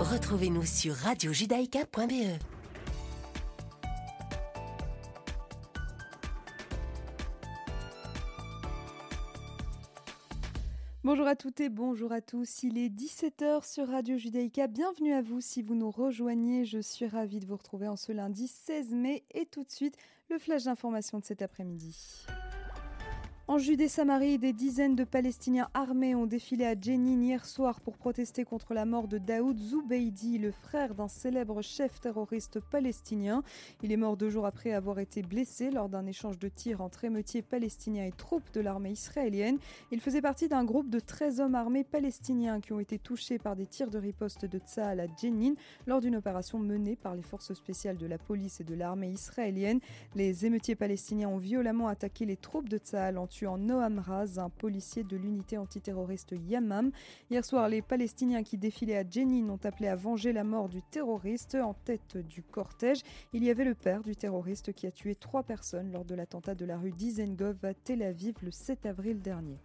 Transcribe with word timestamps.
Retrouvez-nous 0.00 0.64
sur 0.64 0.94
radiojudaïka.be. 0.94 2.38
Bonjour 11.04 11.26
à 11.26 11.34
toutes 11.34 11.60
et 11.60 11.68
bonjour 11.68 12.12
à 12.12 12.20
tous. 12.20 12.62
Il 12.62 12.78
est 12.78 12.88
17h 12.88 13.66
sur 13.66 13.88
Radio 13.88 14.18
Judaïka. 14.18 14.66
Bienvenue 14.66 15.12
à 15.12 15.22
vous 15.22 15.40
si 15.40 15.62
vous 15.62 15.74
nous 15.74 15.90
rejoignez. 15.90 16.64
Je 16.64 16.78
suis 16.78 17.06
ravie 17.06 17.40
de 17.40 17.46
vous 17.46 17.56
retrouver 17.56 17.88
en 17.88 17.96
ce 17.96 18.12
lundi 18.12 18.48
16 18.48 18.92
mai 18.92 19.24
et 19.32 19.46
tout 19.46 19.64
de 19.64 19.70
suite 19.70 19.96
le 20.30 20.38
flash 20.38 20.64
d'information 20.64 21.18
de 21.18 21.24
cet 21.24 21.42
après-midi. 21.42 22.26
En 23.52 23.58
Judée-Samarie, 23.58 24.38
des 24.38 24.54
dizaines 24.54 24.96
de 24.96 25.04
Palestiniens 25.04 25.68
armés 25.74 26.14
ont 26.14 26.24
défilé 26.24 26.64
à 26.64 26.74
Jenin 26.74 27.20
hier 27.20 27.44
soir 27.44 27.82
pour 27.82 27.98
protester 27.98 28.46
contre 28.46 28.72
la 28.72 28.86
mort 28.86 29.08
de 29.08 29.18
Daoud 29.18 29.58
Zoubeidi, 29.58 30.38
le 30.38 30.52
frère 30.52 30.94
d'un 30.94 31.06
célèbre 31.06 31.60
chef 31.60 32.00
terroriste 32.00 32.60
palestinien. 32.60 33.42
Il 33.82 33.92
est 33.92 33.98
mort 33.98 34.16
deux 34.16 34.30
jours 34.30 34.46
après 34.46 34.72
avoir 34.72 35.00
été 35.00 35.20
blessé 35.20 35.70
lors 35.70 35.90
d'un 35.90 36.06
échange 36.06 36.38
de 36.38 36.48
tirs 36.48 36.80
entre 36.80 37.04
émeutiers 37.04 37.42
palestiniens 37.42 38.06
et 38.06 38.12
troupes 38.12 38.50
de 38.54 38.62
l'armée 38.62 38.92
israélienne. 38.92 39.58
Il 39.90 40.00
faisait 40.00 40.22
partie 40.22 40.48
d'un 40.48 40.64
groupe 40.64 40.88
de 40.88 40.98
13 40.98 41.40
hommes 41.40 41.54
armés 41.54 41.84
palestiniens 41.84 42.58
qui 42.58 42.72
ont 42.72 42.80
été 42.80 42.98
touchés 42.98 43.38
par 43.38 43.54
des 43.54 43.66
tirs 43.66 43.90
de 43.90 43.98
riposte 43.98 44.46
de 44.46 44.60
Tsahal 44.60 44.98
à 44.98 45.06
Jenin 45.20 45.52
lors 45.86 46.00
d'une 46.00 46.16
opération 46.16 46.58
menée 46.58 46.96
par 46.96 47.14
les 47.14 47.20
forces 47.20 47.52
spéciales 47.52 47.98
de 47.98 48.06
la 48.06 48.16
police 48.16 48.62
et 48.62 48.64
de 48.64 48.74
l'armée 48.74 49.10
israélienne. 49.10 49.80
Les 50.14 50.46
émeutiers 50.46 50.74
palestiniens 50.74 51.28
ont 51.28 51.36
violemment 51.36 51.88
attaqué 51.88 52.24
les 52.24 52.38
troupes 52.38 52.70
de 52.70 52.78
Tsahal 52.78 53.18
en 53.18 53.26
tuant 53.26 53.41
Noam 53.42 53.98
Raz, 53.98 54.38
un 54.38 54.48
policier 54.48 55.04
de 55.04 55.16
l'unité 55.16 55.58
antiterroriste 55.58 56.34
Yamam. 56.48 56.92
Hier 57.30 57.44
soir, 57.44 57.68
les 57.68 57.82
Palestiniens 57.82 58.42
qui 58.42 58.56
défilaient 58.56 58.96
à 58.96 59.08
Jenin 59.08 59.48
ont 59.50 59.60
appelé 59.64 59.88
à 59.88 59.96
venger 59.96 60.32
la 60.32 60.44
mort 60.44 60.68
du 60.68 60.82
terroriste. 60.82 61.56
En 61.56 61.74
tête 61.74 62.16
du 62.16 62.42
cortège, 62.42 63.02
il 63.32 63.44
y 63.44 63.50
avait 63.50 63.64
le 63.64 63.74
père 63.74 64.02
du 64.02 64.16
terroriste 64.16 64.72
qui 64.72 64.86
a 64.86 64.90
tué 64.90 65.14
trois 65.14 65.42
personnes 65.42 65.92
lors 65.92 66.04
de 66.04 66.14
l'attentat 66.14 66.54
de 66.54 66.64
la 66.64 66.78
rue 66.78 66.92
Dizengov 66.92 67.56
à 67.64 67.74
Tel 67.74 68.02
Aviv 68.02 68.34
le 68.42 68.50
7 68.50 68.86
avril 68.86 69.20
dernier. 69.20 69.58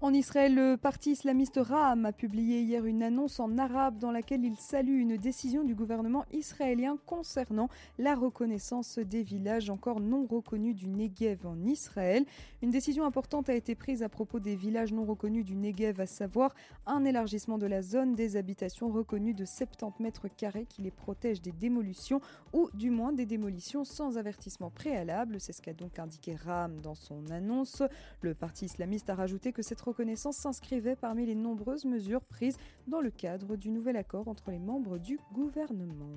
En 0.00 0.14
Israël, 0.14 0.54
le 0.54 0.76
parti 0.76 1.10
islamiste 1.10 1.58
Raham 1.60 2.06
a 2.06 2.12
publié 2.12 2.60
hier 2.60 2.84
une 2.84 3.02
annonce 3.02 3.40
en 3.40 3.58
arabe 3.58 3.98
dans 3.98 4.12
laquelle 4.12 4.44
il 4.44 4.56
salue 4.56 5.00
une 5.00 5.16
décision 5.16 5.64
du 5.64 5.74
gouvernement 5.74 6.24
israélien 6.30 6.98
concernant 7.04 7.68
la 7.98 8.14
reconnaissance 8.14 9.00
des 9.00 9.24
villages 9.24 9.70
encore 9.70 9.98
non 9.98 10.24
reconnus 10.24 10.76
du 10.76 10.86
Negev 10.86 11.44
en 11.44 11.64
Israël. 11.64 12.24
Une 12.62 12.70
décision 12.70 13.04
importante 13.04 13.48
a 13.48 13.54
été 13.54 13.74
prise 13.74 14.04
à 14.04 14.08
propos 14.08 14.38
des 14.38 14.54
villages 14.54 14.92
non 14.92 15.04
reconnus 15.04 15.44
du 15.44 15.56
Negev, 15.56 16.00
à 16.00 16.06
savoir 16.06 16.54
un 16.86 17.04
élargissement 17.04 17.58
de 17.58 17.66
la 17.66 17.82
zone 17.82 18.14
des 18.14 18.36
habitations 18.36 18.90
reconnues 18.90 19.34
de 19.34 19.44
70 19.44 20.00
mètres 20.00 20.28
carrés 20.28 20.66
qui 20.66 20.80
les 20.80 20.92
protège 20.92 21.42
des 21.42 21.50
démolitions 21.50 22.20
ou 22.52 22.70
du 22.72 22.90
moins 22.90 23.12
des 23.12 23.26
démolitions 23.26 23.82
sans 23.82 24.16
avertissement 24.16 24.70
préalable. 24.70 25.40
C'est 25.40 25.52
ce 25.52 25.60
qu'a 25.60 25.72
donc 25.72 25.98
indiqué 25.98 26.36
Raham 26.36 26.80
dans 26.82 26.94
son 26.94 27.32
annonce. 27.32 27.82
Le 28.20 28.34
parti 28.34 28.66
islamiste 28.66 29.10
a 29.10 29.16
rajouté 29.16 29.52
que 29.52 29.62
cette 29.62 29.87
reconnaissance 29.88 30.36
s'inscrivait 30.36 30.96
parmi 30.96 31.26
les 31.26 31.34
nombreuses 31.34 31.84
mesures 31.84 32.24
prises 32.24 32.58
dans 32.86 33.00
le 33.00 33.10
cadre 33.10 33.56
du 33.56 33.70
nouvel 33.70 33.96
accord 33.96 34.28
entre 34.28 34.50
les 34.50 34.58
membres 34.58 34.98
du 34.98 35.18
gouvernement. 35.32 36.10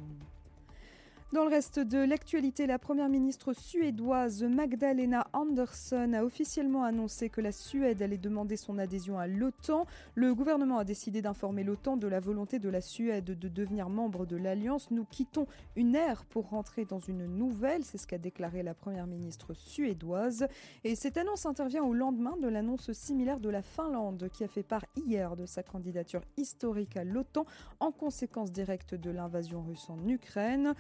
Dans 1.33 1.45
le 1.45 1.49
reste 1.49 1.79
de 1.79 1.97
l'actualité, 1.97 2.67
la 2.67 2.77
première 2.77 3.07
ministre 3.07 3.53
suédoise 3.53 4.43
Magdalena 4.43 5.27
Andersson 5.31 6.11
a 6.11 6.25
officiellement 6.25 6.83
annoncé 6.83 7.29
que 7.29 7.39
la 7.39 7.53
Suède 7.53 8.01
allait 8.01 8.17
demander 8.17 8.57
son 8.57 8.77
adhésion 8.77 9.17
à 9.17 9.27
l'OTAN. 9.27 9.85
Le 10.13 10.35
gouvernement 10.35 10.79
a 10.79 10.83
décidé 10.83 11.21
d'informer 11.21 11.63
l'OTAN 11.63 11.95
de 11.95 12.07
la 12.07 12.19
volonté 12.19 12.59
de 12.59 12.67
la 12.67 12.81
Suède 12.81 13.23
de 13.23 13.47
devenir 13.47 13.87
membre 13.87 14.25
de 14.25 14.35
l'Alliance. 14.35 14.91
Nous 14.91 15.05
quittons 15.05 15.47
une 15.77 15.95
ère 15.95 16.25
pour 16.25 16.49
rentrer 16.49 16.83
dans 16.83 16.99
une 16.99 17.25
nouvelle, 17.25 17.86
c'est 17.86 17.97
ce 17.97 18.08
qu'a 18.08 18.17
déclaré 18.17 18.61
la 18.61 18.73
première 18.73 19.08
ministre 19.08 19.53
suédoise. 19.53 20.49
Et 20.83 20.95
cette 20.95 21.15
annonce 21.15 21.45
intervient 21.45 21.86
au 21.86 21.93
lendemain 21.93 22.36
de 22.41 22.49
l'annonce 22.49 22.91
similaire 22.91 23.39
de 23.39 23.49
la 23.49 23.61
Finlande 23.61 24.27
qui 24.33 24.43
a 24.43 24.49
fait 24.49 24.64
part 24.64 24.83
hier 24.97 25.37
de 25.37 25.45
sa 25.45 25.64
candidature 25.64 26.23
historique 26.36 26.97
à 26.97 27.05
l'OTAN 27.05 27.45
en 27.80 27.93
conséquence 27.93 28.52
directe 28.52 28.95
de 28.95 29.11
l'invasion 29.11 29.61
russe 29.61 29.89
en 29.89 30.05
Ukraine. 30.09 30.73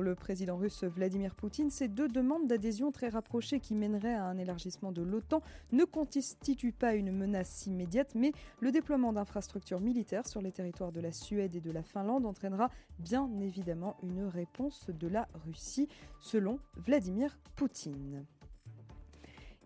Le 0.00 0.14
président 0.14 0.56
russe 0.56 0.84
Vladimir 0.84 1.34
Poutine, 1.34 1.70
ces 1.70 1.88
deux 1.88 2.08
demandes 2.08 2.46
d'adhésion 2.46 2.92
très 2.92 3.08
rapprochées 3.08 3.60
qui 3.60 3.74
mèneraient 3.74 4.14
à 4.14 4.24
un 4.24 4.38
élargissement 4.38 4.92
de 4.92 5.02
l'OTAN 5.02 5.42
ne 5.72 5.84
constituent 5.84 6.72
pas 6.72 6.94
une 6.94 7.12
menace 7.12 7.66
immédiate, 7.66 8.14
mais 8.14 8.32
le 8.60 8.72
déploiement 8.72 9.12
d'infrastructures 9.12 9.80
militaires 9.80 10.26
sur 10.26 10.42
les 10.42 10.52
territoires 10.52 10.92
de 10.92 11.00
la 11.00 11.12
Suède 11.12 11.56
et 11.56 11.60
de 11.60 11.70
la 11.70 11.82
Finlande 11.82 12.26
entraînera 12.26 12.70
bien 12.98 13.30
évidemment 13.40 13.96
une 14.02 14.24
réponse 14.24 14.90
de 14.90 15.08
la 15.08 15.28
Russie, 15.46 15.88
selon 16.20 16.58
Vladimir 16.76 17.38
Poutine. 17.56 18.24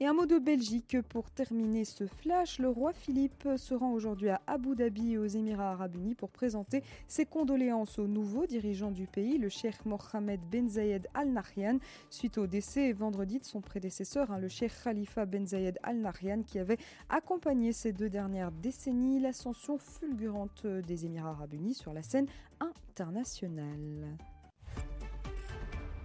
Et 0.02 0.06
un 0.06 0.14
mot 0.14 0.24
de 0.24 0.38
Belgique 0.38 0.96
pour 1.10 1.30
terminer 1.30 1.84
ce 1.84 2.06
flash. 2.06 2.58
Le 2.58 2.70
roi 2.70 2.94
Philippe 2.94 3.46
se 3.58 3.74
rend 3.74 3.92
aujourd'hui 3.92 4.30
à 4.30 4.40
Abu 4.46 4.74
Dhabi 4.74 5.12
et 5.12 5.18
aux 5.18 5.26
Émirats 5.26 5.72
arabes 5.72 5.96
unis 5.96 6.14
pour 6.14 6.30
présenter 6.30 6.82
ses 7.06 7.26
condoléances 7.26 7.98
au 7.98 8.06
nouveau 8.06 8.46
dirigeant 8.46 8.92
du 8.92 9.06
pays, 9.06 9.36
le 9.36 9.50
cheikh 9.50 9.84
Mohammed 9.84 10.40
Ben 10.50 10.70
Zayed 10.70 11.06
Al 11.12 11.28
Nahyan, 11.28 11.80
suite 12.08 12.38
au 12.38 12.46
décès 12.46 12.94
vendredi 12.94 13.40
de 13.40 13.44
son 13.44 13.60
prédécesseur, 13.60 14.30
hein, 14.30 14.38
le 14.38 14.48
cheikh 14.48 14.72
Khalifa 14.82 15.26
Ben 15.26 15.46
Zayed 15.46 15.78
Al 15.82 15.98
Nahyan, 15.98 16.44
qui 16.44 16.58
avait 16.58 16.78
accompagné 17.10 17.74
ces 17.74 17.92
deux 17.92 18.08
dernières 18.08 18.52
décennies 18.52 19.20
l'ascension 19.20 19.76
fulgurante 19.76 20.66
des 20.66 21.04
Émirats 21.04 21.32
arabes 21.32 21.52
unis 21.52 21.74
sur 21.74 21.92
la 21.92 22.02
scène 22.02 22.26
internationale. 22.58 24.16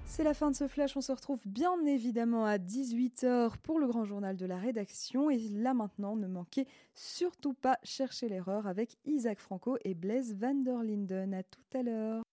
C'est 0.08 0.24
la 0.24 0.34
fin 0.34 0.50
de 0.50 0.56
ce 0.56 0.68
flash. 0.68 0.96
On 0.96 1.02
se 1.02 1.12
retrouve 1.12 1.42
bien 1.46 1.84
évidemment 1.86 2.46
à 2.46 2.58
18h 2.58 3.58
pour 3.58 3.80
le 3.80 3.88
grand 3.88 4.06
journal 4.06 4.38
de 4.38 4.46
la 4.46 4.58
rédaction. 4.58 5.30
Et 5.30 5.40
là 5.50 5.74
maintenant, 5.74 6.16
ne 6.16 6.28
manquez 6.28 6.68
surtout 6.94 7.54
pas 7.54 7.78
chercher 7.84 8.30
l'erreur 8.30 8.68
avec 8.68 8.98
Isaac 9.06 9.40
Franco 9.40 9.78
et 9.84 9.94
Blaise 9.94 10.36
Van 10.36 10.56
der 10.56 10.84
Linden. 10.84 11.34
À 11.34 11.44
tout 11.44 11.78
à 11.78 11.84
l'heure. 11.84 12.24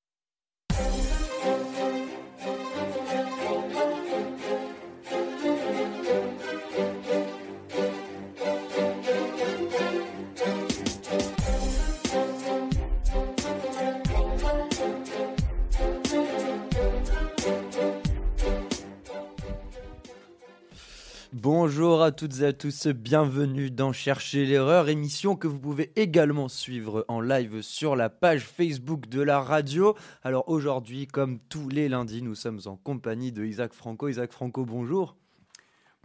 Bonjour 21.42 22.04
à 22.04 22.12
toutes 22.12 22.38
et 22.38 22.44
à 22.46 22.52
tous, 22.52 22.86
bienvenue 22.86 23.68
dans 23.72 23.92
Chercher 23.92 24.46
l'erreur, 24.46 24.88
émission 24.88 25.34
que 25.34 25.48
vous 25.48 25.58
pouvez 25.58 25.90
également 25.96 26.46
suivre 26.46 27.04
en 27.08 27.20
live 27.20 27.62
sur 27.62 27.96
la 27.96 28.10
page 28.10 28.44
Facebook 28.44 29.08
de 29.08 29.20
la 29.22 29.40
radio. 29.40 29.96
Alors 30.22 30.48
aujourd'hui, 30.48 31.08
comme 31.08 31.40
tous 31.40 31.68
les 31.68 31.88
lundis, 31.88 32.22
nous 32.22 32.36
sommes 32.36 32.60
en 32.66 32.76
compagnie 32.76 33.32
de 33.32 33.44
Isaac 33.44 33.72
Franco. 33.72 34.06
Isaac 34.06 34.30
Franco, 34.30 34.64
bonjour. 34.64 35.16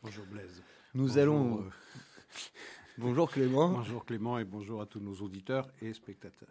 Bonjour 0.01 0.25
Blaise. 0.25 0.63
Nous 0.95 1.05
Bonjour, 1.05 1.21
allons... 1.21 1.57
euh, 1.59 1.69
Bonjour 2.97 3.29
Clément. 3.29 3.69
Bonjour 3.69 4.05
Clément 4.05 4.39
et 4.39 4.43
bonjour 4.43 4.81
à 4.81 4.87
tous 4.87 4.99
nos 4.99 5.17
auditeurs 5.17 5.67
et 5.83 5.93
spectateurs. 5.93 6.49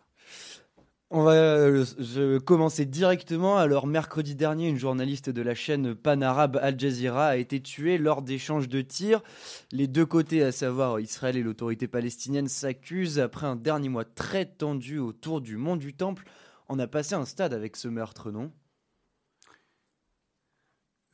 On 1.10 1.22
va 1.22 1.34
euh, 1.34 2.40
commencer 2.40 2.84
directement. 2.84 3.58
Alors, 3.58 3.86
mercredi 3.86 4.34
dernier, 4.34 4.68
une 4.68 4.76
journaliste 4.76 5.30
de 5.30 5.40
la 5.40 5.54
chaîne 5.54 5.94
pan-arabe 5.94 6.58
Al 6.60 6.78
Jazeera 6.78 7.28
a 7.28 7.36
été 7.36 7.62
tuée 7.62 7.96
lors 7.96 8.22
d'échanges 8.22 8.68
de 8.68 8.80
tirs. 8.82 9.22
Les 9.70 9.86
deux 9.86 10.04
côtés, 10.04 10.42
à 10.42 10.50
savoir 10.50 10.98
Israël 10.98 11.36
et 11.36 11.44
l'autorité 11.44 11.86
palestinienne, 11.86 12.48
s'accusent 12.48 13.20
après 13.20 13.46
un 13.46 13.54
dernier 13.54 13.88
mois 13.88 14.04
très 14.04 14.46
tendu 14.46 14.98
autour 14.98 15.40
du 15.40 15.56
mont 15.56 15.76
du 15.76 15.94
Temple. 15.94 16.24
On 16.68 16.80
a 16.80 16.88
passé 16.88 17.14
un 17.14 17.24
stade 17.24 17.54
avec 17.54 17.76
ce 17.76 17.86
meurtre, 17.86 18.32
non? 18.32 18.52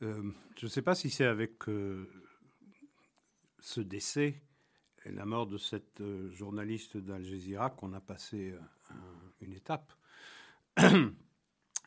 Euh, 0.01 0.31
je 0.57 0.65
ne 0.65 0.71
sais 0.71 0.81
pas 0.81 0.95
si 0.95 1.11
c'est 1.11 1.25
avec 1.25 1.69
euh, 1.69 2.09
ce 3.59 3.79
décès 3.79 4.41
et 5.05 5.11
la 5.11 5.25
mort 5.25 5.45
de 5.45 5.59
cette 5.59 6.01
journaliste 6.31 6.97
d'Al 6.97 7.23
Jazeera 7.23 7.69
qu'on 7.69 7.93
a 7.93 8.01
passé 8.01 8.55
un- 8.89 8.95
une 9.43 9.53
étape. 9.53 9.93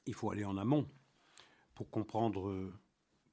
Il 0.06 0.14
faut 0.14 0.30
aller 0.30 0.44
en 0.44 0.56
amont 0.56 0.88
pour 1.74 1.90
comprendre 1.90 2.48
euh, 2.48 2.72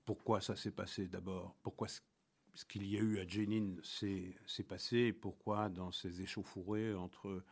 pourquoi 0.06 0.42
ça 0.42 0.56
s'est 0.56 0.72
passé 0.72 1.08
d'abord, 1.08 1.56
pourquoi 1.62 1.88
ce 1.88 2.66
qu'il 2.66 2.86
y 2.88 2.98
a 2.98 3.00
eu 3.00 3.20
à 3.20 3.28
Jenin 3.28 3.76
s'est 3.84 4.64
passé 4.68 5.14
pourquoi 5.14 5.70
dans 5.70 5.92
ces 5.92 6.22
échauffourées 6.22 6.94
entre 6.94 7.44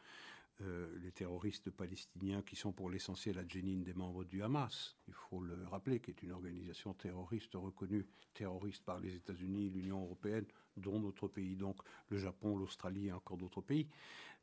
euh, 0.62 1.00
les 1.02 1.12
terroristes 1.12 1.72
palestiniens 1.72 2.44
qui 2.44 2.56
sont 2.56 2.72
pour 2.72 2.90
l'essentiel 2.90 3.40
à 3.40 3.48
Jenin 3.48 3.82
des 3.82 3.94
membres 3.94 4.24
du 4.24 4.44
Hamas, 4.44 4.96
il 5.08 5.14
faut 5.14 5.42
le 5.42 5.58
rappeler, 5.66 6.00
qui 6.00 6.12
est 6.12 6.22
une 6.22 6.32
organisation 6.32 6.94
terroriste 6.94 7.54
reconnue 7.56 8.06
terroriste 8.34 8.84
par 8.84 9.00
les 9.00 9.16
États-Unis, 9.16 9.70
l'Union 9.70 10.04
européenne, 10.04 10.46
dont 10.78 11.00
notre 11.00 11.28
pays, 11.28 11.56
donc 11.56 11.78
le 12.10 12.18
Japon, 12.18 12.58
l'Australie 12.58 13.08
et 13.08 13.12
encore 13.12 13.38
d'autres 13.38 13.62
pays. 13.62 13.88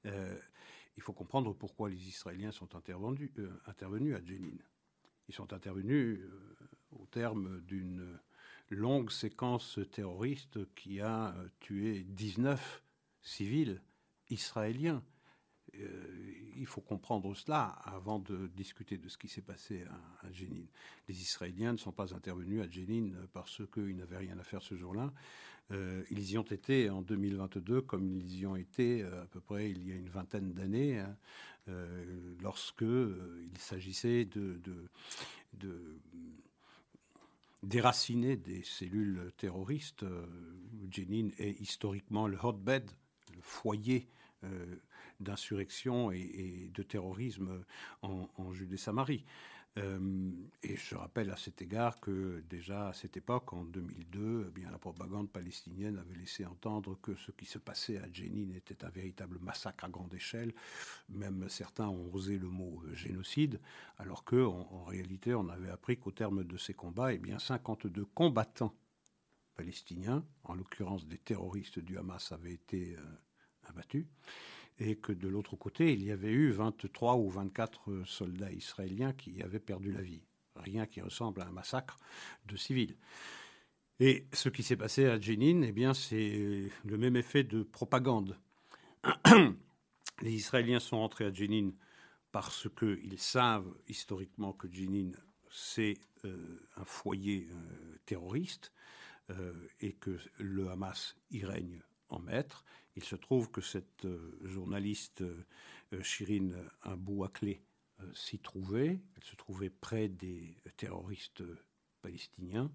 Euh, 0.06 0.38
il 0.98 1.02
faut 1.02 1.12
comprendre 1.12 1.54
pourquoi 1.54 1.88
les 1.88 2.08
Israéliens 2.08 2.50
sont 2.50 2.74
intervenus, 2.74 3.30
euh, 3.38 3.48
intervenus 3.66 4.16
à 4.16 4.24
Jenin. 4.24 4.58
Ils 5.28 5.34
sont 5.34 5.52
intervenus 5.52 6.20
au 6.90 7.06
terme 7.06 7.60
d'une 7.60 8.18
longue 8.70 9.10
séquence 9.10 9.78
terroriste 9.92 10.58
qui 10.74 11.00
a 11.00 11.34
tué 11.60 12.02
19 12.02 12.82
civils 13.22 13.80
israéliens 14.30 15.02
euh, 15.74 16.32
il 16.56 16.66
faut 16.66 16.80
comprendre 16.80 17.34
cela 17.34 17.66
avant 17.84 18.18
de 18.18 18.48
discuter 18.48 18.98
de 18.98 19.08
ce 19.08 19.16
qui 19.18 19.28
s'est 19.28 19.42
passé 19.42 19.84
à, 19.84 20.26
à, 20.26 20.32
Jenin. 20.32 20.64
Les 21.06 21.20
Israéliens 21.20 21.72
ne 21.72 21.76
sont 21.76 21.92
pas 21.92 22.14
intervenus 22.14 22.62
à 22.62 22.68
Jenin 22.68 23.12
parce 23.32 23.62
qu'ils 23.72 23.96
n'avaient 23.96 24.18
rien 24.18 24.38
à 24.38 24.42
faire 24.42 24.62
ce 24.62 24.76
jour-là. 24.76 25.12
Euh, 25.70 26.02
ils 26.10 26.30
y 26.30 26.38
ont 26.38 26.42
été 26.42 26.88
en 26.88 27.02
2022 27.02 27.82
comme 27.82 28.10
ils 28.10 28.40
y 28.40 28.46
ont 28.46 28.56
été 28.56 29.02
euh, 29.02 29.22
à 29.22 29.26
peu 29.26 29.40
près 29.40 29.70
il 29.70 29.86
y 29.86 29.92
a 29.92 29.96
une 29.96 30.08
vingtaine 30.08 30.54
d'années, 30.54 30.98
hein, 30.98 31.16
euh, 31.68 32.34
lorsque 32.40 32.82
il 32.82 33.58
s'agissait 33.58 34.24
de, 34.24 34.60
déraciner 37.62 38.36
des 38.36 38.62
cellules 38.62 39.30
terroristes. 39.36 40.04
Jenin 40.90 41.30
est 41.38 41.60
historiquement 41.60 42.26
le 42.28 42.38
hotbed, 42.42 42.90
le 43.34 43.42
foyer 43.42 44.08
d'insurrection 45.20 46.12
et, 46.12 46.20
et, 46.20 46.70
de 46.72 46.82
terrorisme 46.82 47.64
en, 48.02 48.28
en 48.36 48.52
Judée-Samarie. 48.52 49.24
Euh, 49.78 50.30
et 50.62 50.76
je 50.76 50.94
rappelle 50.96 51.30
à 51.30 51.36
cet 51.36 51.62
égard 51.62 52.00
que 52.00 52.42
déjà 52.48 52.88
à 52.88 52.92
cette 52.92 53.16
époque, 53.16 53.52
en 53.52 53.64
2002, 53.64 54.46
eh 54.48 54.50
bien, 54.50 54.70
la 54.70 54.78
propagande 54.78 55.30
palestinienne 55.30 55.98
avait 55.98 56.16
laissé 56.16 56.44
entendre 56.44 56.98
que 57.00 57.14
ce 57.14 57.30
qui 57.30 57.46
se 57.46 57.58
passait 57.58 57.98
à 57.98 58.10
Jenin 58.12 58.54
était 58.54 58.84
un 58.84 58.88
véritable 58.88 59.38
massacre 59.40 59.84
à 59.84 59.88
grande 59.88 60.12
échelle. 60.14 60.52
Même 61.08 61.48
certains 61.48 61.88
ont 61.88 62.12
osé 62.12 62.38
le 62.38 62.48
mot 62.48 62.82
euh, 62.86 62.94
génocide, 62.94 63.60
alors 63.98 64.24
que 64.24 64.44
en, 64.44 64.84
réalité, 64.84 65.34
on 65.34 65.48
avait 65.48 65.70
appris 65.70 65.96
qu'au 65.98 66.12
terme 66.12 66.44
de 66.44 66.56
ces 66.56 66.74
combats, 66.74 67.12
eh 67.12 67.18
bien, 67.18 67.38
52 67.38 68.04
combattants 68.06 68.74
palestiniens, 69.54 70.24
en 70.44 70.54
l'occurrence 70.54 71.06
des 71.06 71.18
terroristes 71.18 71.78
du 71.78 71.98
Hamas, 71.98 72.32
avaient 72.32 72.54
été 72.54 72.96
euh, 72.96 73.02
abattus 73.68 74.06
et 74.78 74.96
que 74.96 75.12
de 75.12 75.28
l'autre 75.28 75.56
côté, 75.56 75.92
il 75.92 76.04
y 76.04 76.10
avait 76.10 76.30
eu 76.30 76.50
23 76.50 77.16
ou 77.16 77.28
24 77.28 78.04
soldats 78.04 78.52
israéliens 78.52 79.12
qui 79.12 79.42
avaient 79.42 79.58
perdu 79.58 79.92
la 79.92 80.02
vie. 80.02 80.22
Rien 80.56 80.86
qui 80.86 81.00
ressemble 81.00 81.42
à 81.42 81.46
un 81.46 81.52
massacre 81.52 81.96
de 82.46 82.56
civils. 82.56 82.96
Et 84.00 84.26
ce 84.32 84.48
qui 84.48 84.62
s'est 84.62 84.76
passé 84.76 85.06
à 85.06 85.20
Jenin, 85.20 85.62
eh 85.62 85.72
bien, 85.72 85.92
c'est 85.92 86.70
le 86.84 86.98
même 86.98 87.16
effet 87.16 87.42
de 87.42 87.62
propagande. 87.62 88.36
Les 90.22 90.32
Israéliens 90.32 90.80
sont 90.80 90.96
entrés 90.96 91.26
à 91.26 91.32
Jenin 91.32 91.72
parce 92.30 92.68
qu'ils 92.78 93.18
savent 93.18 93.74
historiquement 93.88 94.52
que 94.52 94.70
Jenin, 94.70 95.12
c'est 95.50 95.96
euh, 96.24 96.60
un 96.76 96.84
foyer 96.84 97.48
euh, 97.50 97.96
terroriste 98.06 98.72
euh, 99.30 99.52
et 99.80 99.94
que 99.94 100.18
le 100.38 100.68
Hamas 100.68 101.16
y 101.30 101.44
règne 101.44 101.80
en 102.08 102.20
maître. 102.20 102.64
Il 102.98 103.04
se 103.04 103.14
trouve 103.14 103.48
que 103.52 103.60
cette 103.60 104.06
euh, 104.06 104.36
journaliste 104.42 105.20
euh, 105.20 106.02
Shirin 106.02 106.50
Abou-Akleh 106.82 107.62
euh, 108.00 108.12
s'y 108.12 108.40
trouvait. 108.40 108.98
Elle 109.14 109.22
se 109.22 109.36
trouvait 109.36 109.70
près 109.70 110.08
des 110.08 110.56
terroristes 110.76 111.44
palestiniens. 112.02 112.72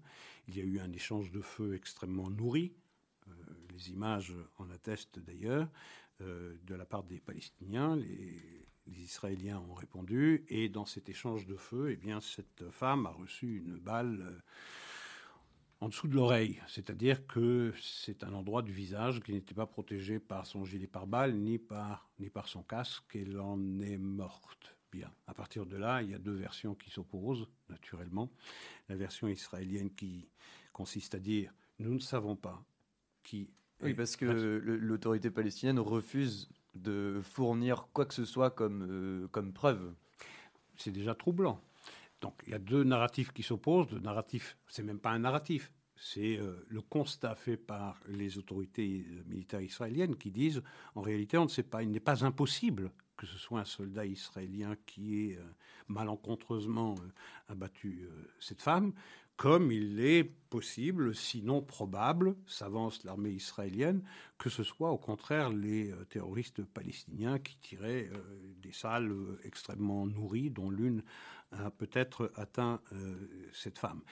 Il 0.48 0.56
y 0.56 0.62
a 0.62 0.64
eu 0.64 0.80
un 0.80 0.90
échange 0.94 1.30
de 1.30 1.42
feu 1.42 1.74
extrêmement 1.74 2.30
nourri. 2.30 2.72
les 3.74 3.90
images 3.90 4.34
en 4.56 4.70
attestent 4.70 5.18
d'ailleurs. 5.18 5.68
de 6.20 6.74
la 6.74 6.86
part 6.86 7.04
des 7.04 7.20
Palestiniens, 7.20 7.96
les, 7.96 8.66
les, 8.86 9.00
Israéliens 9.02 9.58
ont 9.58 9.74
répondu. 9.74 10.46
Et 10.48 10.70
dans 10.70 10.86
cet 10.86 11.10
échange 11.10 11.46
de 11.46 11.56
feu, 11.56 11.90
eh 11.90 11.96
bien, 11.96 12.20
cette 12.20 12.70
femme 12.70 13.04
a 13.04 13.10
reçu 13.12 13.58
une 13.58 13.76
balle 13.76 14.42
en 15.84 15.88
dessous 15.90 16.08
de 16.08 16.14
l'oreille, 16.14 16.62
c'est-à-dire 16.66 17.26
que 17.26 17.74
c'est 17.78 18.24
un 18.24 18.32
endroit 18.32 18.62
du 18.62 18.72
visage 18.72 19.20
qui 19.20 19.34
n'était 19.34 19.52
pas 19.52 19.66
protégé 19.66 20.18
par 20.18 20.46
son 20.46 20.64
gilet 20.64 20.86
pare-balles 20.86 21.34
ni 21.34 21.58
par, 21.58 22.08
ni 22.18 22.30
par 22.30 22.48
son 22.48 22.62
casque, 22.62 23.14
et 23.14 23.20
elle 23.20 23.38
en 23.38 23.60
est 23.80 23.98
morte. 23.98 24.78
Bien. 24.90 25.12
À 25.26 25.34
partir 25.34 25.66
de 25.66 25.76
là, 25.76 26.00
il 26.00 26.10
y 26.10 26.14
a 26.14 26.18
deux 26.18 26.32
versions 26.32 26.74
qui 26.74 26.88
s'opposent, 26.88 27.46
naturellement. 27.68 28.30
La 28.88 28.96
version 28.96 29.28
israélienne 29.28 29.90
qui 29.94 30.30
consiste 30.72 31.14
à 31.14 31.18
dire 31.18 31.52
nous 31.78 31.92
ne 31.92 31.98
savons 31.98 32.34
pas 32.34 32.64
qui. 33.22 33.50
Oui, 33.82 33.92
parce 33.92 34.16
que 34.16 34.24
l'autorité 34.24 35.30
palestinienne 35.30 35.80
refuse 35.80 36.48
de 36.74 37.20
fournir 37.22 37.88
quoi 37.92 38.06
que 38.06 38.14
ce 38.14 38.24
soit 38.24 38.50
comme, 38.50 38.86
euh, 38.88 39.28
comme 39.28 39.52
preuve. 39.52 39.92
C'est 40.76 40.92
déjà 40.92 41.14
troublant. 41.14 41.60
Donc 42.24 42.40
il 42.46 42.52
y 42.52 42.54
a 42.54 42.58
deux 42.58 42.84
narratifs 42.84 43.32
qui 43.32 43.42
s'opposent. 43.42 43.90
Le 43.90 44.00
narratif, 44.00 44.56
c'est 44.66 44.82
même 44.82 44.98
pas 44.98 45.10
un 45.10 45.18
narratif, 45.18 45.70
c'est 45.94 46.38
euh, 46.38 46.64
le 46.70 46.80
constat 46.80 47.34
fait 47.34 47.58
par 47.58 48.00
les 48.08 48.38
autorités 48.38 49.04
euh, 49.06 49.22
militaires 49.26 49.60
israéliennes 49.60 50.16
qui 50.16 50.30
disent 50.30 50.62
en 50.94 51.02
réalité 51.02 51.36
on 51.36 51.44
ne 51.44 51.50
sait 51.50 51.62
pas, 51.62 51.82
il 51.82 51.90
n'est 51.90 52.00
pas 52.00 52.24
impossible 52.24 52.90
que 53.18 53.26
ce 53.26 53.36
soit 53.36 53.60
un 53.60 53.66
soldat 53.66 54.06
israélien 54.06 54.74
qui 54.86 55.20
ait 55.20 55.36
euh, 55.36 55.42
malencontreusement 55.88 56.94
abattu 57.48 58.08
cette 58.40 58.62
femme, 58.62 58.94
comme 59.36 59.70
il 59.70 60.00
est 60.00 60.24
possible, 60.24 61.14
sinon 61.14 61.60
probable, 61.60 62.36
s'avance 62.46 63.04
l'armée 63.04 63.32
israélienne, 63.32 64.02
que 64.38 64.48
ce 64.48 64.62
soit 64.62 64.90
au 64.90 64.98
contraire 64.98 65.50
les 65.50 65.92
terroristes 66.08 66.64
palestiniens 66.64 67.38
qui 67.38 67.58
tiraient 67.58 68.10
des 68.62 68.72
salles 68.72 69.14
extrêmement 69.44 70.06
nourries, 70.06 70.50
dont 70.50 70.70
l'une 70.70 71.02
a 71.58 71.70
peut-être 71.70 72.32
atteint 72.36 72.80
euh, 72.92 73.28
cette 73.52 73.78
femme. 73.78 74.02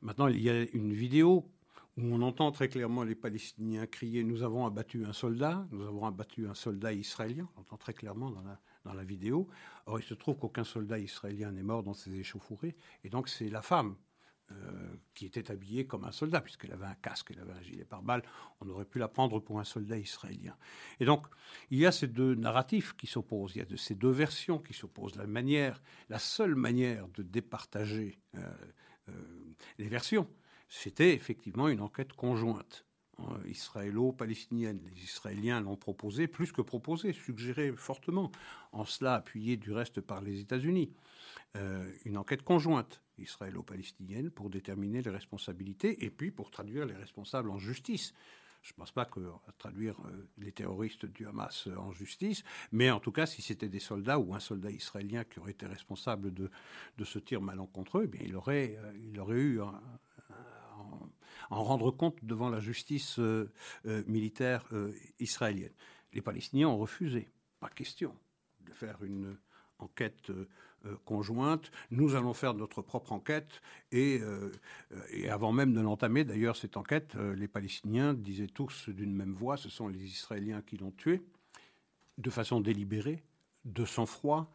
Maintenant, 0.00 0.26
il 0.26 0.40
y 0.40 0.50
a 0.50 0.62
une 0.72 0.92
vidéo 0.92 1.48
où 1.96 2.02
on 2.02 2.22
entend 2.22 2.50
très 2.52 2.68
clairement 2.68 3.04
les 3.04 3.14
Palestiniens 3.14 3.86
crier 3.86 4.24
Nous 4.24 4.42
avons 4.42 4.66
abattu 4.66 5.04
un 5.04 5.12
soldat, 5.12 5.66
nous 5.70 5.86
avons 5.86 6.06
abattu 6.06 6.48
un 6.48 6.54
soldat 6.54 6.92
israélien. 6.92 7.48
On 7.56 7.60
entend 7.60 7.76
très 7.76 7.92
clairement 7.92 8.30
dans 8.30 8.42
la, 8.42 8.60
dans 8.84 8.94
la 8.94 9.04
vidéo. 9.04 9.48
Or, 9.86 10.00
il 10.00 10.02
se 10.02 10.14
trouve 10.14 10.38
qu'aucun 10.38 10.64
soldat 10.64 10.98
israélien 10.98 11.52
n'est 11.52 11.62
mort 11.62 11.82
dans 11.82 11.94
ces 11.94 12.14
échauffourées. 12.14 12.76
Et 13.04 13.10
donc, 13.10 13.28
c'est 13.28 13.48
la 13.48 13.62
femme 13.62 13.96
euh, 14.50 14.96
qui 15.14 15.26
était 15.26 15.50
habillée 15.50 15.86
comme 15.86 16.04
un 16.04 16.10
soldat, 16.10 16.40
puisqu'elle 16.40 16.72
avait 16.72 16.86
un 16.86 16.94
casque, 16.94 17.30
elle 17.30 17.40
avait 17.40 17.52
un 17.52 17.62
gilet 17.62 17.84
pare-balles, 17.84 18.22
on 18.60 18.68
aurait 18.70 18.86
pu 18.86 18.98
la 18.98 19.06
prendre 19.06 19.40
pour 19.40 19.60
un 19.60 19.64
soldat 19.64 19.98
israélien. 19.98 20.56
Et 21.00 21.04
donc, 21.04 21.26
il 21.70 21.78
y 21.78 21.86
a 21.86 21.92
ces 21.92 22.08
deux 22.08 22.34
narratifs 22.34 22.94
qui 22.96 23.06
s'opposent, 23.06 23.52
il 23.54 23.58
y 23.58 23.62
a 23.62 23.66
de 23.66 23.76
ces 23.76 23.94
deux 23.94 24.10
versions 24.10 24.58
qui 24.58 24.72
s'opposent. 24.72 25.16
La 25.16 25.26
manière, 25.26 25.82
la 26.08 26.18
seule 26.18 26.54
manière 26.54 27.08
de 27.08 27.22
départager 27.22 28.18
euh, 28.36 28.40
euh, 29.10 29.12
les 29.78 29.88
versions, 29.88 30.28
c'était 30.68 31.14
effectivement 31.14 31.68
une 31.68 31.80
enquête 31.80 32.14
conjointe 32.14 32.86
israélo-palestinienne. 33.46 34.80
Les 34.82 35.04
Israéliens 35.04 35.60
l'ont 35.60 35.76
proposé, 35.76 36.26
plus 36.26 36.50
que 36.50 36.62
proposé, 36.62 37.12
suggéré 37.12 37.70
fortement, 37.72 38.32
en 38.72 38.84
cela 38.84 39.14
appuyé 39.14 39.56
du 39.58 39.70
reste 39.72 40.00
par 40.00 40.22
les 40.22 40.40
États-Unis. 40.40 40.90
Une 42.04 42.16
enquête 42.16 42.42
conjointe 42.42 43.01
israélo-palestinienne 43.18 44.30
pour 44.30 44.50
déterminer 44.50 45.02
les 45.02 45.10
responsabilités 45.10 46.04
et 46.04 46.10
puis 46.10 46.30
pour 46.30 46.50
traduire 46.50 46.86
les 46.86 46.94
responsables 46.94 47.50
en 47.50 47.58
justice. 47.58 48.14
Je 48.62 48.72
ne 48.72 48.76
pense 48.76 48.92
pas 48.92 49.04
que 49.04 49.20
traduire 49.58 50.00
euh, 50.06 50.28
les 50.38 50.52
terroristes 50.52 51.04
du 51.04 51.26
Hamas 51.26 51.68
en 51.76 51.92
justice, 51.92 52.44
mais 52.70 52.90
en 52.90 53.00
tout 53.00 53.10
cas, 53.10 53.26
si 53.26 53.42
c'était 53.42 53.68
des 53.68 53.80
soldats 53.80 54.20
ou 54.20 54.34
un 54.34 54.40
soldat 54.40 54.70
israélien 54.70 55.24
qui 55.24 55.40
aurait 55.40 55.50
été 55.50 55.66
responsable 55.66 56.32
de, 56.32 56.48
ce 57.04 57.18
tir 57.18 57.40
malencontreux, 57.40 58.02
eh 58.04 58.06
bien, 58.06 58.20
il, 58.24 58.36
aurait, 58.36 58.76
euh, 58.78 58.92
il 58.96 59.18
aurait 59.18 59.40
eu 59.40 59.60
un, 59.60 59.80
en, 60.78 61.10
en, 61.50 61.64
rendre 61.64 61.90
compte 61.90 62.24
devant 62.24 62.50
la 62.50 62.60
justice 62.60 63.18
euh, 63.18 63.50
euh, 63.86 64.02
militaire 64.06 64.64
euh, 64.72 64.92
israélienne. 65.18 65.72
Les 66.12 66.22
Palestiniens 66.22 66.68
ont 66.68 66.78
refusé, 66.78 67.28
pas 67.60 67.68
question, 67.68 68.14
de 68.60 68.72
faire 68.72 69.02
une 69.02 69.36
enquête 69.78 70.30
euh, 70.86 70.96
conjointe. 71.04 71.70
Nous 71.90 72.14
allons 72.14 72.34
faire 72.34 72.54
notre 72.54 72.82
propre 72.82 73.12
enquête 73.12 73.60
et, 73.90 74.20
euh, 74.20 74.50
avant 75.30 75.52
même 75.52 75.72
de 75.72 75.80
l'entamer, 75.80 76.24
d'ailleurs, 76.24 76.56
cette 76.56 76.76
enquête, 76.76 77.14
euh, 77.16 77.34
les 77.34 77.48
Palestiniens 77.48 78.14
disaient 78.14 78.48
tous 78.48 78.88
d'une 78.88 79.14
même 79.14 79.32
voix, 79.32 79.56
ce 79.56 79.68
sont 79.68 79.88
les 79.88 80.02
Israéliens 80.02 80.62
qui 80.62 80.76
l'ont 80.76 80.90
tué, 80.90 81.22
de 82.18 82.30
façon 82.30 82.60
délibérée, 82.60 83.22
de 83.64 83.84
sang-froid. 83.84 84.50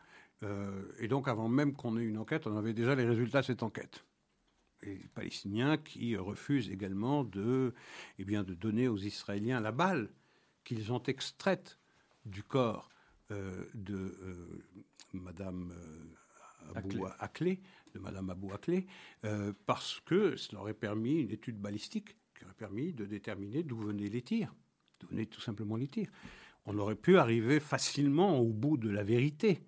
Et 0.99 1.07
donc, 1.07 1.27
avant 1.27 1.49
même 1.49 1.73
qu'on 1.73 1.97
ait 1.97 2.03
une 2.03 2.19
enquête, 2.19 2.45
on 2.45 2.55
avait 2.55 2.75
déjà 2.75 2.93
les 2.93 3.05
résultats 3.05 3.41
de 3.41 3.45
cette 3.47 3.63
enquête 3.63 4.05
et 4.83 4.93
les 4.93 5.09
Palestiniens 5.15 5.77
qui 5.77 6.15
refusent 6.15 6.69
également 6.69 7.23
de, 7.23 7.73
eh 8.19 8.23
bien, 8.23 8.43
de 8.43 8.53
donner 8.53 8.87
aux 8.87 8.97
Israéliens 8.97 9.59
la 9.59 9.71
balle 9.71 10.09
qu'ils 10.63 10.91
ont 10.91 11.01
extraite 11.03 11.79
du 12.25 12.43
corps 12.43 12.89
de 13.29 14.17
Madame 15.13 15.73
Abou 16.75 17.05
Aklé, 17.19 17.59
de 17.93 17.99
Madame 17.99 18.29
Abou 18.29 18.53
Aklé, 18.53 18.87
parce 19.65 19.99
que 20.05 20.35
cela 20.35 20.61
aurait 20.61 20.73
permis 20.73 21.21
une 21.21 21.31
étude 21.31 21.57
balistique 21.59 22.15
qui 22.37 22.45
aurait 22.45 22.53
permis 22.53 22.93
de 22.93 23.05
déterminer 23.05 23.63
d'où 23.63 23.77
venaient 23.77 24.09
les 24.09 24.21
tirs, 24.21 24.53
d'où 24.99 25.07
venaient 25.07 25.25
tout 25.25 25.41
simplement 25.41 25.75
les 25.75 25.87
tirs. 25.87 26.09
On 26.65 26.77
aurait 26.77 26.95
pu 26.95 27.17
arriver 27.17 27.59
facilement 27.59 28.39
au 28.39 28.51
bout 28.51 28.77
de 28.77 28.89
la 28.89 29.03
vérité 29.03 29.61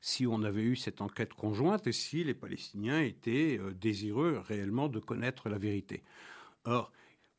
si 0.00 0.26
on 0.26 0.42
avait 0.42 0.62
eu 0.62 0.76
cette 0.76 1.00
enquête 1.00 1.34
conjointe 1.34 1.86
et 1.86 1.92
si 1.92 2.24
les 2.24 2.34
Palestiniens 2.34 3.02
étaient 3.02 3.58
euh, 3.58 3.72
désireux 3.72 4.42
réellement 4.46 4.88
de 4.88 5.00
connaître 5.00 5.48
la 5.48 5.58
vérité. 5.58 6.02
Or, 6.64 6.92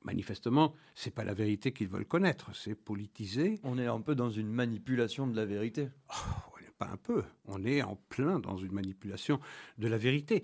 manifestement, 0.04 0.74
c'est 0.96 1.14
pas 1.14 1.24
la 1.24 1.34
vérité 1.34 1.74
qu'ils 1.74 1.90
veulent 1.90 2.06
connaître, 2.06 2.56
c'est 2.56 2.76
politiser. 2.76 3.60
On 3.64 3.78
est 3.78 3.88
un 3.88 4.02
peu 4.02 4.16
dans 4.16 4.30
une 4.30 4.50
manipulation 4.50 5.28
de 5.28 5.36
la 5.36 5.46
vérité. 5.46 5.90
Oh, 6.10 6.50
pas 6.80 6.88
un 6.88 6.98
peu, 6.98 7.24
on 7.46 7.64
est 7.64 7.84
en 7.84 7.98
plein 8.08 8.40
dans 8.40 8.58
une 8.58 8.72
manipulation 8.72 9.40
de 9.78 9.88
la 9.88 9.98
vérité. 9.98 10.44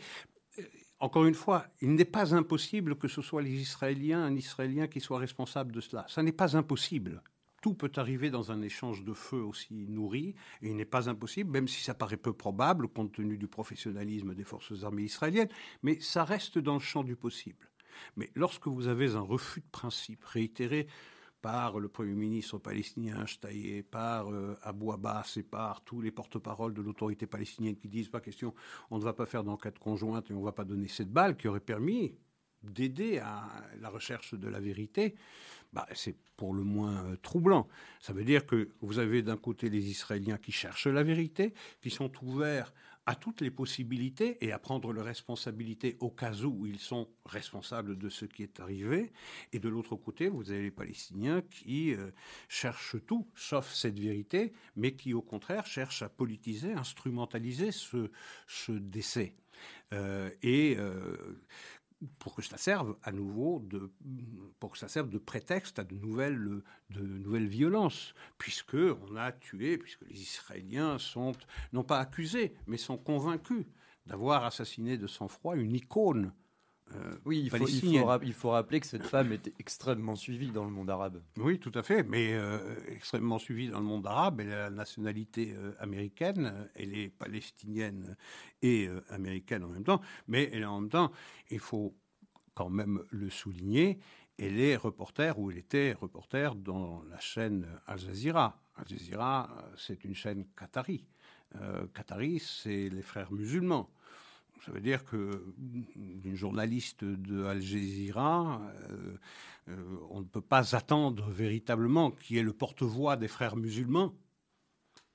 Euh, 0.60 0.64
encore 1.00 1.26
une 1.26 1.34
fois, 1.34 1.66
il 1.82 1.96
n'est 1.96 2.06
pas 2.06 2.36
impossible 2.36 2.98
que 2.98 3.08
ce 3.08 3.22
soit 3.22 3.42
les 3.42 3.54
Israéliens, 3.54 4.24
un 4.24 4.36
Israélien 4.36 4.88
qui 4.88 5.00
soit 5.00 5.18
responsable 5.18 5.72
de 5.72 5.82
cela. 5.82 6.06
Ça 6.08 6.22
n'est 6.22 6.32
pas 6.32 6.56
impossible. 6.56 7.24
Tout 7.62 7.74
peut 7.74 7.92
arriver 7.96 8.30
dans 8.30 8.52
un 8.52 8.62
échange 8.62 9.04
de 9.04 9.14
feu 9.14 9.42
aussi 9.42 9.88
nourri, 9.88 10.36
et 10.62 10.70
il 10.70 10.76
n'est 10.76 10.86
pas 10.86 11.10
impossible, 11.10 11.50
même 11.50 11.68
si 11.68 11.82
ça 11.82 11.96
paraît 11.96 12.18
peu 12.18 12.34
probable 12.34 12.88
compte 12.90 13.14
tenu 13.14 13.38
du 13.38 13.48
professionnalisme 13.48 14.36
des 14.36 14.44
forces 14.44 14.84
armées 14.84 15.04
israéliennes, 15.04 15.50
mais 15.82 16.00
ça 16.00 16.26
reste 16.26 16.60
dans 16.60 16.76
le 16.76 16.80
champ 16.80 17.04
du 17.04 17.16
possible. 17.16 17.70
Mais 18.16 18.30
lorsque 18.36 18.68
vous 18.68 18.88
avez 18.88 19.16
un 19.16 19.22
refus 19.22 19.62
de 19.62 19.70
principe 19.72 20.24
réitéré 20.24 20.88
par 21.42 21.80
le 21.80 21.88
Premier 21.88 22.16
ministre 22.16 22.58
palestinien 22.58 23.26
Shtaye, 23.28 23.84
par 23.84 24.32
euh, 24.32 24.58
Abou 24.64 24.92
Abbas 24.92 25.34
et 25.38 25.44
par 25.44 25.82
tous 25.84 26.02
les 26.02 26.10
porte-paroles 26.10 26.74
de 26.74 26.82
l'autorité 26.82 27.28
palestinienne 27.28 27.76
qui 27.76 27.88
disent 27.88 28.10
pas 28.10 28.20
question, 28.20 28.56
on 28.90 28.98
ne 28.98 29.04
va 29.04 29.14
pas 29.14 29.28
faire 29.28 29.44
d'enquête 29.44 29.78
conjointe 29.78 30.32
et 30.32 30.34
on 30.34 30.40
ne 30.40 30.44
va 30.46 30.54
pas 30.54 30.66
donner 30.66 30.88
cette 30.88 31.12
balle 31.12 31.38
qui 31.38 31.48
aurait 31.48 31.60
permis 31.60 32.16
d'aider 32.64 33.20
à 33.20 33.48
la 33.80 33.90
recherche 33.90 34.34
de 34.34 34.48
la 34.48 34.60
vérité, 34.60 35.14
bah, 35.72 35.86
c'est 35.94 36.16
pour 36.36 36.54
le 36.54 36.64
moins 36.64 37.06
euh, 37.06 37.16
troublant. 37.18 37.68
Ça 38.00 38.14
veut 38.14 38.24
dire 38.24 38.46
que 38.46 38.70
vous 38.82 38.98
avez 38.98 39.22
d'un 39.22 39.38
côté 39.38 39.70
les 39.70 39.90
Israéliens 39.90 40.38
qui 40.38 40.52
cherchent 40.52 40.88
la 40.88 41.04
vérité, 41.04 41.54
qui 41.82 41.90
sont 41.90 42.12
ouverts 42.24 42.74
à 43.06 43.16
toutes 43.16 43.42
les 43.42 43.52
possibilités 43.52 44.44
et 44.44 44.52
à 44.52 44.60
prendre 44.60 44.92
leurs 44.92 45.06
responsabilités 45.06 45.98
au 46.00 46.10
cas 46.10 46.34
où 46.44 46.66
ils 46.66 46.80
sont 46.80 47.08
responsables 47.26 47.98
de 47.98 48.10
ce 48.10 48.26
qui 48.26 48.44
est 48.44 48.60
arrivé. 48.60 49.12
Et 49.54 49.60
de 49.60 49.70
l'autre 49.70 49.96
côté, 49.96 50.28
vous 50.28 50.52
avez 50.52 50.64
les 50.64 50.72
Palestiniens 50.72 51.42
qui 51.42 51.94
euh, 51.94 52.12
cherchent 52.50 52.98
tout, 53.06 53.28
sauf 53.36 53.72
cette 53.74 54.00
vérité, 54.00 54.54
mais 54.76 54.96
qui 54.96 55.14
au 55.14 55.22
contraire 55.22 55.66
cherchent 55.68 56.02
à 56.02 56.10
politiser, 56.10 56.74
instrumentaliser 56.74 57.72
ce, 57.72 58.10
décès. 58.70 59.36
Euh, 59.94 60.30
et 60.42 60.78
pour 62.20 62.36
que 62.36 62.42
cela 62.42 62.58
serve 62.58 62.98
à 63.04 63.12
nouveau 63.12 63.66
ça 64.76 64.88
de 65.10 65.18
prétexte 65.18 65.80
à 65.80 65.84
de 65.84 65.96
nouvelles, 65.96 66.62
de 66.90 67.02
nouvelles 67.02 67.48
violences, 67.48 68.14
puisque 68.38 68.76
on 68.76 69.16
a 69.16 69.32
tué, 69.32 69.78
puisque 69.78 70.02
les 70.02 70.22
Israéliens 70.22 70.98
sont 70.98 71.34
non 71.74 71.84
pas 71.84 72.00
accusés, 72.00 72.56
mais 72.68 72.78
sont 72.78 72.98
convaincus 72.98 73.66
d'avoir 74.06 74.44
assassiné 74.44 74.98
de 74.98 75.08
sang-froid 75.08 75.56
une 75.56 75.74
icône 75.74 76.34
euh, 76.94 77.16
oui, 77.26 77.42
il 77.44 77.50
faut, 77.50 77.68
il, 77.68 78.34
faut, 78.34 78.52
rappeler 78.52 78.80
que 78.80 78.86
cette 78.86 79.08
femme 79.08 79.32
était 79.34 79.54
extrêmement 79.60 80.16
suivie 80.16 80.52
dans 80.52 80.64
le 80.64 80.70
monde 80.70 80.90
arabe. 80.90 81.22
Oui, 81.38 81.60
tout 81.60 81.72
à 81.74 81.82
fait, 81.82 82.04
mais 82.04 82.34
euh, 82.34 82.60
extrêmement 82.88 83.40
suivie 83.40 83.70
dans 83.70 83.80
le 83.80 83.86
monde 83.86 84.06
arabe. 84.06 84.42
Elle 84.42 84.52
a 84.52 84.58
la 84.58 84.70
nationalité 84.70 85.54
euh, 85.56 85.74
américaine, 85.80 86.70
elle 86.76 86.96
est 86.96 87.10
palestinienne 87.10 88.16
et 88.62 88.88
américaine 89.10 89.64
en 89.64 89.70
même 89.70 89.84
temps, 89.84 90.02
mais 90.28 90.50
elle 90.54 90.62
est 90.62 90.66
en 90.66 90.82
même 90.82 90.90
temps, 90.90 91.12
il 91.50 91.60
faut 91.60 91.96
quand 92.54 92.70
même 92.70 93.04
le 93.10 93.30
souligner, 93.30 94.00
elle 94.38 94.60
est 94.60 94.76
reporter 94.76 95.38
ou 95.40 95.52
elle 95.52 95.58
était 95.58 95.94
reporter 95.94 96.56
dans 96.56 97.04
la 97.10 97.20
chaîne 97.20 97.68
Al 97.88 98.00
Jazeera. 98.00 98.60
Al 98.76 98.88
Jazeera, 98.88 99.50
c'est 99.78 100.04
une 100.04 100.16
chaîne 100.16 100.46
qatari. 100.56 101.06
qatari, 101.94 102.40
c'est 102.40 102.90
les 102.90 103.02
frères 103.02 103.32
musulmans. 103.32 103.90
Ça 104.66 104.72
veut 104.72 104.82
dire 104.82 105.06
que 105.06 105.44
journaliste 106.34 107.04
de 107.04 107.46
Al 107.46 107.62
Jazeera, 107.62 108.60
euh, 108.90 109.18
euh, 109.70 109.98
on 110.10 110.22
ne 110.22 110.26
peut 110.26 110.42
pas 110.42 110.76
attendre 110.76 111.30
véritablement 111.30 112.10
qui 112.10 112.40
est 112.40 112.44
le 112.44 112.52
porte-voix 112.52 113.16
des 113.16 113.28
frères 113.28 113.58
musulmans 113.58 114.16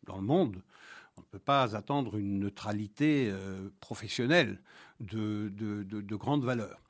dans 0.05 0.17
le 0.17 0.23
monde. 0.23 0.63
On 1.17 1.23
ne 1.23 1.27
peut 1.27 1.41
pas 1.41 1.75
attendre 1.75 2.17
une 2.17 2.39
neutralité 2.39 3.29
euh, 3.29 3.71
professionnelle 3.81 4.61
de, 5.01 5.51
de, 5.53 6.17
grande 6.17 6.45
valeur. 6.45 6.81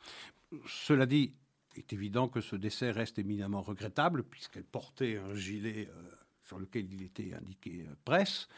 Cela 0.67 1.07
dit, 1.07 1.33
il 1.77 1.79
est 1.79 1.93
évident 1.95 2.29
que 2.29 2.43
ce 2.43 2.57
décès 2.57 2.91
reste 2.91 3.19
éminemment 3.19 3.63
regrettable 3.63 4.23
puisqu'elle 4.23 4.65
portait 4.65 5.17
un 5.17 5.35
gilet 5.35 5.89
sur 6.43 6.59
lequel 6.59 6.93
il 6.93 7.03
était 7.03 7.33
indiqué 7.33 7.87
presse 8.05 8.49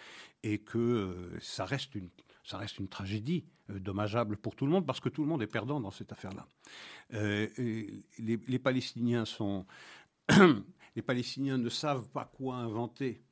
et 0.42 0.58
que 0.58 1.38
ça 1.40 1.66
reste 1.66 1.94
une 1.94 2.08
ça 2.44 2.58
reste 2.58 2.78
une 2.78 2.88
tragédie 2.88 3.44
euh, 3.70 3.78
dommageable 3.78 4.36
pour 4.36 4.56
tout 4.56 4.66
le 4.66 4.72
monde 4.72 4.86
parce 4.86 5.00
que 5.00 5.08
tout 5.08 5.22
le 5.22 5.28
monde 5.28 5.42
est 5.42 5.46
perdant 5.46 5.80
dans 5.80 5.90
cette 5.90 6.12
affaire-là. 6.12 6.46
Euh, 7.14 7.48
les, 8.18 8.58
Palestiniens 8.58 9.24
sont, 9.24 9.66
les 10.96 11.02
Palestiniens 11.02 11.58
ne 11.58 11.68
savent 11.68 12.08
pas 12.08 12.24
quoi 12.24 12.56
inventer 12.56 13.22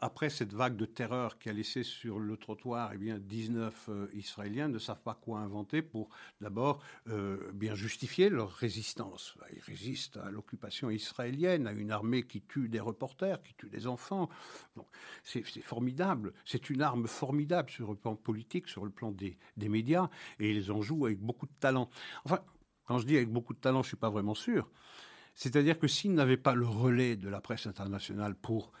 après 0.00 0.30
cette 0.30 0.52
vague 0.52 0.76
de 0.76 0.84
terreur 0.84 1.38
qui 1.38 1.48
a 1.48 1.52
laissé 1.52 1.82
sur 1.82 2.18
le 2.18 2.36
trottoir 2.36 2.90
eh 2.94 2.98
bien, 2.98 3.18
19 3.18 3.88
euh, 3.88 4.06
Israéliens, 4.14 4.68
ne 4.68 4.78
savent 4.78 5.00
pas 5.02 5.14
quoi 5.14 5.40
inventer 5.40 5.82
pour 5.82 6.08
d'abord 6.40 6.82
euh, 7.08 7.50
bien 7.52 7.74
justifier 7.74 8.28
leur 8.28 8.50
résistance. 8.50 9.34
Ils 9.54 9.62
résistent 9.62 10.18
à 10.18 10.30
l'occupation 10.30 10.90
israélienne, 10.90 11.66
à 11.66 11.72
une 11.72 11.90
armée 11.90 12.24
qui 12.24 12.42
tue 12.42 12.68
des 12.68 12.80
reporters, 12.80 13.42
qui 13.42 13.54
tue 13.54 13.70
des 13.70 13.86
enfants. 13.86 14.28
c'est 15.24 15.42
formidable. 15.62 16.32
C'est 16.44 16.70
une 16.70 16.82
arme 16.82 17.06
formidable 17.06 17.70
sur 17.70 17.90
le 17.90 17.96
plan 17.96 18.14
politique, 18.14 18.68
sur 18.68 18.84
le 18.84 18.90
plan 18.90 19.10
des, 19.10 19.38
des 19.56 19.68
médias, 19.68 20.08
et 20.38 20.50
ils 20.50 20.70
en 20.70 20.82
jouent 20.82 21.06
avec 21.06 21.20
beaucoup 21.20 21.46
de 21.46 21.54
talent. 21.60 21.88
Enfin, 22.24 22.40
quand 22.86 22.98
je 22.98 23.06
dis 23.06 23.16
avec 23.16 23.30
beaucoup 23.30 23.54
de 23.54 23.60
talent, 23.60 23.82
je 23.82 23.86
ne 23.86 23.90
suis 23.90 23.96
pas 23.96 24.10
vraiment 24.10 24.34
sûr. 24.34 24.70
C'est-à-dire 25.34 25.78
que 25.78 25.88
s'ils 25.88 26.12
n'avaient 26.12 26.36
pas 26.36 26.54
le 26.54 26.66
relais 26.66 27.16
de 27.16 27.28
la 27.28 27.40
presse 27.40 27.66
internationale 27.66 28.34
pour 28.34 28.72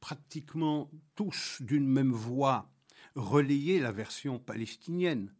pratiquement 0.00 0.90
tous 1.14 1.60
d'une 1.60 1.86
même 1.86 2.12
voix 2.12 2.68
relayer 3.14 3.80
la 3.80 3.92
version 3.92 4.38
palestinienne 4.38 5.32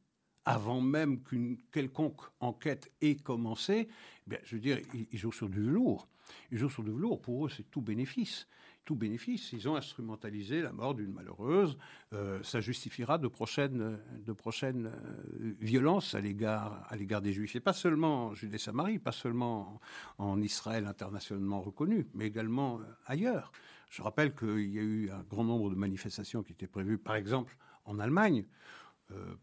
avant 0.45 0.81
même 0.81 1.23
qu'une 1.23 1.57
quelconque 1.71 2.21
enquête 2.41 2.93
ait 3.01 3.17
commencé, 3.17 3.89
eh 4.31 4.35
je 4.45 4.57
veux 4.57 4.61
dire, 4.61 4.79
ils, 4.93 5.19
jouent 5.19 5.33
sur 5.33 5.49
du 5.49 5.63
velours. 5.63 6.09
Ils 6.51 6.59
jouent 6.59 6.71
sur 6.71 6.83
du 6.83 6.91
velours. 6.91 7.21
Pour 7.23 7.47
eux, 7.47 7.49
c'est 7.49 7.71
tout 7.71 7.81
bénéfice. 7.81 8.49
Tout 8.85 8.97
bénéfice. 8.97 9.53
Ils 9.53 9.69
ont 9.69 9.77
instrumentalisé 9.77 10.61
la 10.61 10.73
mort 10.73 10.95
d'une 10.95 11.13
malheureuse. 11.13 11.79
Euh, 12.13 12.43
ça 12.43 12.61
justifiera 12.61 13.17
de 13.17 13.29
prochaines, 13.29 13.99
de 14.27 14.33
prochaines 14.33 14.87
euh, 14.87 15.55
violences 15.61 16.15
à 16.15 16.21
l'égard, 16.21 16.85
à 16.89 16.97
l'égard 16.97 17.23
des 17.23 17.33
Juifs. 17.33 17.55
Et 17.55 17.61
pas 17.61 17.73
seulement 17.73 18.27
en 18.27 18.35
Judée-Samarie, 18.35 18.99
pas 18.99 19.13
seulement 19.13 19.81
en 20.19 20.41
Israël 20.41 20.87
internationalement 20.87 21.61
reconnu, 21.61 22.09
mais 22.15 22.27
également 22.27 22.81
euh, 22.81 22.85
ailleurs. 23.07 23.53
Je 23.89 24.03
rappelle 24.03 24.35
qu'il 24.35 24.71
y 24.75 24.79
a 24.79 24.83
eu 24.83 25.11
un 25.11 25.23
grand 25.23 25.45
nombre 25.45 25.71
de 25.71 25.77
manifestations 25.77 26.43
qui 26.43 26.53
étaient 26.53 26.67
prévues, 26.67 26.99
par 26.99 27.15
exemple 27.15 27.57
en 27.85 27.99
Allemagne, 27.99 28.45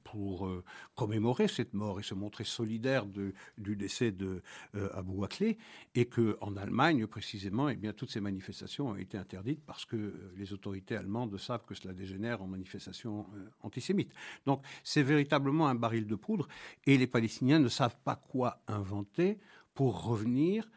pour 0.04 0.48
euh, 0.48 0.64
commémorer 0.96 1.48
cette 1.48 1.74
mort 1.74 2.00
et 2.00 2.04
se 2.04 2.14
montrer 2.14 2.44
solidaire 2.44 3.06
du 3.06 3.76
décès 3.76 4.12
de 4.12 4.42
euh, 4.76 4.90
Abou 4.94 5.24
Akleh, 5.24 5.58
et 5.96 6.06
que 6.06 6.38
en 6.42 6.56
Allemagne 6.58 7.08
précisément, 7.08 7.70
eh 7.70 7.76
bien 7.76 7.94
toutes 7.94 8.12
ces 8.12 8.22
manifestations 8.22 8.90
ont 8.90 8.96
été 8.96 9.18
interdites 9.18 9.64
parce 9.66 9.86
que 9.86 10.32
les 10.36 10.54
autorités 10.54 10.96
allemandes 10.96 11.38
savent 11.38 11.66
que 11.66 11.76
cela 11.76 11.94
dégénère 11.94 12.42
en 12.42 12.48
manifestations 12.48 13.28
antisémites. 13.62 14.14
Donc 14.46 14.64
c'est 14.84 15.04
véritablement 15.04 15.68
un 15.68 15.76
baril 15.76 16.08
de 16.08 16.16
poudre, 16.16 16.48
et 16.86 16.98
les 16.98 17.08
Palestiniens 17.08 17.60
ne 17.60 17.70
savent 17.70 17.98
pas 18.04 18.16
quoi 18.16 18.62
inventer 18.68 19.38
pour 19.74 20.04
revenir 20.04 20.70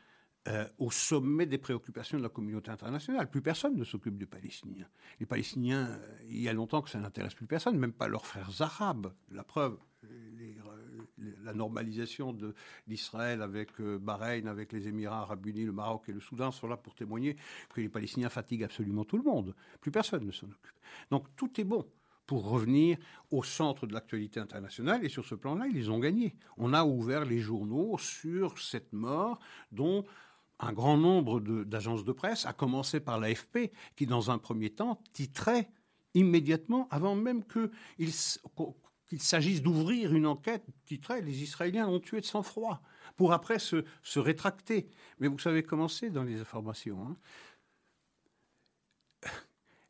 euh, 0.49 0.67
au 0.79 0.91
sommet 0.91 1.47
des 1.47 1.59
préoccupations 1.59 2.19
de 2.19 2.23
la 2.23 2.29
communauté 2.29 2.71
internationale. 2.71 3.31
Plus 3.31 3.43
personne 3.43 3.77
ne 3.77 3.85
s'occupe 3.85 4.19
des 4.19 4.27
Palestiniens. 4.27 4.89
Les 5.21 5.27
Palestiniens, 5.27 5.89
euh, 5.89 6.17
il 6.29 6.41
y 6.41 6.49
a 6.49 6.53
longtemps 6.53 6.83
que 6.83 6.91
ça 6.91 6.99
n'intéresse 6.99 7.35
plus 7.35 7.47
personne, 7.47 7.79
même 7.79 7.93
pas 7.93 8.09
leurs 8.09 8.27
frères 8.27 8.61
arabes. 8.61 9.13
La 9.31 9.45
preuve, 9.45 9.79
la 11.45 11.53
normalisation 11.53 12.37
d'Israël 12.87 13.43
avec 13.43 13.81
euh, 13.81 13.99
Bahreïn, 13.99 14.47
avec 14.47 14.73
les 14.73 14.89
Émirats 14.89 15.21
arabes 15.21 15.47
unis, 15.47 15.65
le 15.65 15.73
Maroc 15.73 16.09
et 16.09 16.13
le 16.13 16.21
Soudan 16.21 16.51
sont 16.51 16.67
là 16.67 16.77
pour 16.77 16.95
témoigner 16.95 17.37
que 17.73 17.81
les 17.81 17.89
Palestiniens 17.89 18.29
fatiguent 18.29 18.65
absolument 18.65 19.05
tout 19.05 19.17
le 19.17 19.25
monde. 19.25 19.55
Plus 19.81 19.91
personne 19.91 20.27
ne 20.27 20.33
s'en 20.33 20.47
occupe. 20.47 20.79
Donc 21.11 21.27
tout 21.37 21.61
est 21.61 21.65
bon 21.65 21.87
pour 22.27 22.49
revenir 22.49 22.99
au 23.31 23.43
centre 23.43 23.87
de 23.87 23.93
l'actualité 23.93 24.41
internationale. 24.41 25.05
Et 25.05 25.09
sur 25.09 25.25
ce 25.25 25.35
plan-là, 25.35 25.67
ils 25.73 25.91
ont 25.91 25.99
gagné. 25.99 26.37
On 26.57 26.73
a 26.73 26.85
ouvert 26.85 27.25
les 27.25 27.39
journaux 27.39 27.99
sur 27.99 28.59
cette 28.59 28.93
mort 28.93 29.39
dont 29.71 30.05
un 30.63 30.73
grand 30.73 30.97
nombre 30.97 31.41
d'agences 31.41 32.05
de, 32.05 32.13
presse, 32.13 32.47
à 32.47 32.53
commencer 32.53 33.01
par 33.01 33.19
l'AFP, 33.19 33.73
qui 33.97 34.07
dans 34.07 34.31
un 34.31 34.39
premier 34.39 34.71
temps 34.71 35.03
titrait 35.13 35.69
immédiatement, 36.15 36.87
avant 36.91 37.17
même 37.17 37.43
qu'il 37.45 38.13
s'agisse 39.21 39.61
d'ouvrir 39.61 40.15
une 40.15 40.27
enquête, 40.27 40.65
titrait 40.85 41.21
Les 41.21 41.43
Israéliens 41.43 41.89
ont 41.89 42.01
tué 42.01 42.21
de 42.21 42.27
sang-froid, 42.27 42.81
pour 43.17 43.33
après 43.33 43.59
se, 43.59 43.85
rétracter. 44.17 44.89
Mais 45.19 45.27
vous 45.27 45.39
savez 45.39 45.65
comment 45.65 45.89
c'est 45.89 46.11
dans 46.11 46.25
les 46.25 46.41
informations. 46.41 47.07
Hein? 47.09 47.17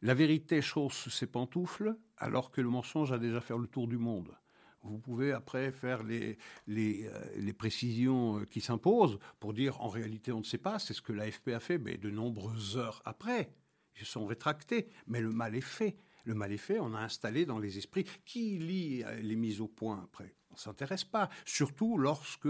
la 0.03 0.15
vérité 0.15 0.61
chausse 0.61 1.09
ses 1.11 1.27
pantoufles, 1.27 1.97
alors 2.17 2.51
que 2.51 2.61
le 2.61 2.69
mensonge 2.69 3.13
a 3.13 3.19
déjà 3.19 3.41
fait 3.41 3.57
le 3.57 3.69
tour 3.69 3.87
du 3.87 3.99
monde. 3.99 4.37
Vous 4.83 4.99
pouvez 4.99 5.33
après 5.33 5.71
faire 5.71 6.03
les, 6.03 6.39
les, 6.67 7.07
euh, 7.07 7.25
les 7.37 7.53
précisions 7.53 8.41
euh, 8.41 8.45
qui 8.45 8.61
s'imposent 8.61 9.19
pour 9.39 9.53
dire 9.53 9.81
en 9.81 9.89
réalité 9.89 10.33
on 10.33 10.41
ne 10.41 10.45
sait 10.45 10.59
pas, 10.59 10.79
c'est 10.79 10.95
ce 10.95 11.03
que 11.03 11.13
l'AFP 11.13 11.49
a 11.49 11.61
fait, 11.61 11.79
mais 11.79 11.97
de 11.97 12.11
nombreuses 12.11 12.77
heures 12.77 13.01
après, 13.05 13.53
ils 13.97 14.05
se 14.05 14.13
sont 14.13 14.27
rétractés, 14.27 14.89
mais 15.07 15.21
le 15.21 15.31
mal 15.31 15.55
est 15.55 15.61
fait. 15.61 15.97
Le 16.25 16.35
mal 16.35 16.53
est 16.53 16.59
fait, 16.59 16.79
on 16.79 16.95
a 16.95 17.01
installé 17.01 17.47
dans 17.47 17.59
les 17.59 17.79
esprits 17.79 18.07
qui 18.25 18.59
lit 18.59 19.03
euh, 19.05 19.17
les 19.17 19.37
mises 19.37 19.61
au 19.61 19.69
point 19.69 20.01
après. 20.03 20.35
On 20.51 20.55
ne 20.55 20.59
s'intéresse 20.59 21.05
pas, 21.05 21.31
surtout 21.47 21.97
lorsque 21.97 22.49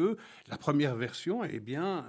la 0.49 0.59
première 0.59 0.97
version 0.97 1.45
eh 1.45 1.61
bien, 1.61 2.05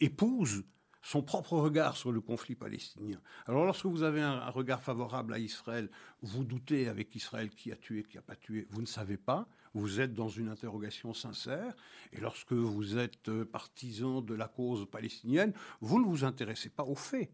épouse 0.00 0.64
son 1.06 1.22
propre 1.22 1.52
regard 1.52 1.96
sur 1.96 2.10
le 2.10 2.20
conflit 2.20 2.56
palestinien. 2.56 3.20
Alors 3.46 3.64
lorsque 3.64 3.86
vous 3.86 4.02
avez 4.02 4.20
un, 4.20 4.50
regard 4.50 4.82
favorable 4.82 5.34
à 5.34 5.38
Israël, 5.38 5.88
vous 6.20 6.42
doutez 6.42 6.88
avec 6.88 7.14
Israël 7.14 7.48
qui 7.50 7.70
a 7.70 7.76
tué, 7.76 8.02
qui 8.02 8.16
n'a 8.16 8.22
pas 8.22 8.34
tué, 8.34 8.66
vous 8.70 8.80
ne 8.80 8.86
savez 8.86 9.16
pas, 9.16 9.46
vous 9.72 10.00
êtes 10.00 10.14
dans 10.14 10.28
une 10.28 10.48
interrogation 10.48 11.14
sincère, 11.14 11.76
et 12.12 12.20
lorsque 12.20 12.52
vous 12.52 12.98
êtes 12.98 13.28
euh, 13.28 13.44
partisan 13.44 14.20
de 14.20 14.34
la 14.34 14.48
cause 14.48 14.90
palestinienne, 14.90 15.52
vous 15.80 16.00
ne 16.00 16.06
vous 16.06 16.24
intéressez 16.24 16.70
pas 16.70 16.82
aux 16.82 16.96
faits, 16.96 17.30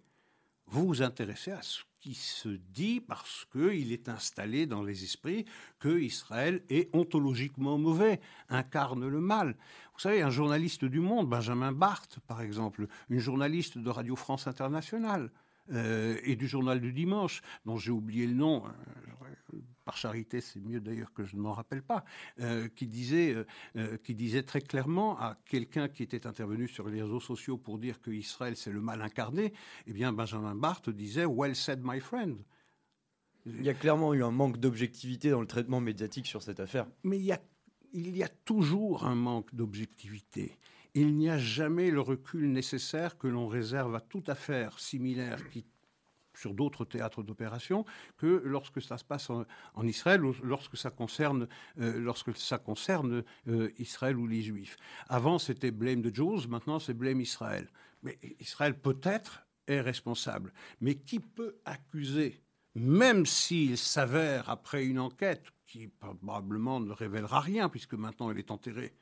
vous 0.66 0.86
vous 0.86 1.02
intéressez 1.02 1.52
à 1.52 1.62
ce 1.62 1.80
qui 2.02 2.14
se 2.14 2.48
dit 2.48 3.00
parce 3.00 3.46
qu'il 3.52 3.92
est 3.92 4.08
installé 4.08 4.66
dans 4.66 4.82
les 4.82 5.04
esprits 5.04 5.46
que 5.78 6.00
Israël 6.00 6.62
est 6.68 6.90
ontologiquement 6.92 7.78
mauvais, 7.78 8.20
incarne 8.48 9.06
le 9.06 9.20
mal. 9.20 9.56
Vous 9.94 10.00
savez, 10.00 10.20
un 10.20 10.30
journaliste 10.30 10.84
du 10.84 10.98
Monde, 10.98 11.28
Benjamin 11.28 11.70
Barthes, 11.70 12.18
par 12.26 12.42
exemple, 12.42 12.88
une 13.08 13.20
journaliste 13.20 13.78
de 13.78 13.88
Radio 13.88 14.16
France 14.16 14.48
Internationale, 14.48 15.30
euh, 15.72 16.18
et 16.24 16.34
du 16.34 16.48
journal 16.48 16.80
du 16.80 16.92
dimanche, 16.92 17.40
dont 17.64 17.76
j'ai 17.76 17.92
oublié 17.92 18.26
le 18.26 18.34
nom, 18.34 18.64
euh, 18.66 19.21
par 19.84 19.96
charité, 19.96 20.40
c'est 20.40 20.60
mieux 20.60 20.80
d'ailleurs 20.80 21.12
que 21.12 21.24
je 21.24 21.36
ne 21.36 21.40
m'en 21.40 21.52
rappelle 21.52 21.82
pas, 21.82 22.04
euh, 22.40 22.68
qui, 22.68 22.86
disait, 22.86 23.34
qui 24.04 24.14
disait 24.14 24.42
très 24.42 24.60
clairement 24.60 25.18
à 25.18 25.36
quelqu'un 25.46 25.88
qui 25.88 26.02
était 26.02 26.26
intervenu 26.26 26.68
sur 26.68 26.88
les 26.88 27.02
réseaux 27.02 27.20
sociaux 27.20 27.56
pour 27.56 27.78
dire 27.78 28.00
que 28.00 28.10
Israël 28.10 28.56
c'est 28.56 28.70
le 28.70 28.80
mal 28.80 29.02
incarné, 29.02 29.52
eh 29.86 29.92
bien 29.92 30.12
Benjamin 30.12 30.54
Barthes 30.54 30.90
disait 30.90 31.24
Well 31.24 31.56
said, 31.56 31.80
my 31.82 32.00
friend. 32.00 32.38
Il 33.46 33.62
y 33.62 33.68
a 33.68 33.74
clairement 33.74 34.14
eu 34.14 34.22
un 34.22 34.30
manque 34.30 34.58
d'objectivité 34.58 35.30
dans 35.30 35.40
le 35.40 35.46
traitement 35.48 35.80
médiatique 35.80 36.26
sur 36.26 36.42
cette 36.42 36.60
affaire. 36.60 36.86
Mais 37.02 37.18
il 37.18 37.24
y 37.24 37.32
a, 37.32 37.40
il 37.92 38.16
y 38.16 38.22
a 38.22 38.28
toujours 38.28 39.04
un 39.04 39.16
manque 39.16 39.52
d'objectivité 39.52 40.56
il 40.94 41.16
n'y 41.16 41.30
a 41.30 41.38
jamais 41.38 41.90
le 41.90 42.00
recul 42.00 42.50
nécessaire 42.52 43.16
que 43.16 43.26
l'on 43.26 43.46
réserve 43.46 43.94
à 43.94 44.00
toute 44.00 44.28
affaire 44.28 44.78
similaire 44.78 45.48
qui 45.50 45.64
sur 46.42 46.54
d'autres 46.54 46.84
théâtres 46.84 47.22
d'opération 47.22 47.84
que 48.18 48.42
lorsque 48.44 48.82
ça 48.82 48.98
se 48.98 49.04
passe 49.04 49.30
en, 49.30 49.46
Israël 49.84 50.24
ou 50.24 50.34
lorsque 50.42 50.76
ça 50.76 50.90
concerne, 50.90 51.46
euh, 51.80 51.98
lorsque 52.00 52.36
ça 52.36 52.58
concerne 52.58 53.22
euh, 53.48 53.70
Israël 53.78 54.16
ou 54.16 54.26
les 54.26 54.42
Juifs. 54.42 54.76
Avant, 55.08 55.38
c'était 55.38 55.70
blame 55.70 56.02
the 56.02 56.14
Jews, 56.14 56.48
maintenant 56.48 56.80
c'est 56.80 56.94
blame 56.94 57.20
Israël. 57.20 57.68
Mais 58.02 58.18
Israël 58.40 58.76
peut-être 58.76 59.46
est 59.68 59.80
responsable. 59.80 60.52
Mais 60.80 60.96
qui 60.96 61.20
peut 61.20 61.54
accuser, 61.64 62.42
même 62.74 63.24
s'il 63.24 63.78
s'avère 63.78 64.50
après 64.50 64.84
une 64.84 64.98
enquête 64.98 65.44
qui 65.66 65.86
probablement 65.86 66.80
ne 66.80 66.90
révélera 66.90 67.40
rien, 67.40 67.68
puisque 67.68 67.94
maintenant 67.94 68.30
elle 68.30 68.38
est 68.38 68.50
enterrée 68.50 68.94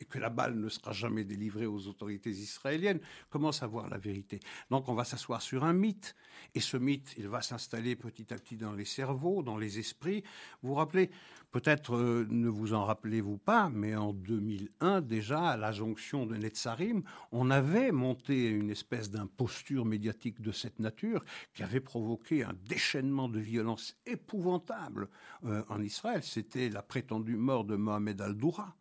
et 0.00 0.04
que 0.04 0.18
la 0.18 0.30
balle 0.30 0.58
ne 0.58 0.68
sera 0.68 0.92
jamais 0.92 1.24
délivrée 1.24 1.66
aux 1.66 1.86
autorités 1.86 2.30
israéliennes, 2.30 3.00
comment 3.30 3.52
savoir 3.52 3.88
la 3.88 3.98
vérité? 3.98 4.40
Donc 4.70 4.88
on 4.88 4.94
va 4.94 5.04
s'asseoir 5.04 5.42
sur 5.42 5.64
un 5.64 5.72
mythe, 5.72 6.14
et 6.54 6.60
ce 6.60 6.76
mythe, 6.76 7.14
il 7.18 7.28
va 7.28 7.42
s'installer 7.42 7.96
petit 7.96 8.32
à 8.32 8.36
petit 8.36 8.56
dans 8.56 8.72
les 8.72 8.84
cerveaux, 8.84 9.42
dans 9.42 9.56
les 9.56 9.78
esprits. 9.78 10.22
Vous 10.62 10.70
vous 10.70 10.74
rappelez, 10.74 11.10
peut-être 11.50 11.96
euh, 11.96 12.26
ne 12.30 12.48
vous 12.48 12.74
en 12.74 12.84
rappelez-vous 12.84 13.38
pas, 13.38 13.70
mais 13.70 13.94
en 13.94 14.12
2001 14.12 15.00
déjà, 15.00 15.50
à 15.50 15.56
la 15.56 15.72
jonction 15.72 16.26
de 16.26 16.36
Netzarim, 16.36 17.02
on 17.30 17.50
avait 17.50 17.92
monté 17.92 18.48
une 18.48 18.70
espèce 18.70 19.10
d'imposture 19.10 19.84
médiatique 19.84 20.40
de 20.40 20.52
cette 20.52 20.78
nature 20.78 21.24
qui 21.54 21.62
avait 21.62 21.80
provoqué 21.80 22.44
un 22.44 22.54
déchaînement 22.68 23.28
de 23.28 23.40
violence 23.40 23.96
épouvantable 24.06 25.08
euh, 25.44 25.62
en 25.68 25.80
Israël. 25.82 26.22
C'était 26.22 26.68
la 26.68 26.82
prétendue 26.82 27.36
mort 27.36 27.64
de 27.64 27.76
Mohamed 27.76 28.20
al-Doura. 28.20 28.74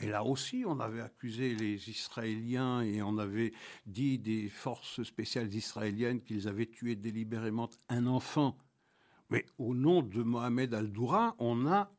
Et 0.00 0.06
là 0.06 0.24
aussi, 0.24 0.64
on 0.66 0.80
avait 0.80 1.00
accusé 1.00 1.54
les 1.54 1.88
Israéliens 1.88 2.82
et 2.82 3.00
on 3.02 3.16
avait 3.18 3.52
dit 3.86 4.18
des 4.18 4.48
forces 4.48 5.02
spéciales 5.04 5.54
israéliennes 5.54 6.20
qu'ils 6.20 6.48
avaient 6.48 6.66
tué 6.66 6.96
délibérément 6.96 7.70
un 7.88 8.06
enfant. 8.06 8.58
Mais 9.30 9.46
au 9.58 9.74
nom 9.74 10.02
de 10.02 10.22
Mohamed 10.22 10.74
Al-Doura, 10.74 11.36
on 11.38 11.66
a 11.66 11.92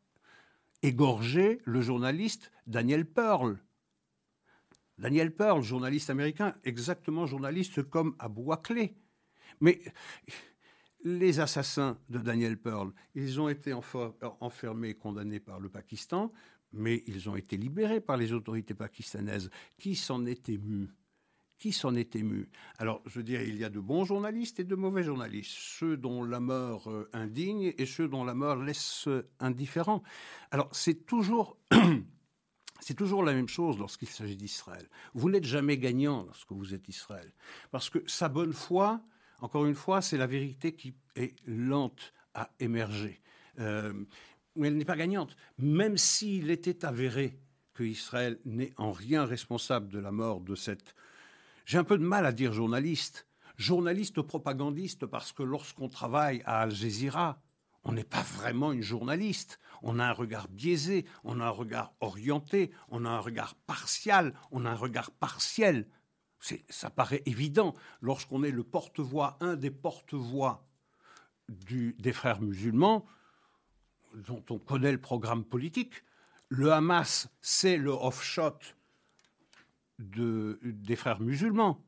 égorgé 0.83 1.61
le 1.63 1.81
journaliste 1.81 2.51
Daniel 2.67 3.05
Pearl. 3.05 3.57
Daniel 4.97 5.33
Pearl, 5.33 5.61
journaliste 5.61 6.09
américain, 6.09 6.55
exactement 6.63 7.25
journaliste 7.25 7.83
comme 7.83 8.15
Abou 8.19 8.51
Akleh. 8.51 8.95
Mais 9.61 9.81
les 11.03 11.39
assassins 11.39 11.97
de 12.09 12.19
Daniel 12.19 12.57
Pearl, 12.57 12.91
ils 13.13 13.39
ont 13.39 13.47
été 13.47 13.73
enfermés 13.73 14.95
condamnés 14.95 15.39
par 15.39 15.59
le 15.59 15.69
Pakistan 15.69 16.31
mais 16.75 17.03
ils 17.07 17.29
ont 17.29 17.35
été 17.35 17.57
libérés 17.57 18.01
par 18.01 18.17
les 18.17 18.33
autorités 18.33 18.73
pakistanaises. 18.73 19.49
Qui 19.77 19.95
s'en 19.95 20.25
est 20.25 20.49
ému 20.49 20.89
qui 21.57 21.71
s'en 21.71 21.95
est 21.95 22.15
ému 22.15 22.49
Alors, 22.77 23.01
je 23.05 23.21
dirais, 23.21 23.47
il 23.47 23.57
y 23.57 23.63
a 23.63 23.69
de 23.69 23.79
bons 23.79 24.05
journalistes 24.05 24.59
et 24.59 24.63
de 24.63 24.75
mauvais 24.75 25.03
journalistes, 25.03 25.55
ceux 25.57 25.97
dont 25.97 26.23
la 26.23 26.39
mort 26.39 26.89
euh, 26.89 27.09
indigne 27.13 27.73
et 27.77 27.85
ceux 27.85 28.07
dont 28.07 28.23
la 28.23 28.33
mort 28.33 28.57
laisse 28.57 29.07
euh, 29.07 29.27
indifférent. 29.39 30.03
Alors, 30.51 30.69
c'est 30.73 31.05
toujours, 31.05 31.57
c'est 32.81 32.93
toujours 32.93 33.23
la 33.23 33.33
même 33.33 33.47
chose 33.47 33.79
lorsqu'il 33.79 34.09
s'agit 34.09 34.35
d'Israël. 34.35 34.87
Vous 35.13 35.29
n'êtes 35.29 35.45
jamais 35.45 35.77
gagnant 35.77 36.23
lorsque 36.23 36.51
vous 36.51 36.73
êtes 36.73 36.87
Israël, 36.89 37.31
parce 37.71 37.89
que 37.89 37.99
sa 38.05 38.29
bonne 38.29 38.53
foi, 38.53 39.01
encore 39.41 39.65
une 39.65 39.75
fois, 39.75 40.01
c'est 40.01 40.17
la 40.17 40.27
vérité 40.27 40.75
qui 40.75 40.93
est 41.15 41.35
lente 41.47 42.13
à 42.33 42.51
émerger. 42.59 43.21
Euh, 43.59 43.93
elle 44.63 44.77
n'est 44.77 44.85
pas 44.85 44.95
gagnante. 44.95 45.35
Même 45.57 45.97
s'il 45.97 46.49
était 46.51 46.85
avéré 46.85 47.39
que 47.73 47.83
Israël 47.83 48.39
n'est 48.45 48.73
en 48.77 48.91
rien 48.91 49.25
responsable 49.25 49.89
de 49.89 49.99
la 49.99 50.11
mort 50.11 50.39
de 50.39 50.55
cette... 50.55 50.95
J'ai 51.65 51.77
un 51.77 51.83
peu 51.83 51.97
de 51.97 52.03
mal 52.03 52.25
à 52.25 52.31
dire 52.31 52.53
journaliste. 52.53 53.27
Journaliste 53.57 54.21
propagandiste 54.21 55.05
parce 55.05 55.31
que 55.31 55.43
lorsqu'on 55.43 55.89
travaille 55.89 56.41
à 56.45 56.61
Al 56.61 56.71
Jazeera, 56.71 57.41
on 57.83 57.91
n'est 57.91 58.03
pas 58.03 58.21
vraiment 58.21 58.71
une 58.71 58.81
journaliste. 58.81 59.59
On 59.81 59.99
a 59.99 60.05
un 60.05 60.11
regard 60.11 60.47
biaisé, 60.47 61.05
on 61.23 61.39
a 61.39 61.45
un 61.45 61.49
regard 61.49 61.93
orienté, 61.99 62.71
on 62.89 63.05
a 63.05 63.09
un 63.09 63.19
regard 63.19 63.55
partial, 63.67 64.33
on 64.51 64.65
a 64.65 64.71
un 64.71 64.75
regard 64.75 65.11
partiel. 65.11 65.87
Ça 66.69 66.89
paraît 66.89 67.23
évident 67.25 67.75
lorsqu'on 68.01 68.43
est 68.43 68.51
le 68.51 68.63
porte-voix, 68.63 69.37
un 69.39 69.55
des 69.55 69.71
porte-voix 69.71 70.67
des 71.47 72.13
frères 72.13 72.41
musulmans 72.41 73.05
dont 74.15 74.43
on 74.49 74.59
connaît 74.59 74.91
le 74.91 75.01
programme 75.01 75.43
politique. 75.43 76.03
Le 76.49 76.71
Hamas, 76.71 77.27
c'est 77.41 77.77
le 77.77 77.91
off-shot 77.91 78.59
de, 79.99 80.59
des 80.63 80.95
frères 80.95 81.21
musulmans. 81.21 81.83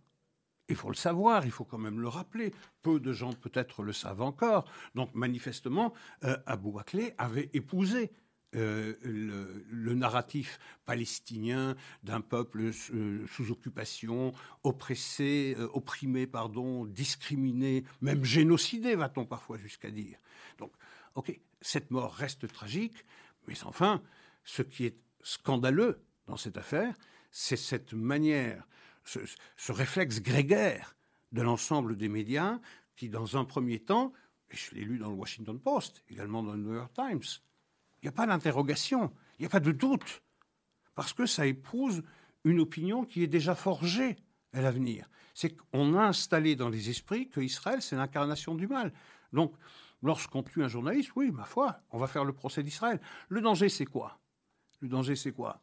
Il 0.69 0.75
faut 0.75 0.89
le 0.89 0.95
savoir, 0.95 1.45
il 1.45 1.51
faut 1.51 1.63
quand 1.63 1.77
même 1.77 2.01
le 2.01 2.07
rappeler. 2.07 2.53
Peu 2.81 2.99
de 2.99 3.13
gens 3.13 3.33
peut-être 3.33 3.83
le 3.83 3.93
savent 3.93 4.21
encore. 4.21 4.65
Donc 4.95 5.13
manifestement, 5.15 5.93
euh, 6.23 6.37
Abou 6.45 6.77
avait 7.17 7.49
épousé 7.53 8.11
euh, 8.55 8.95
le, 9.03 9.93
narratif 9.93 10.59
palestinien 10.85 11.75
d'un 12.03 12.21
peuple 12.21 12.71
euh, 12.93 13.25
sous 13.27 13.51
occupation, 13.51 14.33
oppressé, 14.63 15.55
opprimé, 15.73 16.27
pardon, 16.27 16.85
discriminé, 16.85 17.83
même 18.01 18.23
génocidé, 18.23 18.95
va-t-on 18.95 19.25
parfois 19.25 19.57
jusqu'à 19.57 19.89
dire. 19.89 20.17
Donc, 20.57 20.71
ok, 21.15 21.39
cette 21.61 21.91
mort 21.91 22.13
reste 22.13 22.47
tragique, 22.51 23.05
mais 23.47 23.55
enfin, 23.63 24.01
ce 24.43 24.61
qui 24.61 24.85
est 24.85 24.97
scandaleux 25.21 26.03
dans 26.27 26.37
cette 26.37 26.57
affaire, 26.57 26.93
c'est 27.31 27.57
cette 27.57 27.93
manière, 27.93 28.67
ce, 29.03 29.71
réflexe 29.71 30.21
grégaire 30.21 30.95
de 31.31 31.41
l'ensemble 31.41 31.97
des 31.97 32.09
médias 32.09 32.59
qui, 32.95 33.09
dans 33.09 33.37
un 33.37 33.45
premier 33.45 33.79
temps, 33.79 34.13
et 34.49 34.55
je 34.55 34.75
l'ai 34.75 34.83
lu 34.83 34.97
dans 34.97 35.09
le 35.09 35.15
Washington 35.15 35.59
Post, 35.59 36.03
également 36.09 36.43
dans 36.43 36.53
le 36.53 36.59
New 36.59 36.73
York 36.73 36.93
Times, 36.93 37.23
il 38.01 38.05
n'y 38.05 38.09
a 38.09 38.13
pas 38.13 38.27
d'interrogation, 38.27 39.11
il 39.37 39.43
n'y 39.43 39.45
a 39.47 39.49
pas 39.49 39.59
de 39.59 39.71
doute, 39.71 40.21
parce 40.95 41.13
que 41.13 41.25
ça 41.25 41.45
épouse 41.45 42.03
une 42.43 42.59
opinion 42.59 43.03
qui 43.03 43.23
est 43.23 43.27
déjà 43.27 43.55
forgée 43.55 44.17
est 44.53 44.61
l'avenir. 44.61 45.09
C'est 45.33 45.55
qu'on 45.55 45.95
a 45.95 46.03
installé 46.03 46.55
dans 46.55 46.69
les 46.69 46.89
esprits 46.89 47.29
que 47.29 47.41
Israël, 47.41 47.81
c'est 47.81 47.95
l'incarnation 47.95 48.55
du 48.55 48.67
mal. 48.67 48.93
Donc, 49.33 49.53
lorsqu'on 50.01 50.43
tue 50.43 50.63
un 50.63 50.67
journaliste, 50.67 51.11
oui, 51.15 51.31
ma 51.31 51.45
foi, 51.45 51.79
on 51.91 51.97
va 51.97 52.07
faire 52.07 52.25
le 52.25 52.33
procès 52.33 52.63
d'Israël. 52.63 52.99
Le 53.29 53.41
danger, 53.41 53.69
c'est 53.69 53.85
quoi? 53.85 54.19
Le 54.81 54.87
danger, 54.87 55.15
c'est 55.15 55.31
quoi? 55.31 55.61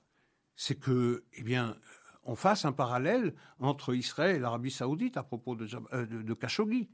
C'est 0.57 0.79
que, 0.79 1.25
eh 1.33 1.42
bien, 1.42 1.77
on 2.25 2.37
fasse 2.37 2.64
un 2.64 2.73
parallèle 2.73 3.35
entre 3.59 3.94
Israël 3.94 4.37
et 4.37 4.38
l'Arabie 4.38 4.70
Saoudite 4.70 5.16
à 5.16 5.23
propos 5.23 5.55
de, 5.55 5.68
euh, 5.92 6.07
de 6.07 6.35
Khashoggi. 6.35 6.88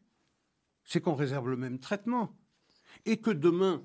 C'est 0.85 1.00
qu'on 1.00 1.14
réserve 1.14 1.48
le 1.48 1.57
même 1.57 1.79
traitement. 1.79 2.37
Et 3.05 3.20
que 3.20 3.31
demain, 3.31 3.83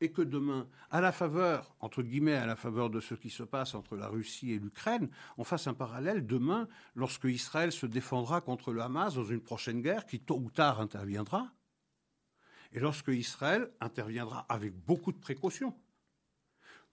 et 0.00 0.10
que 0.10 0.22
demain, 0.22 0.68
à 0.90 1.00
la 1.00 1.12
faveur, 1.12 1.74
entre 1.80 2.02
guillemets, 2.02 2.34
à 2.34 2.46
la 2.46 2.56
faveur 2.56 2.90
de 2.90 3.00
ce 3.00 3.14
qui 3.14 3.30
se 3.30 3.42
passe 3.42 3.74
entre 3.74 3.96
la 3.96 4.08
Russie 4.08 4.52
et 4.52 4.58
l'Ukraine, 4.58 5.10
on 5.36 5.44
fasse 5.44 5.66
un 5.66 5.74
parallèle 5.74 6.26
demain 6.26 6.68
lorsque 6.94 7.24
Israël 7.24 7.72
se 7.72 7.86
défendra 7.86 8.40
contre 8.40 8.72
le 8.72 8.80
Hamas 8.80 9.14
dans 9.14 9.24
une 9.24 9.40
prochaine 9.40 9.82
guerre 9.82 10.06
qui 10.06 10.20
tôt 10.20 10.38
ou 10.38 10.50
tard 10.50 10.80
interviendra, 10.80 11.52
et 12.72 12.80
lorsque 12.80 13.08
Israël 13.08 13.70
interviendra 13.80 14.46
avec 14.48 14.74
beaucoup 14.74 15.12
de 15.12 15.18
précautions 15.18 15.74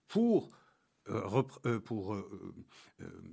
pour, 0.08 0.50
euh, 1.08 1.44
euh, 1.66 1.80
euh, 3.00 3.24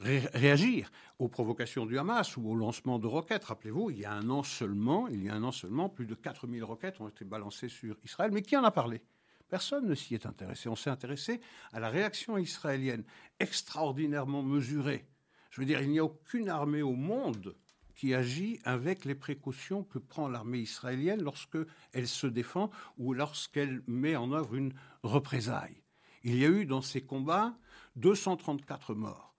réagir 0.00 0.90
aux 1.18 1.28
provocations 1.28 1.86
du 1.86 1.98
Hamas 1.98 2.36
ou 2.36 2.48
au 2.48 2.54
lancement 2.54 2.98
de 2.98 3.06
roquettes. 3.06 3.44
Rappelez-vous, 3.44 3.90
il 3.90 4.00
y 4.00 4.04
a 4.04 4.12
un 4.12 4.28
an 4.30 4.42
seulement, 4.42 5.06
il 5.08 5.22
y 5.22 5.28
a 5.28 5.34
un 5.34 5.42
an 5.44 5.52
seulement, 5.52 5.88
plus 5.88 6.06
de 6.06 6.14
4000 6.14 6.64
roquettes 6.64 7.00
ont 7.00 7.08
été 7.08 7.24
balancées 7.24 7.68
sur 7.68 7.96
Israël. 8.04 8.30
Mais 8.32 8.42
qui 8.42 8.56
en 8.56 8.64
a 8.64 8.70
parlé? 8.70 9.02
Personne 9.48 9.86
ne 9.86 9.94
s'y 9.94 10.14
est 10.14 10.26
intéressé. 10.26 10.68
On 10.68 10.76
s'est 10.76 10.90
intéressé 10.90 11.40
à 11.72 11.78
la 11.78 11.90
réaction 11.90 12.38
israélienne, 12.38 13.04
extraordinairement 13.38 14.42
mesurée. 14.42 15.06
Je 15.50 15.60
veux 15.60 15.66
dire, 15.66 15.82
il 15.82 15.90
n'y 15.90 15.98
a 15.98 16.04
aucune 16.04 16.48
armée 16.48 16.82
au 16.82 16.94
monde 16.94 17.54
qui 18.02 18.14
agit 18.14 18.58
avec 18.64 19.04
les 19.04 19.14
précautions 19.14 19.84
que 19.84 20.00
prend 20.00 20.26
l'armée 20.26 20.58
israélienne 20.58 21.22
lorsqu'elle 21.22 22.08
se 22.08 22.26
défend 22.26 22.68
ou 22.98 23.14
lorsqu'elle 23.14 23.80
met 23.86 24.16
en 24.16 24.32
œuvre 24.32 24.56
une 24.56 24.74
représaille. 25.04 25.84
Il 26.24 26.36
y 26.36 26.44
a 26.44 26.48
eu 26.48 26.66
dans 26.66 26.82
ces 26.82 27.02
combats 27.02 27.56
234 27.94 28.96
morts 28.96 29.36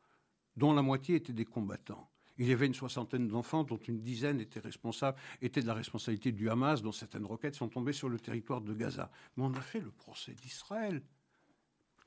dont 0.56 0.72
la 0.72 0.82
moitié 0.82 1.16
étaient 1.16 1.34
des 1.34 1.44
combattants. 1.44 2.10
Il 2.38 2.48
y 2.48 2.54
avait 2.54 2.68
une 2.68 2.74
soixantaine 2.74 3.28
d'enfants, 3.28 3.66
dont 3.66 3.76
une 3.76 4.00
dizaine 4.00 4.40
étaient 4.40 4.62
responsables, 4.62 5.18
étaient 5.42 5.62
de 5.62 5.68
la 5.68 5.74
responsabilité 5.74 6.32
du 6.32 6.50
Hamas, 6.50 6.82
dont 6.82 6.94
certaines 6.94 7.26
roquettes 7.26 7.56
sont 7.56 7.68
tombées 7.68 7.92
sur 7.92 8.08
le 8.08 8.18
territoire 8.18 8.62
de 8.62 8.74
Gaza. 8.74 9.12
Mais 9.36 9.44
on 9.44 9.54
a 9.56 9.62
fait 9.62 9.82
le 9.82 9.92
procès 9.92 10.36
d'Israël. 10.42 11.02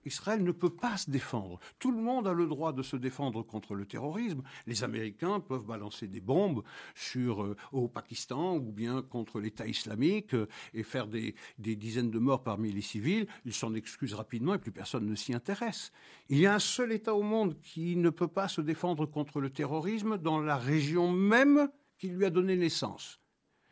Israël 0.06 0.42
ne 0.42 0.52
peut 0.52 0.74
pas 0.74 0.96
se 0.96 1.10
défendre. 1.10 1.58
Tout 1.78 1.90
le 1.90 2.00
monde 2.00 2.26
a 2.26 2.32
le 2.32 2.46
droit 2.46 2.72
de 2.72 2.82
se 2.82 2.96
défendre 2.96 3.42
contre 3.42 3.74
le 3.74 3.84
terrorisme. 3.84 4.42
Les 4.66 4.84
Américains 4.84 5.40
peuvent 5.40 5.64
balancer 5.64 6.06
des 6.06 6.20
bombes 6.20 6.62
sur, 6.94 7.42
euh, 7.42 7.56
au 7.72 7.88
Pakistan 7.88 8.56
ou 8.56 8.72
bien 8.72 9.02
contre 9.02 9.40
l'État 9.40 9.66
islamique 9.66 10.34
euh, 10.34 10.46
et 10.72 10.82
faire 10.82 11.06
des, 11.08 11.34
dizaines 11.58 12.10
de 12.10 12.18
morts 12.18 12.42
parmi 12.42 12.72
les 12.72 12.80
civils. 12.80 13.26
Ils 13.44 13.52
s'en 13.52 13.74
excusent 13.74 14.14
rapidement 14.14 14.54
et 14.54 14.58
plus 14.58 14.72
personne 14.72 15.06
ne 15.06 15.14
s'y 15.14 15.34
intéresse. 15.34 15.92
Il 16.28 16.38
y 16.38 16.46
a 16.46 16.54
un 16.54 16.60
seul 16.60 16.92
État 16.92 17.14
au 17.14 17.22
monde 17.22 17.58
qui 17.60 17.96
ne 17.96 18.10
peut 18.10 18.28
pas 18.28 18.48
se 18.48 18.60
défendre 18.60 19.06
contre 19.06 19.40
le 19.40 19.50
terrorisme 19.50 20.18
dans 20.18 20.40
la 20.40 20.56
région 20.56 21.10
même 21.10 21.68
qui 21.98 22.08
lui 22.08 22.24
a 22.24 22.30
donné 22.30 22.56
naissance. 22.56 23.20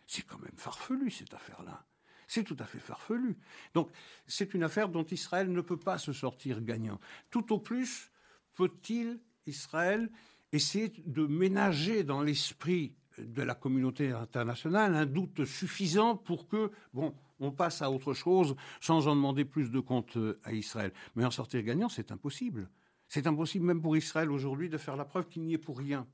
C'est 0.07 0.27
quand 0.27 0.39
même 0.39 0.57
farfelu 0.57 1.11
cette 1.11 1.35
affaire-là. 1.35 1.87
C'est 2.27 2.45
tout 2.45 2.57
à 2.59 2.65
fait 2.65 2.79
farfelu. 2.79 3.37
Donc, 3.75 3.91
c'est 4.27 4.55
une 4.55 4.63
affaire 4.63 4.89
dont 4.89 5.05
Israël 5.05 5.51
ne 5.51 5.61
peut 5.61 5.79
pas 5.79 5.99
se 5.99 6.13
sortir 6.13 6.61
gagnant. 6.61 7.01
Tout 7.31 7.53
au 7.53 7.59
plus, 7.59 8.11
peut-il, 8.55 9.21
Israël, 9.47 10.11
essayer 10.53 10.93
de 11.05 11.27
ménager 11.27 12.05
dans 12.05 12.23
l'esprit 12.23 12.95
de 13.19 13.43
la 13.43 13.55
communauté 13.55 14.11
internationale 14.13 14.95
un 14.95 15.07
doute 15.07 15.45
suffisant 15.45 16.17
pour 16.17 16.49
que, 16.49 16.71
bon, 16.93 17.15
on 17.41 17.53
passe 17.53 17.83
à 17.83 17.91
autre 17.91 18.15
chose 18.15 18.57
sans 18.81 19.07
en 19.09 19.15
demander 19.15 19.45
plus 19.45 19.71
de 19.71 19.81
compte 19.81 20.17
à 20.45 20.53
Israël. 20.53 20.93
Mais 21.15 21.25
en 21.25 21.31
sortir 21.31 21.63
gagnant, 21.63 21.89
c'est 21.89 22.13
impossible. 22.13 22.69
C'est 23.09 23.27
impossible 23.27 23.67
même 23.67 23.83
pour 23.83 23.97
Israël 23.97 24.31
aujourd'hui 24.31 24.69
de 24.69 24.79
faire 24.79 24.97
la 24.97 25.05
preuve 25.05 25.29
qu'il 25.29 25.43
n'y 25.43 25.55
est 25.55 25.59
pour 25.59 25.79
rien. 25.79 26.07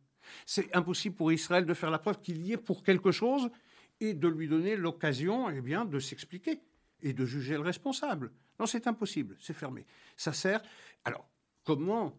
C'est 0.47 0.75
impossible 0.77 1.15
pour 1.15 1.33
Israël 1.33 1.65
de 1.65 1.75
faire 1.75 1.91
la 1.91 1.99
preuve 1.99 2.21
qu'il 2.21 2.45
y 2.45 2.53
est 2.53 2.59
pour 2.59 2.83
quelque 2.83 3.11
chose 3.11 3.51
et 4.01 4.15
de 4.15 4.29
lui 4.29 4.49
donner 4.49 4.77
l'occasion 4.77 5.51
eh 5.51 5.61
bien, 5.61 5.85
de 5.85 5.99
s'expliquer 5.99 6.61
et 7.03 7.13
de 7.13 7.25
juger 7.25 7.55
le 7.55 7.61
responsable. 7.61 8.33
Non, 8.59 8.67
c'est 8.67 8.87
impossible, 8.87 9.37
c'est 9.41 9.55
fermé. 9.55 9.87
Ça 10.17 10.33
sert. 10.33 10.63
Alors, 11.05 11.29
comment, 11.65 12.19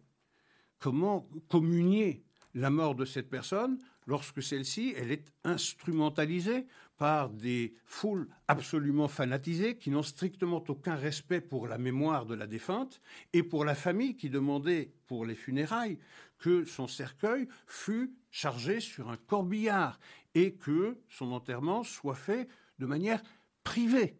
comment 0.79 1.29
communier 1.47 2.23
la 2.53 2.69
mort 2.69 2.95
de 2.95 3.05
cette 3.05 3.29
personne 3.29 3.79
lorsque 4.07 4.41
celle-ci, 4.41 4.93
elle 4.97 5.11
est 5.11 5.31
instrumentalisée 5.43 6.65
par 6.97 7.29
des 7.29 7.73
foules 7.85 8.27
absolument 8.47 9.07
fanatisées 9.07 9.77
qui 9.77 9.89
n'ont 9.89 10.03
strictement 10.03 10.63
aucun 10.67 10.95
respect 10.95 11.41
pour 11.41 11.67
la 11.67 11.77
mémoire 11.77 12.25
de 12.25 12.35
la 12.35 12.47
défunte 12.47 13.01
et 13.33 13.43
pour 13.43 13.65
la 13.65 13.75
famille 13.75 14.15
qui 14.15 14.29
demandait 14.29 14.91
pour 15.07 15.25
les 15.25 15.35
funérailles 15.35 15.97
que 16.41 16.65
son 16.65 16.87
cercueil 16.87 17.47
fût 17.67 18.13
chargé 18.31 18.81
sur 18.81 19.09
un 19.09 19.17
corbillard 19.17 19.99
et 20.35 20.55
que 20.55 20.97
son 21.07 21.31
enterrement 21.31 21.83
soit 21.83 22.15
fait 22.15 22.49
de 22.79 22.85
manière 22.85 23.21
privée, 23.63 24.17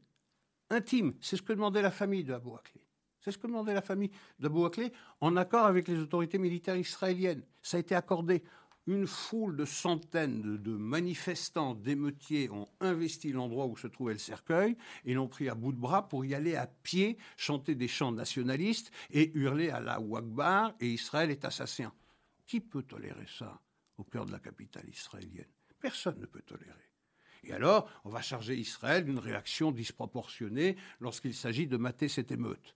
intime. 0.70 1.14
C'est 1.20 1.36
ce 1.36 1.42
que 1.42 1.54
demandait 1.54 1.82
la 1.82 1.92
famille 1.92 2.24
de 2.24 2.34
Abou 2.34 2.56
Akleh. 2.56 2.88
C'est 3.20 3.32
ce 3.32 3.38
que 3.38 3.48
demandait 3.48 3.74
la 3.74 3.82
famille 3.82 4.12
d'Abou 4.40 4.66
Akleh 4.66 4.92
en 5.20 5.36
accord 5.36 5.66
avec 5.66 5.88
les 5.88 6.00
autorités 6.00 6.38
militaires 6.38 6.78
israéliennes. 6.78 7.44
Ça 7.62 7.78
a 7.78 7.80
été 7.80 7.96
accordé. 7.96 8.44
Une 8.88 9.06
foule 9.06 9.56
de 9.56 9.64
centaines 9.64 10.58
de, 10.58 10.72
manifestants, 10.72 11.76
d'émeutiers 11.76 12.50
ont 12.50 12.68
investi 12.80 13.32
l'endroit 13.32 13.68
où 13.68 13.78
se 13.78 13.86
trouvait 13.86 14.14
le 14.14 14.20
cercueil 14.20 14.76
et 15.06 15.14
l'ont 15.14 15.28
pris 15.28 15.50
à 15.50 15.56
bout 15.56 15.72
de 15.72 15.80
bras 15.80 16.10
pour 16.10 16.26
y 16.26 16.34
aller 16.34 16.56
à 16.56 16.66
pied, 16.66 17.20
chanter 17.38 17.76
des 17.76 17.88
chants 17.88 18.12
nationalistes 18.12 18.92
et 19.12 19.32
hurler 19.36 19.70
à 19.70 19.82
la 19.82 19.98
Akbar 19.98 20.74
et 20.80 20.88
Israël 20.88 21.30
est 21.30 21.46
assassin. 21.46 21.94
Qui 22.52 22.60
peut 22.60 22.84
tolérer 22.84 23.28
ça 23.40 23.62
au 23.98 24.04
cœur 24.04 24.26
de 24.26 24.34
la 24.34 24.40
capitale 24.40 24.90
israélienne? 24.90 25.48
Personne 25.80 26.20
ne 26.20 26.26
peut 26.26 26.42
tolérer. 26.42 26.92
Et 27.46 27.54
alors, 27.54 27.90
on 28.04 28.10
va 28.10 28.22
charger 28.22 28.58
Israël 28.58 29.06
d'une 29.06 29.20
réaction 29.20 29.72
disproportionnée 29.72 30.76
lorsqu'il 31.00 31.34
s'agit 31.34 31.66
de 31.66 31.78
mater 31.78 32.10
cette 32.10 32.30
émeute. 32.30 32.76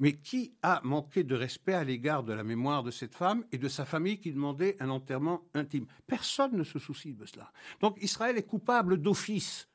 Mais 0.00 0.14
qui 0.14 0.56
a 0.62 0.80
manqué 0.82 1.22
de 1.22 1.36
respect 1.36 1.74
à 1.74 1.84
l'égard 1.84 2.24
de 2.24 2.32
la 2.32 2.42
mémoire 2.42 2.82
de 2.82 2.90
cette 2.90 3.14
femme 3.14 3.46
et 3.52 3.58
de 3.58 3.68
sa 3.68 3.84
famille 3.84 4.18
qui 4.18 4.32
demandait 4.32 4.76
un 4.82 4.90
enterrement 4.90 5.48
intime? 5.54 5.86
Personne 6.08 6.56
ne 6.56 6.64
se 6.64 6.80
soucie 6.80 7.14
de 7.14 7.26
cela. 7.26 7.52
Donc 7.78 7.96
Israël 8.02 8.36
est 8.36 8.42
coupable 8.42 9.00
d'office. 9.00 9.68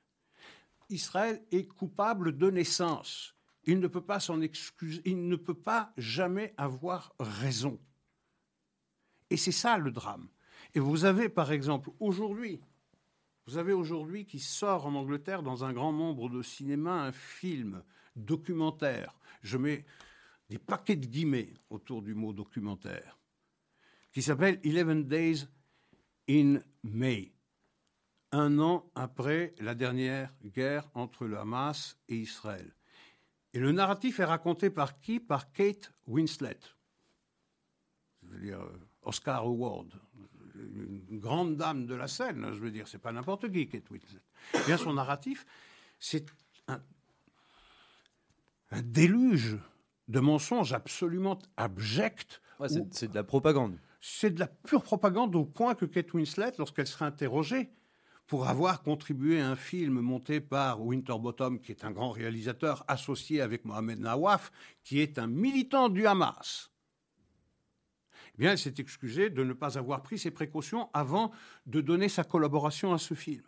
Israël 0.90 1.42
est 1.54 1.70
coupable 1.70 2.38
de 2.38 2.52
naissance. 2.52 3.34
Il 3.64 3.80
ne 3.80 3.88
peut 3.88 4.06
pas 4.06 4.20
s'en 4.20 4.42
excuser, 4.42 5.02
il 5.06 5.30
ne 5.30 5.38
peut 5.38 5.54
pas 5.54 5.94
jamais 5.96 6.54
avoir 6.58 7.16
raison. 7.18 7.80
Et 9.30 9.38
c'est 9.38 9.52
ça 9.52 9.78
le 9.78 9.92
drame. 9.92 10.28
Et 10.74 10.80
vous 10.80 11.06
avez, 11.06 11.30
par 11.30 11.52
exemple, 11.52 11.90
aujourd'hui, 12.00 12.62
vous 13.48 13.58
avez 13.58 13.74
aujourd'hui 13.74 14.26
qui 14.26 14.40
sort 14.40 14.86
en 14.86 14.94
Angleterre 14.94 15.42
dans 15.42 15.66
un 15.66 15.74
grand 15.74 15.92
nombre 15.92 16.30
de 16.30 16.44
cinémas 16.44 17.08
un 17.08 17.12
film 17.12 17.84
documentaire. 18.16 19.18
Je 19.42 19.58
mets 19.58 19.86
des 20.50 20.60
paquets 20.60 20.96
de 20.96 21.06
guillemets 21.06 21.54
autour 21.70 22.02
du 22.02 22.14
mot 22.14 22.34
documentaire, 22.34 23.18
qui 24.12 24.22
s'appelle 24.22 24.60
Eleven 24.64 25.08
Days 25.08 25.48
in 26.30 26.60
May, 26.84 27.34
un 28.32 28.60
an 28.60 28.92
après 28.96 29.56
la 29.60 29.76
dernière 29.76 30.34
guerre 30.44 30.90
entre 30.94 31.26
le 31.26 31.38
Hamas 31.38 31.98
et 32.08 32.18
Israël. 32.18 32.72
Et 33.54 33.60
le 33.60 33.72
narratif 33.72 34.20
est 34.20 34.26
raconté 34.26 34.70
par 34.70 35.00
qui? 35.00 35.20
Par 35.20 35.52
Kate 35.52 35.92
Winslet. 36.06 36.60
Je 38.22 38.28
veux 38.28 38.40
dire, 38.40 38.62
euh, 38.62 38.89
Oscar 39.04 39.44
Award, 39.44 39.94
une 40.56 41.20
grande 41.20 41.56
dame 41.56 41.86
de 41.86 41.96
la 41.96 42.08
scène, 42.08 42.48
je 42.54 42.60
veux 42.60 42.72
dire, 42.72 42.88
c'est 42.88 43.00
pas 43.00 43.12
n'importe 43.12 43.52
qui, 43.52 43.68
Kate 43.68 43.90
Winslet. 43.90 44.22
Bien, 44.66 44.78
son 44.78 44.94
narratif, 44.94 45.46
c'est 46.00 46.26
un, 46.68 46.82
déluge 48.84 49.58
de 50.08 50.20
mensonges 50.20 50.74
absolument 50.74 51.40
abjects. 51.58 52.42
c'est 52.92 53.10
de 53.10 53.16
la 53.16 53.24
propagande. 53.24 53.80
C'est 54.02 54.32
de 54.32 54.40
la 54.40 54.48
pure 54.48 54.84
propagande 54.84 55.36
au 55.36 55.46
point 55.46 55.76
que 55.76 55.86
Kate 55.86 56.14
Winslet, 56.14 56.54
lorsqu'elle 56.58 56.88
sera 56.88 57.06
interrogée 57.06 57.70
pour 58.28 58.48
avoir 58.48 58.84
contribué 58.84 59.42
à 59.42 59.50
un 59.50 59.56
film 59.56 60.00
monté 60.02 60.40
par 60.40 60.86
Winterbottom, 60.86 61.60
qui 61.60 61.72
est 61.72 61.84
un 61.84 61.92
grand 61.92 62.12
réalisateur 62.12 62.86
associé 62.88 63.42
avec 63.42 63.66
Mohamed 63.66 64.00
Nawaf, 64.00 64.52
qui 64.84 65.00
est 65.00 65.18
un 65.18 65.26
militant 65.26 65.90
du 65.90 66.06
Hamas, 66.06 66.70
bien, 68.40 68.52
elle 68.54 68.58
s'est 68.58 68.76
excusée 68.80 69.30
de 69.30 69.44
ne 69.44 69.54
pas 69.54 69.78
avoir 69.78 70.02
pris 70.02 70.18
ses 70.18 70.32
précautions 70.32 70.90
avant 70.94 71.32
de 71.66 71.82
donner 71.82 72.10
sa 72.10 72.24
collaboration 72.24 72.94
à 72.94 72.98
ce 72.98 73.14
film. 73.14 73.44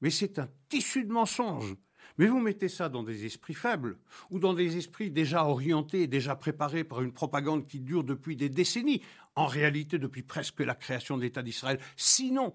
Mais 0.00 0.10
c'est 0.10 0.38
un 0.38 0.48
tissu 0.68 1.04
de 1.04 1.12
mensonges. 1.12 1.76
Mais 2.18 2.26
vous 2.26 2.40
mettez 2.40 2.68
ça 2.68 2.88
dans 2.88 3.02
des 3.02 3.24
esprits 3.24 3.54
faibles 3.54 3.98
ou 4.30 4.38
dans 4.38 4.54
des 4.54 4.76
esprits 4.76 5.10
déjà 5.10 5.46
orientés, 5.46 6.06
déjà 6.06 6.36
préparés 6.36 6.84
par 6.84 7.02
une 7.02 7.12
propagande 7.12 7.66
qui 7.66 7.80
dure 7.80 8.04
depuis 8.04 8.36
des 8.36 8.48
décennies. 8.48 9.02
en 9.36 9.46
réalité 9.46 9.98
depuis 9.98 10.22
presque 10.22 10.60
la 10.60 10.76
création 10.76 11.16
de 11.16 11.22
l'État 11.22 11.42
d'Israël, 11.42 11.80
sinon 11.96 12.54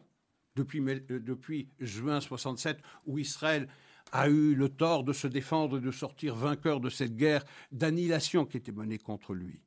depuis, 0.55 0.79
euh, 0.79 1.19
depuis 1.19 1.69
juin 1.79 2.21
67, 2.21 2.77
où 3.05 3.19
Israël 3.19 3.67
a 4.11 4.29
eu 4.29 4.55
le 4.55 4.69
tort 4.69 5.03
de 5.03 5.13
se 5.13 5.27
défendre 5.27 5.77
et 5.77 5.81
de 5.81 5.91
sortir 5.91 6.35
vainqueur 6.35 6.79
de 6.79 6.89
cette 6.89 7.15
guerre 7.15 7.43
d'annihilation 7.71 8.45
qui 8.45 8.57
était 8.57 8.71
menée 8.71 8.97
contre 8.97 9.33
lui. 9.33 9.61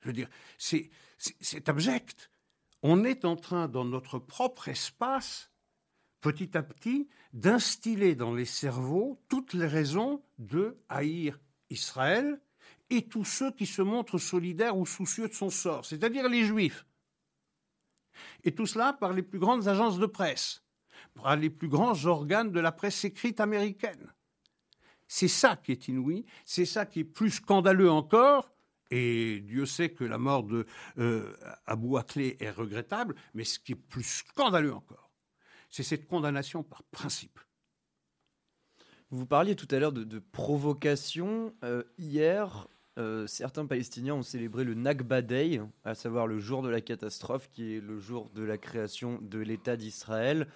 Je 0.00 0.08
veux 0.08 0.12
dire, 0.12 0.28
c'est 0.58 0.90
abject. 1.66 2.30
On 2.82 3.04
est 3.04 3.24
en 3.24 3.36
train, 3.36 3.68
dans 3.68 3.84
notre 3.84 4.18
propre 4.18 4.68
espace, 4.68 5.50
petit 6.20 6.56
à 6.56 6.62
petit, 6.62 7.08
d'instiller 7.32 8.14
dans 8.14 8.34
les 8.34 8.44
cerveaux 8.44 9.20
toutes 9.28 9.54
les 9.54 9.66
raisons 9.66 10.22
de 10.38 10.78
haïr 10.88 11.38
Israël 11.70 12.40
et 12.90 13.06
tous 13.06 13.24
ceux 13.24 13.50
qui 13.52 13.66
se 13.66 13.82
montrent 13.82 14.18
solidaires 14.18 14.76
ou 14.76 14.86
soucieux 14.86 15.28
de 15.28 15.34
son 15.34 15.50
sort, 15.50 15.84
c'est-à-dire 15.84 16.28
les 16.28 16.44
juifs. 16.44 16.86
Et 18.44 18.54
tout 18.54 18.66
cela 18.66 18.92
par 18.92 19.12
les 19.12 19.22
plus 19.22 19.38
grandes 19.38 19.68
agences 19.68 19.98
de 19.98 20.06
presse, 20.06 20.64
par 21.14 21.36
les 21.36 21.50
plus 21.50 21.68
grands 21.68 22.04
organes 22.06 22.50
de 22.50 22.60
la 22.60 22.72
presse 22.72 23.04
écrite 23.04 23.40
américaine. 23.40 24.12
C'est 25.06 25.28
ça 25.28 25.56
qui 25.56 25.72
est 25.72 25.88
inouï, 25.88 26.24
c'est 26.44 26.66
ça 26.66 26.86
qui 26.86 27.00
est 27.00 27.04
plus 27.04 27.30
scandaleux 27.30 27.90
encore, 27.90 28.52
et 28.90 29.40
Dieu 29.40 29.66
sait 29.66 29.90
que 29.90 30.04
la 30.04 30.18
mort 30.18 30.44
de 30.44 30.66
euh, 30.98 31.34
Abou 31.66 31.96
Akleh 31.96 32.36
est 32.40 32.50
regrettable, 32.50 33.14
mais 33.34 33.44
ce 33.44 33.58
qui 33.58 33.72
est 33.72 33.76
plus 33.76 34.02
scandaleux 34.02 34.74
encore, 34.74 35.10
c'est 35.70 35.82
cette 35.82 36.06
condamnation 36.06 36.62
par 36.62 36.82
principe. 36.84 37.38
Vous 39.10 39.26
parliez 39.26 39.56
tout 39.56 39.68
à 39.70 39.78
l'heure 39.78 39.92
de, 39.92 40.18
provocation. 40.18 41.54
Euh, 41.64 41.82
hier, 41.96 42.68
euh, 42.98 43.26
certains 43.26 43.64
Palestiniens 43.64 44.14
ont 44.14 44.22
célébré 44.22 44.64
le 44.64 44.74
Nakba 44.74 45.22
Day, 45.22 45.60
à 45.84 45.94
savoir 45.94 46.26
le 46.26 46.38
jour 46.38 46.62
de 46.62 46.68
la 46.68 46.80
catastrophe, 46.80 47.48
qui 47.52 47.76
est 47.76 47.80
le 47.80 47.98
jour 48.00 48.28
de 48.34 48.42
la 48.42 48.58
création 48.58 49.18
de 49.22 49.38
l'État 49.38 49.76
d'Israël. 49.76 50.46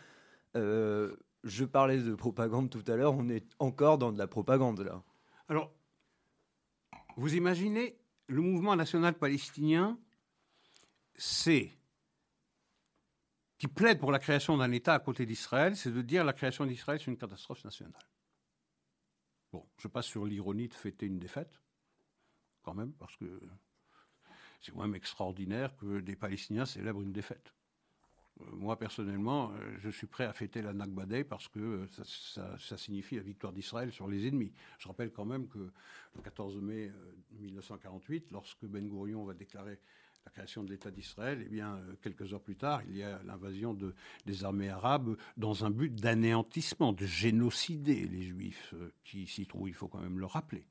Euh, 0.57 1.17
je 1.45 1.65
parlais 1.65 1.99
de 1.99 2.15
propagande 2.15 2.69
tout 2.69 2.85
à 2.89 2.97
l'heure, 2.97 3.15
on 3.15 3.29
est 3.29 3.47
encore 3.59 3.97
dans 3.97 4.13
de 4.13 4.19
la 4.19 4.27
propagande 4.27 4.81
là. 4.81 5.03
Alors, 5.49 5.73
vous 7.17 7.35
imaginez, 7.35 7.97
le 8.27 8.41
mouvement 8.41 8.77
national 8.77 9.15
palestinien, 9.15 9.99
c'est 11.15 11.77
qui 13.59 13.69
plaide 13.69 14.01
pour 14.01 14.11
la 14.11 14.19
création 14.19 14.57
d'un 14.57 14.73
État 14.73 14.95
à 14.95 14.99
côté 14.99 15.25
d'Israël, 15.25 15.77
c'est 15.77 15.93
de 15.93 16.03
dire 16.03 16.25
la 16.25 16.33
création 16.33 16.67
d'Israël, 16.67 16.99
c'est 16.99 17.11
une 17.11 17.17
catastrophe 17.17 17.63
nationale. 17.65 18.03
Bon, 19.53 19.69
je 19.79 19.87
passe 19.87 20.07
sur 20.07 20.25
l'ironie 20.25 20.69
de 20.69 20.75
fêter 20.75 21.07
une 21.07 21.19
défaite 21.19 21.61
quand 22.63 22.75
même, 22.75 22.93
parce 22.95 23.17
que 23.17 23.41
c'est 24.61 24.73
quand 24.73 24.83
même 24.83 24.95
extraordinaire 24.95 25.77
que 25.77 26.01
des 26.01 26.17
Palestiniens 26.17 26.67
célèbrent 26.67 27.03
une 27.03 27.13
défaite. 27.13 27.55
Euh, 28.41 28.45
moi, 28.53 28.79
personnellement, 28.79 29.53
euh, 29.53 29.77
je 29.81 29.91
suis 29.91 30.07
prêt 30.07 30.25
à 30.25 30.33
fêter 30.33 30.63
la 30.63 30.73
Nakba 30.73 31.05
parce 31.29 31.49
que 31.49 31.59
euh, 31.59 31.87
ça, 32.59 32.77
signifie 32.79 33.17
la 33.17 33.23
victoire 33.23 33.53
d'Israël 33.53 33.93
sur 33.93 34.09
les 34.09 34.27
ennemis. 34.27 34.53
Je 34.79 34.89
rappelle 34.89 35.11
quand 35.11 35.25
même 35.25 35.49
que 35.49 35.59
le 35.59 36.23
14 36.23 36.57
mai 36.59 36.93
1948, 37.41 38.31
lorsque 38.31 38.65
Ben 38.65 38.89
Gurion 38.89 39.25
va 39.25 39.35
déclarer 39.35 39.79
la 40.25 40.31
création 40.31 40.63
de 40.63 40.71
l'État 40.71 40.91
d'Israël, 40.91 41.43
eh 41.45 41.49
bien, 41.49 41.81
quelques 42.01 42.33
heures 42.33 42.43
plus 42.43 42.55
tard, 42.55 42.83
il 42.89 42.97
y 42.97 43.03
a 43.03 43.21
l'invasion 43.25 43.75
de, 43.75 43.93
des 44.25 44.45
armées 44.45 44.69
arabes 44.69 45.17
dans 45.37 45.65
un 45.65 45.71
but 45.71 45.93
d'anéantissement, 45.93 46.93
de 46.93 47.07
génocider 47.07 48.07
les 48.07 48.23
Juifs 48.23 48.73
qui 49.03 49.27
s'y 49.27 49.47
trouvent. 49.47 49.69
Il 49.69 49.75
faut 49.75 49.89
quand 49.89 50.01
même 50.01 50.21
le 50.21 50.27
rappeler 50.27 50.65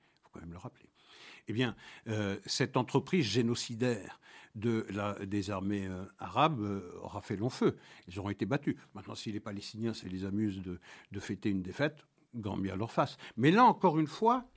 eh 1.52 1.54
bien, 1.54 1.76
euh, 2.08 2.40
cette 2.46 2.78
entreprise 2.78 3.26
génocidaire 3.26 4.22
de 4.56 4.86
la, 4.90 5.14
des 5.26 5.52
armées 5.52 5.86
euh, 5.86 6.06
arabes 6.18 6.62
euh, 6.62 6.98
aura 7.02 7.22
fait 7.22 7.36
long 7.36 7.50
feu. 7.50 7.78
Ils 8.08 8.18
auront 8.20 8.30
été 8.30 8.46
battus. 8.46 8.78
Maintenant, 8.94 9.16
si 9.16 9.34
les 9.34 9.42
Palestiniens, 9.42 9.94
ça 9.94 10.08
les 10.08 10.24
amuse 10.24 10.62
de, 10.62 10.80
de 11.12 11.20
fêter 11.20 11.50
une 11.50 11.62
défaite, 11.62 12.06
grand 12.34 12.56
bien 12.56 12.78
leur 12.78 12.90
face. 12.90 13.18
Mais 13.36 13.52
là, 13.52 13.66
encore 13.66 14.00
une 14.00 14.08
fois, 14.08 14.50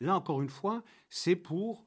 là, 0.00 0.16
encore 0.16 0.42
une 0.42 0.48
fois, 0.48 0.82
c'est 1.08 1.36
pour, 1.36 1.86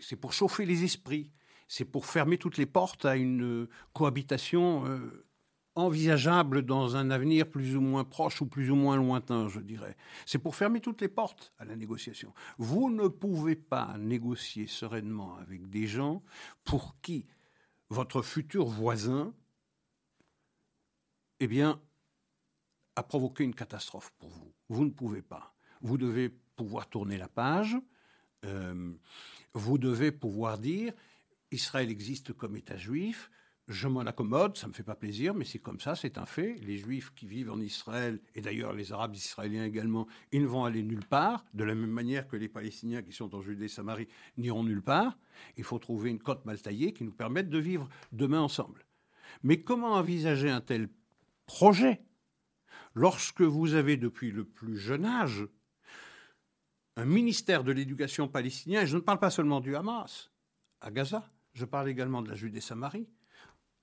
c'est 0.00 0.16
pour 0.16 0.32
chauffer 0.32 0.64
les 0.64 0.84
esprits. 0.84 1.30
C'est 1.66 1.84
pour 1.84 2.06
fermer 2.06 2.38
toutes 2.38 2.56
les 2.56 2.64
portes 2.64 3.04
à 3.04 3.16
une 3.16 3.68
cohabitation 3.92 4.84
envisageable 5.78 6.62
dans 6.62 6.96
un 6.96 7.10
avenir 7.10 7.48
plus 7.48 7.76
ou 7.76 7.80
moins 7.80 8.04
proche 8.04 8.42
ou 8.42 8.46
plus 8.46 8.70
ou 8.70 8.74
moins 8.74 8.96
lointain, 8.96 9.48
je 9.48 9.60
dirais. 9.60 9.96
C'est 10.26 10.38
pour 10.38 10.56
fermer 10.56 10.80
toutes 10.80 11.00
les 11.00 11.08
portes 11.08 11.52
à 11.58 11.64
la 11.64 11.76
négociation. 11.76 12.34
Vous 12.58 12.90
ne 12.90 13.08
pouvez 13.08 13.54
pas 13.54 13.96
négocier 13.98 14.66
sereinement 14.66 15.36
avec 15.36 15.70
des 15.70 15.86
gens 15.86 16.22
pour 16.64 17.00
qui 17.00 17.26
votre 17.90 18.22
futur 18.22 18.66
voisin, 18.66 19.32
eh 21.40 21.46
bien, 21.46 21.80
a 22.96 23.02
provoqué 23.02 23.44
une 23.44 23.54
catastrophe 23.54 24.12
pour 24.18 24.28
vous. 24.30 24.52
Vous 24.68 24.84
ne 24.84 24.90
pouvez 24.90 25.22
pas. 25.22 25.54
Vous 25.80 25.96
devez 25.96 26.28
pouvoir 26.28 26.88
tourner 26.88 27.16
la 27.16 27.28
page. 27.28 27.76
Euh, 28.44 28.92
vous 29.54 29.78
devez 29.78 30.12
pouvoir 30.12 30.58
dire 30.58 30.92
Israël 31.50 31.90
existe 31.90 32.32
comme 32.32 32.56
État 32.56 32.76
juif 32.76 33.30
je 33.68 33.86
m'en 33.86 34.00
accommode, 34.00 34.56
ça 34.56 34.66
ne 34.66 34.72
me 34.72 34.74
fait 34.74 34.82
pas 34.82 34.94
plaisir, 34.94 35.34
mais 35.34 35.44
c'est 35.44 35.58
comme 35.58 35.78
ça, 35.78 35.94
c'est 35.94 36.16
un 36.16 36.24
fait. 36.24 36.54
Les 36.62 36.78
Juifs 36.78 37.12
qui 37.14 37.26
vivent 37.26 37.50
en 37.50 37.60
Israël, 37.60 38.18
et 38.34 38.40
d'ailleurs 38.40 38.72
les 38.72 38.92
Arabes 38.92 39.14
israéliens 39.14 39.64
également, 39.64 40.06
ils 40.32 40.40
ne 40.40 40.46
vont 40.46 40.64
aller 40.64 40.82
nulle 40.82 41.04
part, 41.04 41.44
de 41.52 41.64
la 41.64 41.74
même 41.74 41.90
manière 41.90 42.26
que 42.26 42.36
les 42.36 42.48
Palestiniens 42.48 43.02
qui 43.02 43.12
sont 43.12 43.34
en 43.34 43.42
Judée-Samarie 43.42 44.08
n'iront 44.38 44.64
nulle 44.64 44.82
part. 44.82 45.18
Il 45.58 45.64
faut 45.64 45.78
trouver 45.78 46.08
une 46.08 46.18
cote 46.18 46.46
mal 46.46 46.60
taillée 46.60 46.94
qui 46.94 47.04
nous 47.04 47.12
permette 47.12 47.50
de 47.50 47.58
vivre 47.58 47.88
demain 48.10 48.40
ensemble. 48.40 48.86
Mais 49.42 49.62
comment 49.62 49.92
envisager 49.92 50.48
un 50.48 50.62
tel 50.62 50.88
projet? 51.44 52.00
Lorsque 52.94 53.42
vous 53.42 53.74
avez 53.74 53.98
depuis 53.98 54.30
le 54.30 54.44
plus 54.44 54.78
jeune 54.78 55.04
âge 55.04 55.46
un 56.96 57.04
ministère 57.04 57.64
de 57.64 57.72
l'éducation 57.72 58.28
palestinien, 58.28 58.82
et 58.82 58.86
je 58.86 58.96
ne 58.96 59.02
parle 59.02 59.20
pas 59.20 59.30
seulement 59.30 59.60
du 59.60 59.76
Hamas 59.76 60.30
à 60.80 60.90
Gaza, 60.90 61.30
je 61.52 61.66
parle 61.66 61.90
également 61.90 62.22
de 62.22 62.28
la 62.28 62.34
Judée-Samarie, 62.34 63.08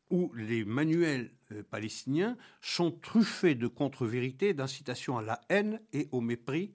où 0.09 0.31
les 0.35 0.65
manuels 0.65 1.31
euh, 1.51 1.63
palestiniens 1.63 2.37
sont 2.61 2.91
truffés 2.91 3.55
de 3.55 3.67
contre-vérités, 3.67 4.53
d'incitation 4.53 5.17
à 5.17 5.21
la 5.21 5.41
haine 5.49 5.81
et 5.93 6.07
au 6.11 6.21
mépris 6.21 6.73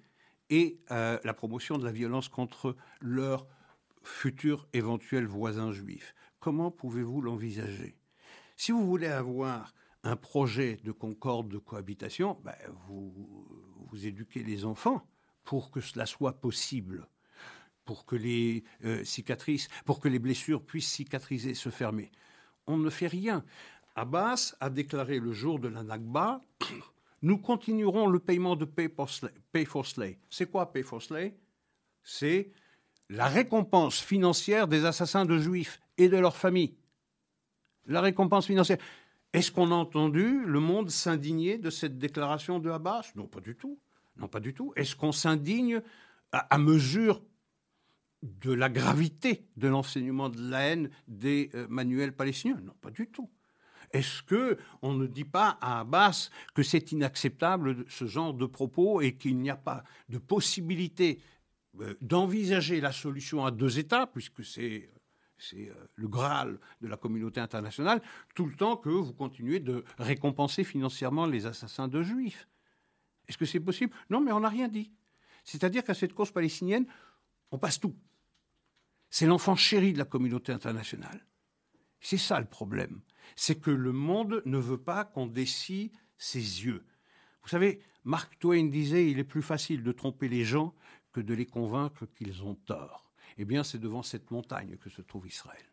et 0.51 0.81
à 0.89 1.21
la 1.23 1.35
promotion 1.35 1.79
de 1.79 1.85
la 1.85 1.93
violence 1.93 2.29
contre 2.29 2.77
leurs 3.01 3.47
futurs 4.03 4.67
éventuels 4.73 5.27
voisins 5.27 5.73
juifs. 5.73 6.15
Comment 6.41 6.71
pouvez-vous 6.71 7.21
l'envisager? 7.21 7.97
Si 8.57 8.73
vous 8.73 8.85
voulez 8.85 9.07
avoir 9.07 9.73
un 10.03 10.17
projet 10.17 10.79
de 10.83 10.93
concorde, 10.93 11.49
de 11.49 11.59
cohabitation, 11.59 12.39
ben, 12.43 12.57
vous, 12.89 13.13
vous 13.91 14.07
éduquez 14.07 14.43
les 14.43 14.65
enfants 14.65 15.07
pour 15.45 15.71
que 15.71 15.81
cela 15.81 16.07
soit 16.07 16.41
possible, 16.41 17.07
pour 17.85 18.07
que 18.07 18.17
les 18.17 18.65
euh, 18.85 19.05
cicatrices, 19.05 19.69
pour 19.85 20.01
que 20.01 20.09
les 20.09 20.19
blessures 20.19 20.65
puissent 20.65 20.91
cicatriser, 20.91 21.55
se 21.55 21.71
fermer 21.71 22.11
on 22.71 22.79
ne 22.79 22.91
fait 22.91 23.07
rien. 23.07 23.45
Abbas 23.97 24.55
a 24.61 24.71
déclaré 24.71 25.19
le 25.19 25.33
jour 25.33 25.59
de 25.59 25.69
la 25.69 25.83
Nakba 25.83 26.43
Nous 27.23 27.37
continuerons 27.37 28.07
le 28.07 28.19
paiement 28.19 28.57
de 28.57 28.65
Pay 28.65 28.89
for 29.67 29.87
Slay. 29.87 30.19
C'est 30.31 30.51
quoi 30.51 30.73
Pay 30.73 30.83
for 30.83 31.03
Slay? 31.03 31.37
C'est 32.03 32.51
la 33.11 33.27
récompense 33.27 34.01
financière 34.01 34.69
des 34.69 34.87
assassins 34.87 35.27
de 35.27 35.37
juifs 35.37 35.81
et 35.99 36.09
de 36.09 36.17
leurs 36.17 36.37
familles. 36.37 36.77
La 37.87 38.01
récompense 38.01 38.47
financière. 38.47 38.79
Est-ce 39.33 39.53
qu'on 39.53 39.71
a 39.71 39.75
entendu 39.75 40.45
le 40.47 40.61
monde 40.61 40.91
s'indigner 40.91 41.59
de 41.59 41.71
cette 41.71 41.99
déclaration 41.99 42.59
de 42.59 42.71
Abbas? 42.71 43.13
Non, 43.17 43.27
pas 43.27 43.41
du 43.41 43.55
tout. 43.55 43.79
Non, 44.17 44.29
pas 44.29 44.41
du 44.41 44.55
tout. 44.55 44.73
Est-ce 44.77 44.97
qu'on 44.97 45.13
s'indigne 45.13 45.83
à, 46.33 46.59
mesure 46.59 47.23
de 48.23 48.53
la 48.53 48.69
gravité 48.69 49.47
de 49.57 49.69
l'enseignement 49.69 50.29
de 50.29 50.51
la 50.51 50.61
haine 50.61 50.91
des 51.09 51.51
euh, 51.55 51.67
manuels 51.69 52.15
palestiniens 52.15 52.61
Non, 52.63 52.75
pas 52.81 52.91
du 52.91 53.09
tout. 53.09 53.31
Est-ce 53.93 54.23
que 54.23 54.59
on 54.83 54.95
ne 54.95 55.07
dit 55.07 55.25
pas 55.25 55.59
à 55.61 55.81
Abbas 55.81 56.31
que 56.55 56.63
c'est 56.63 56.93
inacceptable 56.93 57.85
ce 57.89 58.07
genre 58.07 58.35
de 58.35 58.47
propos 58.47 59.01
et 59.01 59.17
qu'il 59.17 59.39
n'y 59.39 59.51
a 59.51 59.57
pas 59.57 59.85
de 60.09 60.19
possibilité 60.19 61.21
euh, 61.81 61.95
d'envisager 62.01 62.81
la 62.81 62.93
solution 62.93 63.45
à 63.45 63.51
deux 63.51 63.79
États, 63.79 64.07
puisque 64.07 64.45
c'est 64.45 64.91
c'est 65.39 65.71
euh, 65.71 65.75
le 65.95 66.09
Graal 66.09 66.59
de 66.81 66.89
la 66.89 66.97
communauté 66.97 67.41
internationale, 67.41 68.03
tout 68.35 68.45
le 68.45 68.55
temps 68.55 68.77
que 68.77 68.91
vous 68.91 69.15
continuez 69.15 69.59
de 69.59 69.85
récompenser 69.99 70.65
financièrement 70.65 71.27
les 71.27 71.47
assassins 71.47 71.89
de 71.89 72.03
juifs? 72.03 72.47
Est-ce 73.27 73.39
que 73.39 73.47
c'est 73.47 73.61
possible? 73.61 73.95
Non, 74.11 74.21
mais 74.21 74.33
on 74.33 74.41
n'a 74.41 74.49
rien 74.49 74.69
dit. 74.69 74.93
C'est-à-dire 75.45 75.83
qu'à 75.83 75.95
cette 75.95 76.13
cause 76.13 76.31
palestinienne, 76.31 76.87
on 77.51 77.59
passe 77.59 77.81
tout. 77.81 77.95
C'est 79.11 79.27
l'enfant 79.27 79.57
chéri 79.57 79.93
de 79.93 79.99
la 79.99 80.05
communauté 80.05 80.53
internationale. 80.53 81.27
C'est 82.01 82.17
ça 82.17 82.41
le 82.41 82.47
problème. 82.47 83.01
C'est 83.37 83.61
que 83.61 83.71
le 83.71 83.93
monde 83.93 84.43
ne 84.47 84.59
veut 84.59 84.81
pas 84.81 85.05
qu'on 85.05 85.27
décie 85.27 85.93
ses 86.17 86.39
yeux. 86.39 86.85
Vous 87.43 87.49
savez, 87.49 87.81
Mark 88.05 88.39
Twain 88.39 88.67
disait 88.67 89.11
il 89.11 89.19
est 89.19 89.25
plus 89.25 89.43
facile 89.43 89.83
de 89.83 89.93
tromper 89.93 90.29
les 90.29 90.45
gens 90.45 90.75
que 91.13 91.21
de 91.21 91.35
les 91.35 91.47
convaincre 91.47 92.07
qu'ils 92.07 92.43
ont 92.43 92.55
tort. 92.55 93.13
eh 93.39 93.45
bien 93.45 93.65
c'est 93.65 93.79
devant 93.79 94.03
cette 94.03 94.31
montagne 94.31 94.77
que 94.77 94.91
se 94.91 95.03
trouve 95.03 95.27
Israël. 95.27 95.65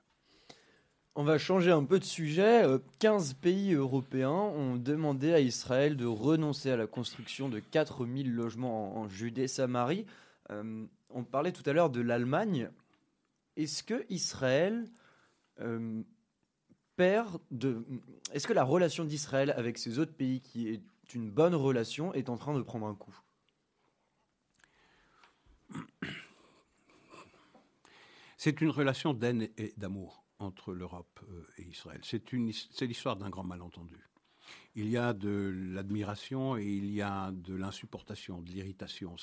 On 1.15 1.23
va 1.23 1.39
changer 1.39 1.71
un 1.71 1.83
peu 1.83 1.99
de 1.99 2.03
sujet. 2.03 2.63
15 2.99 3.31
euh, 3.31 3.35
pays 3.41 3.73
européens 3.73 4.29
ont 4.29 4.75
demandé 4.75 5.33
à 5.33 5.39
Israël 5.39 5.97
de 5.97 6.05
renoncer 6.05 6.69
à 6.69 6.77
la 6.77 6.85
construction 6.85 7.49
de 7.49 7.59
4000 7.59 8.31
logements 8.31 8.97
en, 8.97 9.09
Judée-Samarie. 9.09 10.05
Euh, 10.51 10.85
on 11.09 11.23
parlait 11.23 11.51
tout 11.51 11.67
à 11.67 11.73
l'heure 11.73 11.89
de 11.89 12.01
l'Allemagne. 12.01 12.69
Est-ce 13.57 13.83
que 13.83 14.05
Israël 14.09 14.89
euh, 15.59 16.03
perd 16.95 17.41
de. 17.51 17.85
Est-ce 18.31 18.47
que 18.47 18.53
la 18.53 18.63
relation 18.63 19.03
d'Israël 19.03 19.51
avec 19.51 19.77
ces 19.77 19.99
autres 19.99 20.13
pays, 20.13 20.41
qui 20.41 20.69
est 20.69 20.81
une 21.13 21.29
bonne 21.29 21.55
relation, 21.55 22.13
est 22.13 22.29
en 22.29 22.37
train 22.37 22.55
de 22.55 22.61
prendre 22.61 22.87
un 22.87 22.95
coup? 22.95 23.19
C'est 28.37 28.61
une 28.61 28.69
relation 28.69 29.13
d'aine 29.13 29.49
et 29.57 29.73
d'amour 29.77 30.23
entre 30.37 30.71
l'Europe 30.71 31.19
euh, 31.27 31.47
et 31.57 31.63
Israël. 31.63 32.01
C'est 32.03 32.31
l'histoire 32.81 33.17
d'un 33.17 33.29
grand 33.29 33.43
malentendu. 33.43 33.97
Il 34.79 34.89
y 34.89 34.97
a 34.97 35.13
de 35.13 35.71
l'admiration 35.73 36.55
et 36.55 36.63
il 36.63 36.93
y 36.93 37.01
a 37.01 37.31
de 37.31 37.55
l'insupportation, 37.55 38.41
de 38.43 38.51
l'irritation. 38.51 39.15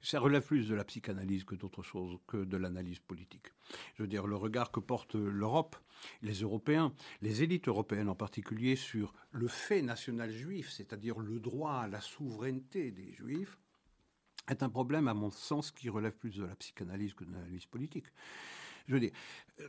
Ça 0.00 0.18
relève 0.18 0.42
plus 0.42 0.66
de 0.66 0.74
la 0.74 0.84
psychanalyse 0.84 1.44
que 1.44 1.54
d'autre 1.54 1.82
chose, 1.82 2.18
que 2.26 2.38
de 2.38 2.56
l'analyse 2.56 3.00
politique. 3.00 3.48
Je 3.96 4.04
veux 4.04 4.08
dire, 4.08 4.26
le 4.26 4.36
regard 4.36 4.70
que 4.72 4.80
porte 4.80 5.14
l'Europe, 5.14 5.76
les 6.22 6.40
Européens, 6.40 6.94
les 7.20 7.42
élites 7.42 7.68
européennes 7.68 8.08
en 8.08 8.14
particulier, 8.14 8.74
sur 8.74 9.12
le 9.32 9.48
fait 9.48 9.82
national 9.82 10.30
juif, 10.30 10.72
c'est-à-dire 10.72 11.18
le 11.18 11.40
droit 11.40 11.74
à 11.74 11.88
la 11.88 12.00
souveraineté 12.00 12.90
des 12.90 13.12
juifs, 13.12 13.58
est 14.48 14.62
un 14.62 14.70
problème, 14.70 15.08
à 15.08 15.14
mon 15.14 15.30
sens, 15.30 15.72
qui 15.72 15.90
relève 15.90 16.16
plus 16.16 16.38
de 16.38 16.44
la 16.44 16.56
psychanalyse 16.56 17.12
que 17.12 17.24
de 17.24 17.32
l'analyse 17.32 17.66
politique. 17.66 18.06
Je 18.88 18.94
veux 18.94 19.00
dire, 19.00 19.12
euh, 19.60 19.68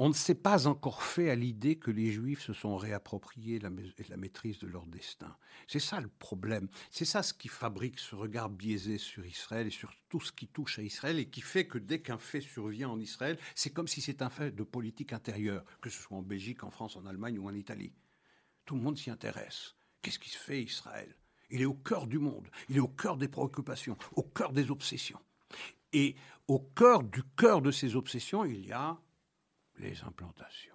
on 0.00 0.08
ne 0.08 0.14
s'est 0.14 0.36
pas 0.36 0.68
encore 0.68 1.02
fait 1.02 1.28
à 1.28 1.34
l'idée 1.34 1.76
que 1.76 1.90
les 1.90 2.12
Juifs 2.12 2.42
se 2.42 2.52
sont 2.52 2.76
réappropriés 2.76 3.58
la, 3.58 4.16
maîtrise 4.16 4.60
de 4.60 4.68
leur 4.68 4.86
destin. 4.86 5.36
C'est 5.66 5.80
ça 5.80 6.00
le 6.00 6.08
problème. 6.08 6.68
C'est 6.90 7.04
ça 7.04 7.24
ce 7.24 7.34
qui 7.34 7.48
fabrique 7.48 7.98
ce 7.98 8.14
regard 8.14 8.48
biaisé 8.48 8.96
sur 8.96 9.26
Israël 9.26 9.66
et 9.66 9.70
sur 9.70 9.92
tout 10.08 10.20
ce 10.20 10.30
qui 10.30 10.46
touche 10.46 10.78
à 10.78 10.82
Israël 10.82 11.18
et 11.18 11.26
qui 11.26 11.40
fait 11.40 11.66
que 11.66 11.78
dès 11.78 12.00
qu'un 12.00 12.18
fait 12.18 12.40
survient 12.40 12.88
en 12.88 13.00
Israël, 13.00 13.38
c'est 13.56 13.70
comme 13.70 13.88
si 13.88 14.00
c'est 14.00 14.22
un 14.22 14.30
fait 14.30 14.52
de 14.52 14.62
politique 14.62 15.12
intérieure, 15.12 15.64
que 15.80 15.90
ce 15.90 16.00
soit 16.00 16.16
en 16.16 16.22
Belgique, 16.22 16.62
en 16.62 16.70
France, 16.70 16.96
en 16.96 17.04
Allemagne 17.04 17.40
ou 17.40 17.48
en 17.48 17.54
Italie. 17.54 17.92
Tout 18.66 18.76
le 18.76 18.82
monde 18.82 18.96
s'y 18.96 19.10
intéresse. 19.10 19.74
Qu'est-ce 20.00 20.20
qui 20.20 20.30
se 20.30 20.38
fait 20.38 20.62
Israël? 20.62 21.12
Il 21.50 21.60
est 21.60 21.66
au 21.66 21.74
cœur 21.74 22.06
du 22.06 22.18
monde, 22.18 22.46
il 22.68 22.76
est 22.76 22.80
au 22.80 22.88
cœur 22.88 23.16
des 23.16 23.28
préoccupations, 23.28 23.96
au 24.12 24.22
cœur 24.22 24.52
des 24.52 24.70
obsessions. 24.70 25.18
Et 25.92 26.14
au 26.46 26.60
cœur 26.60 27.02
du 27.02 27.22
cœur 27.36 27.62
de 27.62 27.70
ces 27.72 27.96
obsessions, 27.96 28.44
il 28.44 28.66
y 28.66 28.72
a 28.72 29.00
les 29.78 30.02
implantations. 30.02 30.74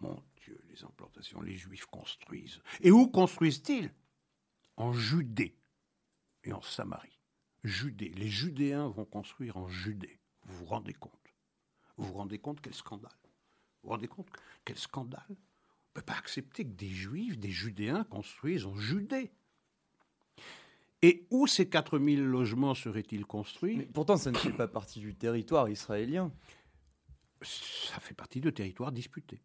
Mon 0.00 0.22
Dieu, 0.44 0.60
les 0.70 0.84
implantations, 0.84 1.40
les 1.40 1.56
Juifs 1.56 1.86
construisent. 1.86 2.60
Et 2.80 2.90
où 2.90 3.08
construisent-ils? 3.08 3.92
En 4.76 4.92
Judée 4.92 5.56
et 6.44 6.52
en 6.52 6.62
Samarie. 6.62 7.18
Judée. 7.64 8.10
Les 8.10 8.28
Judéens 8.28 8.88
vont 8.88 9.04
construire 9.04 9.56
en 9.56 9.68
Judée. 9.68 10.20
Vous 10.44 10.58
vous 10.58 10.66
rendez 10.66 10.94
compte? 10.94 11.12
Vous 11.96 12.06
vous 12.06 12.14
rendez 12.14 12.38
compte 12.38 12.60
quel 12.60 12.74
scandale? 12.74 13.10
Vous 13.82 13.88
vous 13.88 13.90
rendez 13.90 14.06
compte 14.06 14.28
quel 14.64 14.78
scandale? 14.78 15.26
On 15.28 15.32
ne 15.32 15.94
peut 15.94 16.02
pas 16.02 16.16
accepter 16.16 16.64
que 16.64 16.70
des 16.70 16.90
Juifs, 16.90 17.38
des 17.38 17.50
Judéens 17.50 18.04
construisent 18.04 18.66
en 18.66 18.76
Judée. 18.76 19.32
Et 21.02 21.26
où 21.30 21.46
ces 21.46 21.68
4000 21.68 22.24
logements 22.24 22.74
seraient-ils 22.74 23.26
construits? 23.26 23.86
Pourtant, 23.86 24.16
ça 24.16 24.30
ne 24.30 24.36
fait 24.36 24.52
pas 24.52 24.68
partie 24.68 25.00
du 25.00 25.14
territoire 25.14 25.68
israélien 25.68 26.32
ça 27.42 28.00
fait 28.00 28.14
partie 28.14 28.40
de 28.40 28.50
territoires 28.50 28.92
disputés. 28.92 29.42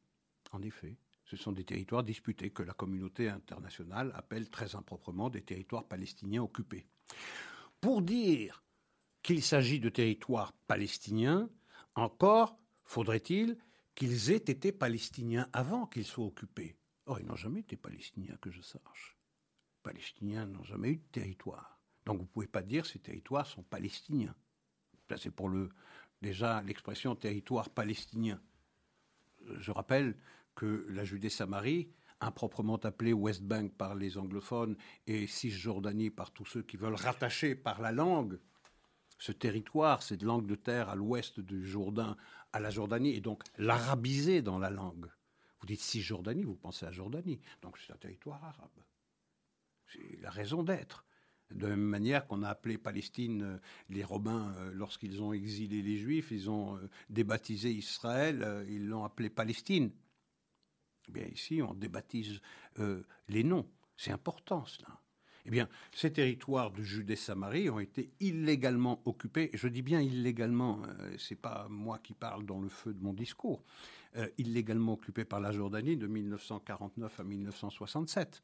En 0.52 0.62
effet, 0.62 0.98
ce 1.26 1.38
sont 1.38 1.52
des 1.52 1.64
territoires 1.64 2.04
disputés 2.04 2.52
que 2.52 2.64
la 2.64 2.74
communauté 2.74 3.30
internationale 3.30 4.12
appelle 4.16 4.50
très 4.50 4.76
improprement 4.76 5.30
des 5.30 5.42
territoires 5.42 5.88
palestiniens 5.88 6.44
occupés. 6.44 6.86
Pour 7.82 8.02
dire 8.02 8.64
qu'il 9.22 9.42
s'agit 9.42 9.80
de 9.80 9.90
territoires 9.90 10.54
palestiniens, 10.68 11.50
encore 11.96 12.60
faudrait-il 12.84 13.58
qu'ils 13.96 14.32
aient 14.32 14.36
été 14.36 14.72
palestiniens 14.72 15.48
avant 15.54 15.86
qu'ils 15.86 16.06
soient 16.06 16.26
occupés. 16.26 16.76
Or, 17.06 17.20
ils 17.20 17.26
n'ont 17.26 17.36
jamais 17.36 17.62
été 17.62 17.76
palestiniens, 17.76 18.38
que 18.42 18.52
je 18.52 18.62
sache. 18.62 19.18
Les 19.74 19.92
Palestiniens 19.92 20.46
n'ont 20.46 20.64
jamais 20.64 20.90
eu 20.90 20.98
de 20.98 21.12
territoire. 21.12 21.80
Donc, 22.06 22.18
vous 22.18 22.24
ne 22.24 22.28
pouvez 22.30 22.48
pas 22.48 22.62
dire 22.62 22.84
que 22.84 22.90
ces 22.90 23.00
territoires 23.00 23.46
sont 23.46 23.64
palestiniens. 23.64 24.36
C'est 25.18 25.32
pour 25.32 25.50
le, 25.50 25.70
déjà 26.24 26.64
l'expression 26.64 27.16
territoire 27.16 27.70
palestinien. 27.70 28.42
Je 29.58 29.72
rappelle 29.72 30.16
que 30.56 30.88
la 30.90 31.04
Judée-Samarie, 31.04 31.90
improprement 32.22 32.78
appelée 32.78 33.14
West 33.14 33.44
Bank 33.44 33.74
par 33.74 33.94
les 33.94 34.18
anglophones 34.18 34.78
et 35.06 35.28
Cisjordanie 35.28 36.10
par 36.10 36.32
tous 36.32 36.46
ceux 36.46 36.64
qui 36.64 36.78
veulent 36.78 36.96
rattacher 36.96 37.54
par 37.54 37.82
la 37.82 37.92
langue 37.92 38.40
ce 39.20 39.32
territoire, 39.32 40.02
cette 40.02 40.24
langue 40.24 40.48
de 40.48 40.56
terre 40.56 40.90
à 40.90 40.96
l'ouest 40.96 41.40
du 41.40 41.66
Jourdain, 41.68 42.18
à 42.52 42.60
la 42.60 42.70
Jordanie, 42.70 43.16
et 43.16 43.22
donc 43.22 43.44
l'arabiser 43.58 44.42
dans 44.42 44.60
la 44.60 44.70
langue. 44.70 45.10
Vous 45.60 45.68
dites 45.68 45.82
Cisjordanie, 45.82 46.44
vous 46.44 46.56
pensez 46.56 46.86
à 46.86 46.92
Jordanie. 46.92 47.40
Donc 47.62 47.78
c'est 47.78 47.94
un 47.94 47.98
territoire 47.98 48.44
arabe. 48.44 48.80
C'est 49.88 50.20
la 50.22 50.30
raison 50.30 50.64
d'être. 50.64 51.06
De 51.54 51.68
la 51.68 51.76
même 51.76 51.86
manière 51.86 52.26
qu'on 52.28 52.42
a 52.44 52.50
appelé 52.50 52.78
Palestine, 52.78 53.44
euh, 53.44 53.58
les 53.90 54.04
Romains, 54.04 54.54
euh, 54.58 54.72
lorsqu'ils 54.74 55.22
ont 55.22 55.34
exilé 55.34 55.82
les 55.82 55.98
Juifs, 55.98 56.32
ils 56.32 56.50
ont 56.50 56.78
euh, 56.78 56.90
débaptisé 57.10 57.72
Israël, 57.72 58.66
ils 58.68 58.88
l'ont 58.88 59.04
appelé 59.04 59.30
Palestine. 59.30 59.92
Eh 61.10 61.12
bien, 61.12 61.26
ici, 61.28 61.62
on 61.62 61.74
débaptise 61.74 62.40
les 63.28 63.44
noms. 63.44 63.68
C'est 63.98 64.12
important, 64.12 64.66
cela. 64.66 64.88
Eh 65.46 65.50
bien, 65.50 65.68
ces 65.92 66.14
territoires 66.14 66.72
de 66.72 66.82
Judée-Samarie 66.82 67.70
ont 67.70 67.80
été 67.80 68.10
illégalement 68.22 69.02
occupés. 69.06 69.50
Je 69.54 69.68
dis 69.68 69.82
bien 69.82 70.00
illégalement, 70.00 70.82
c'est 71.18 71.36
pas 71.36 71.68
moi 71.70 72.00
qui 72.00 72.14
parle 72.14 72.46
dans 72.46 72.62
le 72.62 72.70
feu 72.70 72.94
de 72.94 73.04
mon 73.04 73.12
discours. 73.14 73.66
illégalement 74.38 74.94
occupés 74.94 75.26
par 75.26 75.42
la 75.42 75.52
Jordanie 75.52 75.98
de 75.98 76.08
1949 76.08 77.20
à 77.20 77.24
1967 77.24 78.42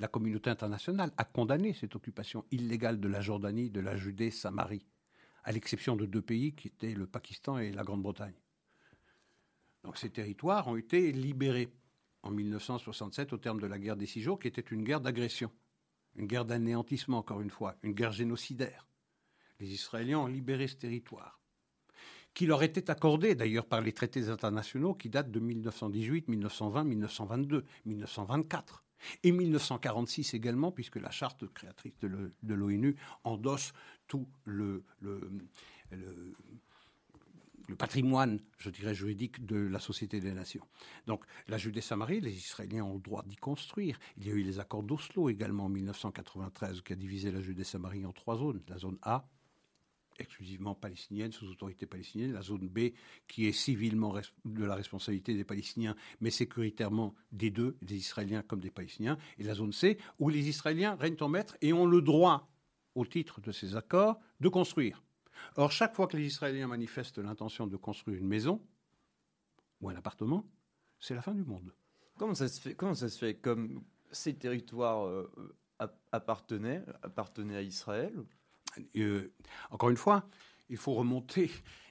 la 0.00 0.08
communauté 0.08 0.48
internationale 0.48 1.12
a 1.18 1.24
condamné 1.24 1.74
cette 1.74 1.94
occupation 1.94 2.44
illégale 2.50 2.98
de 3.00 3.08
la 3.08 3.20
Jordanie, 3.20 3.70
de 3.70 3.80
la 3.80 3.96
Judée, 3.96 4.30
Samarie, 4.30 4.86
à 5.44 5.52
l'exception 5.52 5.94
de 5.94 6.06
deux 6.06 6.22
pays 6.22 6.54
qui 6.54 6.68
étaient 6.68 6.94
le 6.94 7.06
Pakistan 7.06 7.58
et 7.58 7.70
la 7.70 7.84
Grande-Bretagne. 7.84 8.34
Donc 9.84 9.98
ces 9.98 10.10
territoires 10.10 10.68
ont 10.68 10.76
été 10.76 11.12
libérés 11.12 11.68
en 12.22 12.30
1967 12.30 13.34
au 13.34 13.36
terme 13.36 13.60
de 13.60 13.66
la 13.66 13.78
guerre 13.78 13.96
des 13.96 14.06
six 14.06 14.22
jours, 14.22 14.38
qui 14.38 14.48
était 14.48 14.60
une 14.62 14.84
guerre 14.84 15.02
d'agression, 15.02 15.50
une 16.16 16.26
guerre 16.26 16.46
d'anéantissement, 16.46 17.18
encore 17.18 17.42
une 17.42 17.50
fois, 17.50 17.76
une 17.82 17.92
guerre 17.92 18.12
génocidaire. 18.12 18.86
Les 19.58 19.72
Israéliens 19.72 20.20
ont 20.20 20.26
libéré 20.26 20.66
ce 20.66 20.76
territoire, 20.76 21.40
qui 22.32 22.46
leur 22.46 22.62
était 22.62 22.90
accordé 22.90 23.34
d'ailleurs 23.34 23.66
par 23.66 23.82
les 23.82 23.92
traités 23.92 24.28
internationaux 24.28 24.94
qui 24.94 25.10
datent 25.10 25.30
de 25.30 25.40
1918, 25.40 26.28
1920, 26.28 26.84
1922, 26.84 27.64
1924. 27.84 28.84
Et 29.22 29.32
1946 29.32 30.34
également, 30.34 30.72
puisque 30.72 30.96
la 30.96 31.10
charte 31.10 31.46
créatrice 31.52 31.98
de 32.00 32.54
l'ONU 32.54 32.96
endosse 33.24 33.72
tout 34.08 34.28
le, 34.44 34.84
patrimoine, 37.78 38.40
je 38.58 38.70
dirais, 38.70 38.94
juridique 38.94 39.46
de 39.46 39.56
la 39.56 39.78
Société 39.78 40.20
des 40.20 40.32
Nations. 40.32 40.66
Donc 41.06 41.24
la 41.46 41.56
Judée-Samarie, 41.56 42.20
les 42.20 42.36
Israéliens 42.36 42.84
ont 42.84 42.94
le 42.94 43.00
droit 43.00 43.22
d'y 43.24 43.36
construire. 43.36 43.98
Il 44.16 44.26
y 44.26 44.30
a 44.30 44.34
eu 44.34 44.42
les 44.42 44.58
accords 44.58 44.82
d'Oslo 44.82 45.28
également 45.28 45.66
en 45.66 45.68
1993 45.68 46.82
qui 46.82 46.92
a 46.92 46.96
divisé 46.96 47.30
la 47.30 47.40
Judée-Samarie 47.40 48.04
en 48.04 48.12
trois 48.12 48.36
zones. 48.36 48.62
La 48.68 48.78
zone 48.78 48.98
A, 49.02 49.28
exclusivement 50.20 50.74
palestinienne, 50.74 51.32
sous 51.32 51.48
autorité 51.48 51.86
palestinienne, 51.86 52.32
la 52.32 52.42
zone 52.42 52.68
B 52.68 52.90
qui 53.26 53.46
est 53.46 53.52
civilement 53.52 54.14
de 54.44 54.64
la 54.64 54.74
responsabilité 54.74 55.34
des 55.34 55.44
Palestiniens, 55.44 55.96
mais 56.20 56.30
sécuritairement 56.30 57.14
des 57.32 57.50
deux, 57.50 57.76
des 57.82 57.96
Israéliens 57.96 58.42
comme 58.42 58.60
des 58.60 58.70
Palestiniens, 58.70 59.18
et 59.38 59.42
la 59.42 59.54
zone 59.54 59.72
C 59.72 59.98
où 60.18 60.28
les 60.28 60.48
Israéliens 60.48 60.96
règnent 60.96 61.16
en 61.20 61.28
maître 61.28 61.56
et 61.60 61.72
ont 61.72 61.86
le 61.86 62.02
droit, 62.02 62.48
au 62.94 63.04
titre 63.06 63.40
de 63.40 63.52
ces 63.52 63.76
accords, 63.76 64.18
de 64.40 64.48
construire. 64.48 65.02
Or, 65.56 65.72
chaque 65.72 65.94
fois 65.94 66.06
que 66.06 66.16
les 66.16 66.26
Israéliens 66.26 66.66
manifestent 66.66 67.18
l'intention 67.18 67.66
de 67.66 67.76
construire 67.76 68.18
une 68.18 68.26
maison 68.26 68.60
ou 69.80 69.88
un 69.88 69.96
appartement, 69.96 70.46
c'est 70.98 71.14
la 71.14 71.22
fin 71.22 71.34
du 71.34 71.44
monde. 71.44 71.72
Comment 72.18 72.34
ça 72.34 72.48
se 72.48 72.60
fait 72.60 72.74
Comment 72.74 72.94
ça 72.94 73.08
se 73.08 73.18
fait 73.18 73.34
Comme 73.34 73.82
ces 74.12 74.34
territoires 74.34 75.06
euh, 75.06 75.30
appartenaient, 76.12 76.84
appartenaient 77.02 77.56
à 77.56 77.62
Israël 77.62 78.12
euh, 78.96 79.32
encore 79.70 79.90
une 79.90 79.96
fois, 79.96 80.28
il 80.68 80.76
faut 80.76 80.94
remonter, 80.94 81.50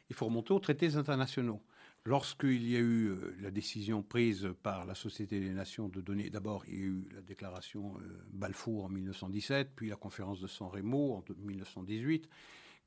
il 0.10 0.16
faut 0.16 0.26
remonter 0.26 0.54
aux 0.54 0.60
traités 0.60 0.96
internationaux. 0.96 1.62
Lorsqu'il 2.06 2.68
y 2.68 2.76
a 2.76 2.80
eu 2.80 3.10
euh, 3.10 3.36
la 3.42 3.52
décision 3.52 4.02
prise 4.02 4.50
par 4.64 4.86
la 4.86 4.96
Société 4.96 5.40
des 5.40 5.52
Nations 5.52 5.90
de 5.90 6.02
donner, 6.02 6.30
d'abord 6.30 6.64
il 6.68 6.74
y 6.74 6.78
a 6.78 6.86
eu 6.86 7.10
la 7.14 7.22
déclaration 7.22 7.98
euh, 7.98 8.26
Balfour 8.32 8.86
en 8.86 8.90
1917, 8.90 9.74
puis 9.76 9.90
la 9.90 9.96
conférence 9.96 10.40
de 10.40 10.48
San 10.48 10.70
Remo 10.70 11.14
en 11.14 11.24
1918, 11.38 12.30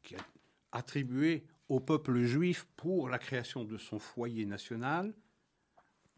qui 0.03 0.17
a 0.17 0.27
attribué 0.73 1.45
au 1.69 1.81
peuple 1.81 2.23
juif 2.25 2.67
pour 2.77 3.09
la 3.09 3.19
création 3.19 3.65
de 3.65 3.77
son 3.77 3.99
foyer 3.99 4.47
national 4.47 5.15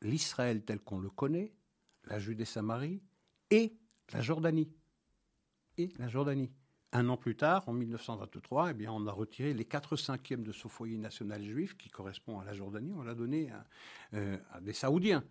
l'Israël 0.04 0.64
tel 0.64 0.80
qu'on 0.80 0.98
le 0.98 1.10
connaît, 1.10 1.52
la 2.04 2.18
Judée-Samarie 2.18 3.02
et 3.50 3.76
la 4.12 4.20
Jordanie. 4.20 4.70
Et 5.76 5.88
la 5.98 6.08
Jordanie. 6.08 6.52
Un 6.96 7.08
an 7.08 7.16
plus 7.16 7.34
tard, 7.34 7.68
en 7.68 7.72
1923, 7.72 8.70
eh 8.70 8.74
bien, 8.74 8.92
on 8.92 9.04
a 9.08 9.12
retiré 9.12 9.52
les 9.52 9.64
4 9.64 9.96
cinquièmes 9.96 10.44
de 10.44 10.52
ce 10.52 10.68
foyer 10.68 10.96
national 10.96 11.42
juif 11.42 11.76
qui 11.76 11.90
correspond 11.90 12.38
à 12.38 12.44
la 12.44 12.54
Jordanie, 12.54 12.92
on 12.96 13.02
l'a 13.02 13.16
donné 13.16 13.50
à, 13.50 13.66
euh, 14.14 14.36
des 14.60 14.72
Saoudiens, 14.72 15.24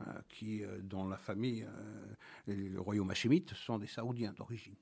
euh, 0.00 0.04
qui, 0.30 0.64
euh, 0.64 0.78
dont 0.82 1.06
la 1.06 1.18
famille, 1.18 1.66
le 2.46 2.80
royaume 2.80 3.10
hachémite, 3.10 3.52
sont 3.52 3.78
des 3.78 3.86
Saoudiens 3.86 4.32
d'origine. 4.32 4.76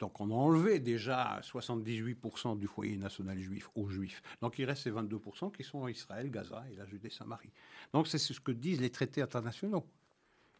Donc 0.00 0.20
on 0.20 0.28
a 0.30 0.34
enlevé 0.34 0.80
déjà 0.80 1.40
78% 1.40 2.58
du 2.58 2.66
foyer 2.66 2.96
national 2.96 3.38
juif 3.38 3.70
aux 3.76 3.88
juifs. 3.88 4.20
Donc 4.42 4.58
il 4.58 4.64
reste 4.64 4.82
ces 4.82 4.90
22% 4.90 5.52
qui 5.52 5.62
sont 5.62 5.86
Israël, 5.86 6.30
Gaza 6.30 6.64
et 6.70 6.74
la 6.74 6.84
Judée-Samarie. 6.84 7.52
Donc 7.92 8.08
c'est 8.08 8.18
ce 8.18 8.38
que 8.40 8.50
disent 8.50 8.80
les 8.80 8.90
traités 8.90 9.22
internationaux. 9.22 9.86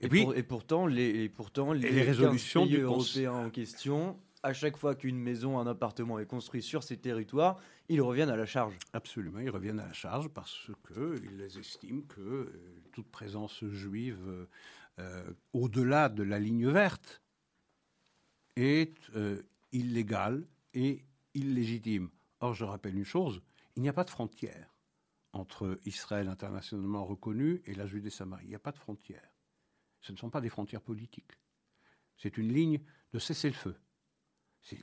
Et, 0.00 0.08
puis, 0.08 0.26
et 0.34 0.42
pourtant, 0.44 0.86
les, 0.86 1.28
pourtant, 1.28 1.72
les, 1.72 2.02
résolutions 2.02 2.64
pays 2.64 2.76
européens 2.76 3.32
en 3.32 3.50
question, 3.50 4.16
à 4.44 4.52
chaque 4.52 4.76
fois 4.76 4.94
qu'une 4.94 5.18
maison, 5.18 5.58
un 5.58 5.66
appartement 5.66 6.18
est 6.18 6.26
construit 6.26 6.62
sur 6.62 6.82
ces 6.82 6.98
territoires, 6.98 7.58
ils 7.88 8.02
reviennent 8.02 8.28
à 8.28 8.36
la 8.36 8.44
charge. 8.44 8.78
Absolument, 8.92 9.40
ils 9.40 9.48
reviennent 9.48 9.80
à 9.80 9.86
la 9.86 9.92
charge 9.94 10.28
parce 10.28 10.70
qu'ils 10.86 11.40
estiment 11.40 12.02
que 12.02 12.20
euh, 12.20 12.82
toute 12.92 13.10
présence 13.10 13.64
juive 13.64 14.46
euh, 14.98 15.32
au-delà 15.54 16.10
de 16.10 16.22
la 16.22 16.38
ligne 16.38 16.68
verte 16.68 17.22
est 18.56 18.94
euh, 19.16 19.42
illégale 19.72 20.46
et 20.74 21.02
illégitime. 21.32 22.10
Or, 22.40 22.52
je 22.52 22.64
rappelle 22.64 22.96
une 22.96 23.04
chose, 23.04 23.40
il 23.76 23.82
n'y 23.82 23.88
a 23.88 23.94
pas 23.94 24.04
de 24.04 24.10
frontière 24.10 24.74
entre 25.32 25.80
Israël 25.86 26.28
internationalement 26.28 27.06
reconnu 27.06 27.62
et 27.64 27.74
la 27.74 27.86
Judée-Samarie. 27.86 28.44
Il 28.44 28.50
n'y 28.50 28.54
a 28.54 28.60
pas 28.60 28.72
de 28.72 28.78
frontière. 28.78 29.32
Ce 30.02 30.12
ne 30.12 30.18
sont 30.18 30.28
pas 30.28 30.42
des 30.42 30.50
frontières 30.50 30.82
politiques. 30.82 31.32
C'est 32.18 32.36
une 32.36 32.52
ligne 32.52 32.80
de 33.14 33.18
cessez-le-feu. 33.18 33.74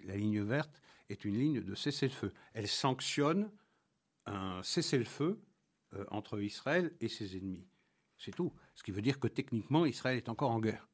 La 0.04 0.16
ligne 0.16 0.42
verte 0.42 0.82
est 1.10 1.26
une 1.26 1.38
ligne 1.38 1.62
de 1.62 1.76
cessez-le-feu. 1.76 2.34
Elle 2.54 2.68
sanctionne 2.68 3.52
un 4.26 4.62
cessez-le-feu 4.64 5.42
euh, 5.94 6.06
entre 6.10 6.42
Israël 6.42 6.96
et 7.02 7.08
ses 7.08 7.36
ennemis. 7.38 7.68
C'est 8.18 8.36
tout. 8.36 8.54
Ce 8.76 8.84
qui 8.84 8.92
veut 8.92 9.02
dire 9.02 9.20
que 9.20 9.28
techniquement, 9.28 9.86
Israël 9.86 10.18
est 10.18 10.30
encore 10.30 10.52
en 10.52 10.60
guerre 10.60 10.88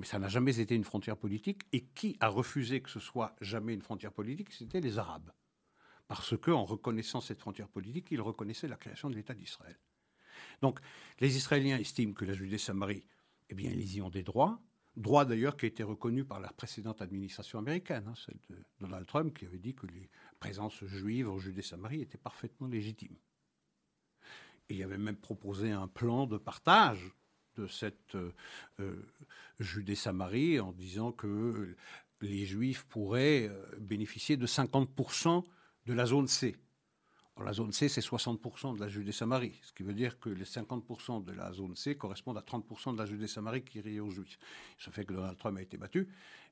mais 0.00 0.06
ça 0.06 0.18
n'a 0.18 0.28
jamais 0.28 0.58
été 0.60 0.74
une 0.74 0.84
frontière 0.84 1.18
politique. 1.18 1.62
Et 1.72 1.84
qui 1.84 2.16
a 2.20 2.28
refusé 2.28 2.80
que 2.80 2.88
ce 2.88 3.00
soit 3.00 3.36
jamais 3.42 3.74
une 3.74 3.82
frontière 3.82 4.12
politique? 4.12 4.50
C'était 4.50 4.80
les 4.80 4.98
Arabes. 4.98 5.30
Parce 6.08 6.36
qu'en 6.38 6.64
reconnaissant 6.64 7.20
cette 7.20 7.38
frontière 7.38 7.68
politique, 7.68 8.08
ils 8.10 8.20
reconnaissaient 8.20 8.66
la 8.66 8.76
création 8.76 9.10
de 9.10 9.14
l'État 9.14 9.34
d'Israël. 9.34 9.78
Donc, 10.62 10.80
les 11.20 11.36
Israéliens 11.36 11.78
estiment 11.78 12.14
que 12.14 12.24
la 12.24 12.32
Judée-Samarie, 12.32 13.04
eh 13.50 13.54
bien, 13.54 13.70
ils 13.70 13.96
y 13.96 14.00
ont 14.00 14.08
des 14.08 14.22
droits. 14.22 14.58
Droits 14.96 15.24
d'ailleurs 15.24 15.56
qui 15.56 15.66
étaient 15.66 15.84
reconnus 15.84 16.26
par 16.26 16.40
la 16.40 16.48
précédente 16.48 17.00
administration 17.00 17.58
américaine, 17.58 18.04
hein, 18.08 18.14
celle 18.26 18.38
de 18.50 18.64
Donald 18.80 19.06
Trump, 19.06 19.36
qui 19.36 19.46
avait 19.46 19.58
dit 19.58 19.74
que 19.74 19.86
les 19.86 20.10
présences 20.40 20.84
juives 20.84 21.28
en 21.28 21.38
Judée-Samarie 21.38 22.02
étaient 22.02 22.18
parfaitement 22.18 22.66
légitimes. 22.66 23.16
Il 24.68 24.82
avait 24.82 24.98
même 24.98 25.16
proposé 25.16 25.70
un 25.70 25.88
plan 25.88 26.26
de 26.26 26.38
partage 26.38 27.14
de 27.56 27.66
cette 27.66 28.14
euh, 28.14 28.32
euh, 28.80 29.02
Judée-Samarie 29.58 30.60
en 30.60 30.72
disant 30.72 31.12
que 31.12 31.76
les 32.20 32.46
Juifs 32.46 32.84
pourraient 32.84 33.48
euh, 33.48 33.64
bénéficier 33.78 34.36
de 34.36 34.46
50% 34.46 35.44
de 35.86 35.92
la 35.92 36.06
zone 36.06 36.28
C. 36.28 36.56
la 37.38 37.52
zone 37.52 37.72
C, 37.72 37.88
c'est 37.88 38.00
60% 38.02 38.74
de 38.74 38.80
la 38.80 38.88
Judée-Samarie, 38.88 39.58
ce 39.62 39.72
qui 39.72 39.82
veut 39.82 39.94
dire 39.94 40.18
que 40.20 40.28
les 40.28 40.44
50% 40.44 41.24
de 41.24 41.32
la 41.32 41.52
zone 41.52 41.74
C 41.74 41.96
correspondent 41.96 42.36
à 42.36 42.42
30% 42.42 42.92
de 42.92 42.98
la 42.98 43.06
Judée-Samarie 43.06 43.62
qui 43.62 43.78
irait 43.78 43.98
aux 44.00 44.10
Juifs. 44.10 44.38
Ce 44.76 44.90
fait 44.90 45.04
que 45.04 45.14
Donald 45.14 45.38
Trump 45.38 45.56
a 45.56 45.62
été 45.62 45.78
battu 45.78 46.08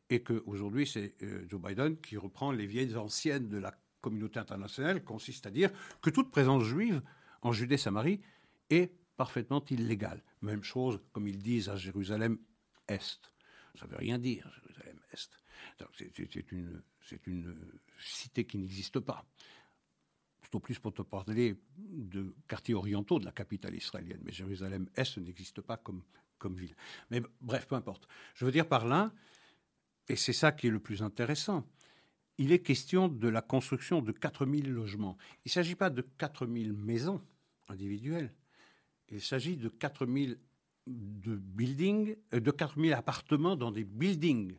et 0.08 0.22
qu'aujourd'hui, 0.22 0.86
c'est 0.86 1.14
Joe 1.48 1.60
Biden 1.60 2.00
qui 2.00 2.16
reprend 2.16 2.52
les 2.52 2.66
vieilles 2.66 2.96
anciennes 2.96 3.48
de 3.48 3.58
la 3.58 3.78
communauté 4.00 4.38
internationale, 4.38 5.04
consiste 5.04 5.46
à 5.46 5.50
dire 5.50 5.70
que 6.00 6.08
toute 6.08 6.30
présence 6.30 6.62
juive 6.64 7.02
en 7.42 7.52
Judée-Samarie 7.52 8.22
est 8.70 8.90
parfaitement 9.16 9.62
illégale. 9.66 10.22
Même 10.40 10.62
chose, 10.62 11.00
comme 11.12 11.28
ils 11.28 11.42
disent 11.42 11.68
à 11.68 11.76
Jérusalem-Est. 11.76 13.32
Ça 13.74 13.84
ne 13.84 13.90
veut 13.90 13.98
rien 13.98 14.18
dire, 14.18 14.50
Jérusalem-Est. 14.62 15.38
C'est 17.02 17.26
une 17.26 17.56
cité 17.98 18.44
qui 18.46 18.58
n'existe 18.58 19.00
pas. 19.00 19.26
Plutôt 20.48 20.60
plus 20.60 20.78
pour 20.78 20.94
te 20.94 21.02
parler 21.02 21.56
de 21.76 22.34
quartiers 22.48 22.74
orientaux 22.74 23.18
de 23.18 23.26
la 23.26 23.32
capitale 23.32 23.74
israélienne. 23.74 24.20
Mais 24.24 24.32
Jérusalem-Est 24.32 25.18
n'existe 25.18 25.60
pas 25.60 25.76
comme, 25.76 26.02
comme 26.38 26.56
ville. 26.56 26.74
Mais 27.10 27.20
bref, 27.42 27.66
peu 27.66 27.74
importe. 27.74 28.08
Je 28.34 28.46
veux 28.46 28.50
dire 28.52 28.66
par 28.66 28.86
là, 28.86 29.12
et 30.08 30.16
c'est 30.16 30.32
ça 30.32 30.52
qui 30.52 30.68
est 30.68 30.70
le 30.70 30.80
plus 30.80 31.02
intéressant, 31.02 31.66
il 32.38 32.50
est 32.52 32.60
question 32.60 33.08
de 33.08 33.28
la 33.28 33.42
construction 33.42 34.00
de 34.00 34.10
4000 34.10 34.72
logements. 34.72 35.18
Il 35.44 35.48
ne 35.48 35.52
s'agit 35.52 35.74
pas 35.74 35.90
de 35.90 36.00
4000 36.00 36.72
maisons 36.72 37.20
individuelles. 37.68 38.32
Il 39.10 39.20
s'agit 39.20 39.58
de 39.58 39.68
4000 39.68 40.38
de 40.86 41.36
buildings, 41.36 42.16
euh, 42.32 42.40
de 42.40 42.50
4000 42.50 42.94
appartements 42.94 43.56
dans 43.56 43.70
des 43.70 43.84
buildings 43.84 44.56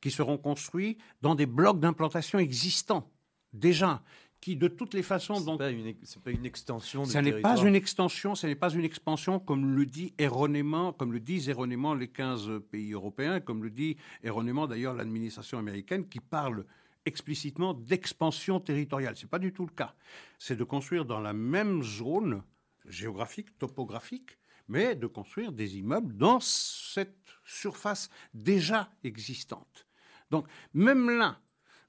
qui 0.00 0.12
seront 0.12 0.38
construits 0.38 0.98
dans 1.22 1.34
des 1.34 1.46
blocs 1.46 1.80
d'implantation 1.80 2.38
existants 2.38 3.10
déjà 3.52 4.02
qui 4.46 4.54
de 4.54 4.68
toutes 4.68 4.94
les 4.94 5.02
façons 5.02 5.44
pas 5.56 5.70
une, 5.70 5.92
pas 6.22 6.30
une 6.30 6.46
extension 6.46 7.04
ce 7.04 7.18
n'est 7.18 7.40
pas 7.40 7.56
une 7.56 7.74
extension 7.74 8.36
ce 8.36 8.46
n'est 8.46 8.54
pas 8.54 8.72
une 8.72 8.84
expansion 8.84 9.40
comme 9.40 9.74
le 9.74 9.84
dit 9.84 10.14
erronément 10.18 10.92
comme 10.92 11.12
le 11.12 11.18
disent 11.18 11.48
erronément 11.48 11.94
les 11.94 12.06
15 12.06 12.60
pays 12.70 12.92
européens 12.92 13.40
comme 13.40 13.64
le 13.64 13.70
dit 13.70 13.96
erronément 14.22 14.68
d'ailleurs 14.68 14.94
l'administration 14.94 15.58
américaine 15.58 16.08
qui 16.08 16.20
parle 16.20 16.64
explicitement 17.06 17.74
d'expansion 17.74 18.60
territoriale. 18.60 19.14
C'est 19.16 19.30
pas 19.30 19.38
du 19.38 19.52
tout 19.52 19.64
le 19.64 19.72
cas. 19.72 19.94
C'est 20.38 20.56
de 20.56 20.64
construire 20.64 21.04
dans 21.04 21.20
la 21.20 21.32
même 21.32 21.84
zone 21.84 22.42
géographique, 22.84 23.56
topographique, 23.58 24.38
mais 24.66 24.96
de 24.96 25.06
construire 25.06 25.52
des 25.52 25.78
immeubles 25.78 26.16
dans 26.16 26.40
cette 26.40 27.32
surface 27.44 28.10
déjà 28.34 28.90
existante. 29.04 29.86
Donc 30.30 30.46
même 30.74 31.08
là, 31.10 31.38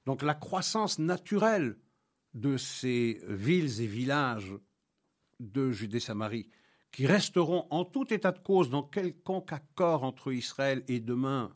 donc 0.06 0.22
la 0.22 0.34
croissance 0.34 1.00
naturelle 1.00 1.76
de 2.34 2.56
ces 2.56 3.20
villes 3.26 3.80
et 3.80 3.86
villages 3.86 4.54
de 5.40 5.70
Judée-Samarie, 5.70 6.50
qui 6.90 7.06
resteront 7.06 7.66
en 7.70 7.84
tout 7.84 8.12
état 8.12 8.32
de 8.32 8.38
cause 8.38 8.70
dans 8.70 8.82
quelconque 8.82 9.52
accord 9.52 10.04
entre 10.04 10.32
Israël 10.32 10.84
et 10.88 11.00
demain 11.00 11.54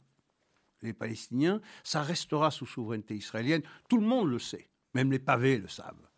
les 0.82 0.92
Palestiniens, 0.92 1.60
ça 1.84 2.02
restera 2.02 2.50
sous 2.50 2.66
souveraineté 2.66 3.14
israélienne. 3.14 3.62
Tout 3.88 3.98
le 3.98 4.06
monde 4.06 4.28
le 4.28 4.38
sait, 4.38 4.68
même 4.94 5.12
les 5.12 5.18
pavés 5.18 5.58
le 5.58 5.68
savent. 5.68 6.08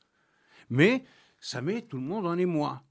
Mais 0.70 1.04
ça 1.38 1.60
met 1.60 1.82
tout 1.82 1.98
le 1.98 2.02
monde 2.02 2.26
en 2.26 2.38
émoi. 2.38 2.82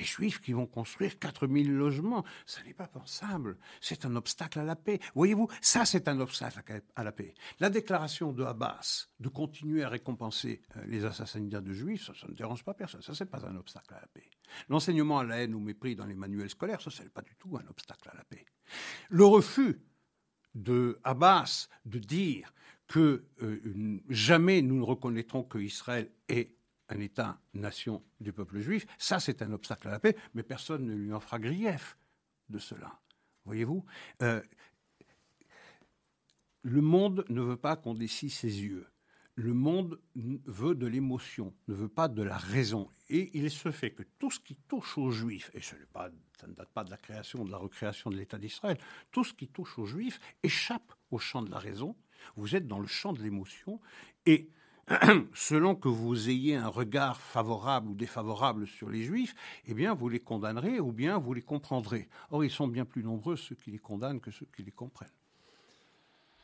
Des 0.00 0.06
juifs 0.06 0.40
qui 0.40 0.54
vont 0.54 0.64
construire 0.64 1.18
4000 1.18 1.76
logements, 1.76 2.24
ça 2.46 2.62
n'est 2.62 2.72
pas 2.72 2.86
pensable. 2.86 3.58
C'est 3.82 4.06
un 4.06 4.16
obstacle 4.16 4.58
à 4.58 4.64
la 4.64 4.74
paix. 4.74 4.98
Voyez-vous, 5.14 5.48
ça 5.60 5.84
c'est 5.84 6.08
un 6.08 6.18
obstacle 6.20 6.80
à 6.96 7.04
la 7.04 7.12
paix. 7.12 7.34
La 7.58 7.68
déclaration 7.68 8.32
de 8.32 8.42
Abbas 8.42 9.08
de 9.18 9.28
continuer 9.28 9.84
à 9.84 9.90
récompenser 9.90 10.62
euh, 10.78 10.84
les 10.86 11.04
assassinats 11.04 11.60
de 11.60 11.74
juifs, 11.74 12.06
ça, 12.06 12.26
ne 12.26 12.32
dérange 12.32 12.64
pas 12.64 12.72
personne. 12.72 13.02
Ça, 13.02 13.14
c'est 13.14 13.26
pas 13.26 13.44
un 13.44 13.56
obstacle 13.56 13.92
à 13.92 14.00
la 14.00 14.06
paix. 14.06 14.30
L'enseignement 14.70 15.18
à 15.18 15.24
la 15.24 15.42
haine 15.42 15.54
ou 15.54 15.60
mépris 15.60 15.94
dans 15.96 16.06
les 16.06 16.14
manuels 16.14 16.48
scolaires, 16.48 16.80
ça, 16.80 16.90
c'est 16.90 17.12
pas 17.12 17.20
du 17.20 17.36
tout 17.36 17.58
un 17.58 17.68
obstacle 17.68 18.08
à 18.08 18.16
la 18.16 18.24
paix. 18.24 18.46
Le 19.10 19.26
refus 19.26 19.82
de 20.54 20.98
Abbas 21.04 21.68
de 21.84 21.98
dire 21.98 22.54
que 22.86 23.26
euh, 23.42 24.00
jamais 24.08 24.62
nous 24.62 24.78
ne 24.78 24.84
reconnaîtrons 24.84 25.42
que 25.42 25.58
Israël 25.58 26.10
est 26.30 26.56
un 26.90 27.00
État-nation 27.00 28.02
du 28.20 28.32
peuple 28.32 28.60
juif, 28.60 28.86
ça 28.98 29.20
c'est 29.20 29.42
un 29.42 29.52
obstacle 29.52 29.88
à 29.88 29.92
la 29.92 30.00
paix, 30.00 30.16
mais 30.34 30.42
personne 30.42 30.84
ne 30.84 30.94
lui 30.94 31.12
en 31.12 31.20
fera 31.20 31.38
grief 31.38 31.96
de 32.48 32.58
cela. 32.58 33.00
Voyez-vous 33.44 33.84
euh, 34.22 34.42
Le 36.62 36.80
monde 36.80 37.24
ne 37.28 37.40
veut 37.40 37.56
pas 37.56 37.76
qu'on 37.76 37.94
décie 37.94 38.30
ses 38.30 38.62
yeux. 38.62 38.86
Le 39.36 39.54
monde 39.54 40.00
veut 40.14 40.74
de 40.74 40.86
l'émotion, 40.86 41.54
ne 41.68 41.74
veut 41.74 41.88
pas 41.88 42.08
de 42.08 42.22
la 42.22 42.36
raison. 42.36 42.90
Et 43.08 43.30
il 43.38 43.50
se 43.50 43.70
fait 43.70 43.92
que 43.92 44.02
tout 44.18 44.30
ce 44.30 44.38
qui 44.38 44.54
touche 44.54 44.98
aux 44.98 45.10
juifs, 45.10 45.50
et 45.54 45.60
ce 45.60 45.74
ça 46.38 46.46
ne 46.46 46.52
date 46.52 46.68
pas 46.70 46.84
de 46.84 46.90
la 46.90 46.96
création, 46.96 47.44
de 47.44 47.50
la 47.50 47.56
recréation 47.56 48.10
de 48.10 48.16
l'État 48.16 48.38
d'Israël, 48.38 48.78
tout 49.10 49.24
ce 49.24 49.32
qui 49.32 49.48
touche 49.48 49.78
aux 49.78 49.86
juifs 49.86 50.20
échappe 50.42 50.92
au 51.10 51.18
champ 51.18 51.42
de 51.42 51.50
la 51.50 51.58
raison. 51.58 51.96
Vous 52.36 52.54
êtes 52.54 52.66
dans 52.66 52.80
le 52.80 52.86
champ 52.86 53.12
de 53.12 53.22
l'émotion 53.22 53.80
et 54.26 54.50
selon 55.34 55.76
que 55.76 55.88
vous 55.88 56.30
ayez 56.30 56.56
un 56.56 56.68
regard 56.68 57.20
favorable 57.20 57.88
ou 57.90 57.94
défavorable 57.94 58.66
sur 58.66 58.90
les 58.90 59.04
juifs, 59.04 59.34
eh 59.66 59.74
bien, 59.74 59.94
vous 59.94 60.08
les 60.08 60.20
condamnerez 60.20 60.80
ou 60.80 60.92
bien 60.92 61.18
vous 61.18 61.32
les 61.32 61.42
comprendrez. 61.42 62.08
Or, 62.30 62.44
ils 62.44 62.50
sont 62.50 62.66
bien 62.66 62.84
plus 62.84 63.04
nombreux 63.04 63.36
ceux 63.36 63.54
qui 63.54 63.70
les 63.70 63.78
condamnent 63.78 64.20
que 64.20 64.30
ceux 64.30 64.46
qui 64.54 64.62
les 64.62 64.72
comprennent. 64.72 65.08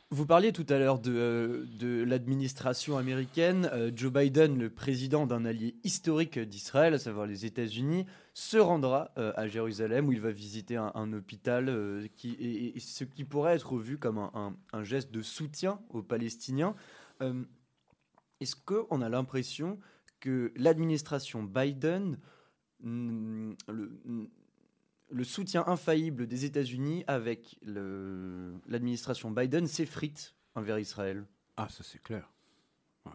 Vous 0.09 0.25
parliez 0.25 0.53
tout 0.53 0.65
à 0.69 0.79
l'heure 0.79 0.99
de, 0.99 1.11
euh, 1.13 2.05
l'administration 2.05 2.97
américaine. 2.97 3.69
Euh, 3.73 3.91
Joe 3.93 4.13
Biden, 4.13 4.57
le 4.57 4.69
président 4.69 5.27
d'un 5.27 5.43
allié 5.43 5.75
historique 5.83 6.39
d'Israël, 6.39 6.93
à 6.93 6.99
savoir 6.99 7.25
les 7.25 7.45
États-Unis, 7.45 8.05
se 8.33 8.55
rendra 8.55 9.11
euh, 9.17 9.33
à 9.35 9.47
Jérusalem 9.47 10.07
où 10.07 10.13
il 10.13 10.21
va 10.21 10.31
visiter 10.31 10.77
un, 10.77 11.11
hôpital 11.11 12.07
qui, 12.15 12.37
et, 12.39 12.79
ce 12.79 13.03
qui 13.03 13.25
pourrait 13.25 13.55
être 13.55 13.77
vu 13.77 13.97
comme 13.97 14.29
un 14.71 14.83
geste 14.83 15.11
de 15.11 15.21
soutien 15.21 15.81
aux 15.89 16.03
Palestiniens. 16.03 16.73
Est-ce 18.39 18.55
qu'on 18.55 19.01
a 19.01 19.09
l'impression 19.09 19.79
que 20.19 20.51
l'administration 20.55 21.43
Biden 21.43 22.19
mm, 22.81 23.53
le, 23.69 24.01
le 25.09 25.23
soutien 25.23 25.63
infaillible 25.67 26.27
des 26.27 26.45
États-Unis 26.45 27.03
avec 27.07 27.57
l'administration 27.63 29.31
Biden 29.31 29.67
s'effrite 29.67 30.35
envers 30.55 30.79
Israël? 30.79 31.25
Ah, 31.55 31.69
ça 31.69 31.83
c'est 31.83 32.01
clair. 32.01 32.29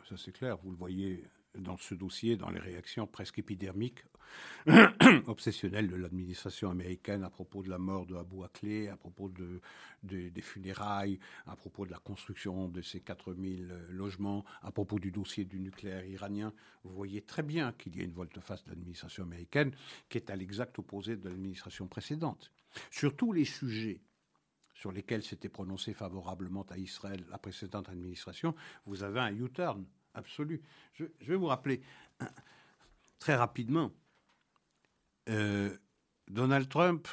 ça 0.09 0.17
c'est 0.17 0.33
clair. 0.33 0.57
Vous 0.59 0.71
le 0.71 0.77
voyez 0.77 1.25
dans 1.59 1.77
ce 1.77 1.95
dossier, 1.95 2.37
dans 2.37 2.51
les 2.51 2.61
réactions 2.61 3.07
presque 3.07 3.39
épidermiques, 3.39 4.05
obsessionnelles 5.27 5.89
de 5.89 5.97
l'administration 5.97 6.71
américaine 6.71 7.25
à 7.25 7.31
propos 7.31 7.63
de 7.63 7.71
la 7.71 7.79
mort 7.79 8.07
de 8.07 8.15
Abu 8.15 8.43
Akleh, 8.45 8.89
à 8.89 8.97
propos 8.97 9.29
de, 9.29 9.61
des 10.03 10.41
funérailles, 10.41 11.19
à 11.47 11.57
propos 11.57 11.87
de 11.87 11.91
la 11.91 11.99
construction 11.99 12.69
de 12.69 12.83
ces 12.83 13.01
4000 13.01 13.71
euh, 13.71 13.87
logements, 13.91 14.45
à 14.63 14.71
propos 14.71 14.99
du 14.99 15.11
dossier 15.11 15.45
du 15.45 15.61
nucléaire 15.61 16.05
iranien. 16.07 16.53
Vous 16.85 16.95
voyez 16.95 17.23
très 17.23 17.43
bien 17.43 17.73
qu'il 17.73 17.97
y 17.97 18.01
a 18.01 18.05
une 18.05 18.13
volte-face 18.13 18.65
de 18.65 18.71
l'administration 18.71 19.25
américaine 19.25 19.73
qui 20.09 20.19
est 20.19 20.31
à 20.31 20.37
l'exact 20.37 20.79
opposé 20.79 21.17
de 21.17 21.29
l'administration 21.29 21.87
précédente. 21.87 22.53
Sur 22.91 23.17
tous 23.17 23.33
les 23.33 23.45
sujets 23.45 24.01
sur 24.75 24.91
lesquels 24.91 25.23
s'était 25.23 25.49
prononcé 25.49 25.95
favorablement 25.95 26.67
à 26.71 26.77
Israël 26.77 27.25
la 27.31 27.39
précédente 27.39 27.89
administration, 27.89 28.53
vous 28.85 29.05
avez 29.05 29.21
un 29.21 29.33
U-turn 29.33 29.85
absolu. 30.15 30.61
Je, 30.95 31.05
vais 31.21 31.37
vous 31.37 31.47
rappeler 31.47 31.81
très 33.21 33.37
rapidement. 33.37 33.93
Euh, 35.29 35.77
Donald 36.29 36.69
Trump, 36.69 37.09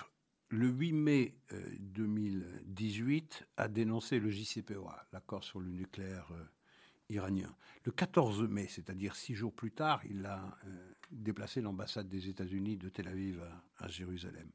le 0.50 0.68
8 0.68 0.94
mai 0.94 1.36
2018, 1.80 3.40
euh, 3.42 3.64
a 3.64 3.68
dénoncé 3.68 4.20
le 4.20 4.30
JCPOA, 4.30 5.06
l'accord 5.14 5.44
sur 5.44 5.60
le 5.60 5.70
nucléaire 5.70 6.30
euh, 6.32 6.44
iranien. 7.10 7.54
Le 7.84 7.92
14 7.92 8.44
mai, 8.44 8.68
c'est-à-dire 8.70 9.16
six 9.16 9.36
jours 9.36 9.54
plus 9.54 9.72
tard, 9.72 10.02
il 10.10 10.26
a 10.26 10.58
déplacé 11.12 11.62
l'ambassade 11.62 12.08
des 12.08 12.30
États-Unis 12.30 12.78
de 12.78 12.90
Tel 12.90 13.08
Aviv 13.08 13.42
à, 13.78 13.88
Jérusalem. 13.88 14.50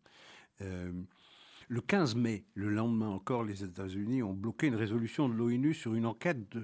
le 0.61 1.81
15 1.81 2.15
mai, 2.15 2.45
le 2.55 2.69
lendemain 2.71 3.09
encore, 3.09 3.43
les 3.43 3.65
États-Unis 3.65 4.23
ont 4.23 4.35
bloqué 4.35 4.69
une 4.69 4.77
résolution 4.77 5.29
de 5.29 5.35
l'ONU 5.35 5.75
sur 5.75 5.95
une 5.95 6.07
enquête 6.07 6.57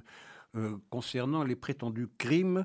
concernant 0.91 1.43
les 1.43 1.57
prétendus 1.57 2.09
crimes 2.19 2.65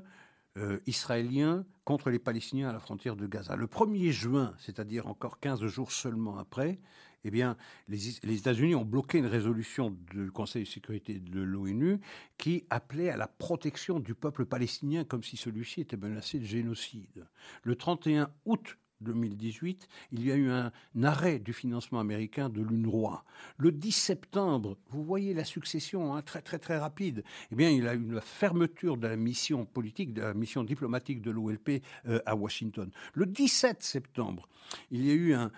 euh, 0.56 0.78
israéliens 0.86 1.64
contre 1.84 2.10
les 2.10 2.18
Palestiniens 2.18 2.68
à 2.68 2.72
la 2.72 2.80
frontière 2.80 3.16
de 3.16 3.26
Gaza. 3.26 3.56
Le 3.56 3.66
1er 3.66 4.10
juin, 4.10 4.54
c'est-à-dire 4.58 5.06
encore 5.06 5.38
15 5.40 5.66
jours 5.66 5.92
seulement 5.92 6.38
après, 6.38 6.78
eh 7.24 7.30
bien, 7.30 7.56
les, 7.88 8.08
États-Unis 8.22 8.76
ont 8.76 8.84
bloqué 8.84 9.18
une 9.18 9.26
résolution 9.26 9.96
du 10.12 10.30
Conseil 10.30 10.62
de 10.62 10.68
sécurité 10.68 11.18
de 11.18 11.40
l'ONU 11.40 12.00
qui 12.38 12.64
appelait 12.70 13.10
à 13.10 13.16
la 13.16 13.26
protection 13.26 13.98
du 13.98 14.14
peuple 14.14 14.46
palestinien 14.46 15.04
comme 15.04 15.24
si 15.24 15.36
celui-ci 15.36 15.80
était 15.80 15.96
menacé 15.96 16.38
de 16.38 16.44
génocide. 16.44 17.26
Le 17.64 17.74
31 17.74 18.30
août 18.44 18.78
2018, 19.00 19.88
il 20.12 20.24
y 20.24 20.32
a 20.32 20.36
eu 20.36 20.50
un 20.50 20.72
arrêt 21.02 21.38
du 21.38 21.52
financement 21.52 22.00
américain 22.00 22.48
de 22.48 22.62
l'UNRWA. 22.62 23.24
Le 23.58 23.72
10 23.72 23.92
septembre, 23.92 24.76
vous 24.90 25.04
voyez 25.04 25.34
la 25.34 25.44
succession 25.44 26.14
hein, 26.14 26.22
très 26.22 26.42
très 26.42 26.58
très 26.58 26.78
rapide. 26.78 27.24
Eh 27.50 27.54
bien, 27.54 27.70
il 27.70 27.84
y 27.84 27.88
a 27.88 27.94
eu 27.94 28.10
la 28.10 28.20
fermeture 28.20 28.96
de 28.96 29.06
la 29.06 29.16
mission 29.16 29.64
politique, 29.64 30.12
de 30.12 30.22
la 30.22 30.34
mission 30.34 30.64
diplomatique 30.64 31.22
de 31.22 31.30
l'OLP 31.30 31.82
euh, 32.06 32.20
à 32.26 32.34
Washington. 32.34 32.90
Le 33.14 33.26
17 33.26 33.82
septembre, 33.82 34.48
il 34.90 35.04
y 35.04 35.10
a 35.10 35.14
eu 35.14 35.34
un, 35.34 35.50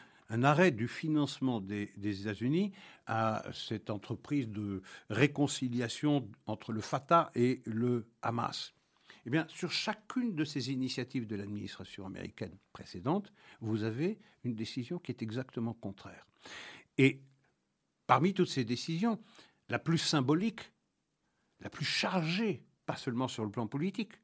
arrêt 0.42 0.70
du 0.70 0.88
financement 0.88 1.60
des, 1.60 1.90
des 1.96 2.20
États-Unis 2.20 2.72
à 3.06 3.44
cette 3.54 3.88
entreprise 3.88 4.48
de 4.48 4.82
réconciliation 5.08 6.28
entre 6.46 6.72
le 6.72 6.82
Fatah 6.82 7.30
et 7.34 7.62
le 7.64 8.06
Hamas. 8.20 8.74
Eh 9.28 9.30
bien, 9.30 9.46
sur 9.50 9.70
chacune 9.70 10.34
de 10.34 10.42
ces 10.42 10.72
initiatives 10.72 11.26
de 11.26 11.36
l'administration 11.36 12.06
américaine 12.06 12.56
précédente, 12.72 13.30
vous 13.60 13.82
avez 13.82 14.18
une 14.42 14.54
décision 14.54 14.98
qui 14.98 15.12
est 15.12 15.20
exactement 15.20 15.74
contraire. 15.74 16.26
Et 16.96 17.20
parmi 18.06 18.32
toutes 18.32 18.48
ces 18.48 18.64
décisions, 18.64 19.22
la 19.68 19.78
plus 19.78 19.98
symbolique, 19.98 20.72
la 21.60 21.68
plus 21.68 21.84
chargée, 21.84 22.64
pas 22.86 22.96
seulement 22.96 23.28
sur 23.28 23.44
le 23.44 23.50
plan 23.50 23.66
politique, 23.66 24.14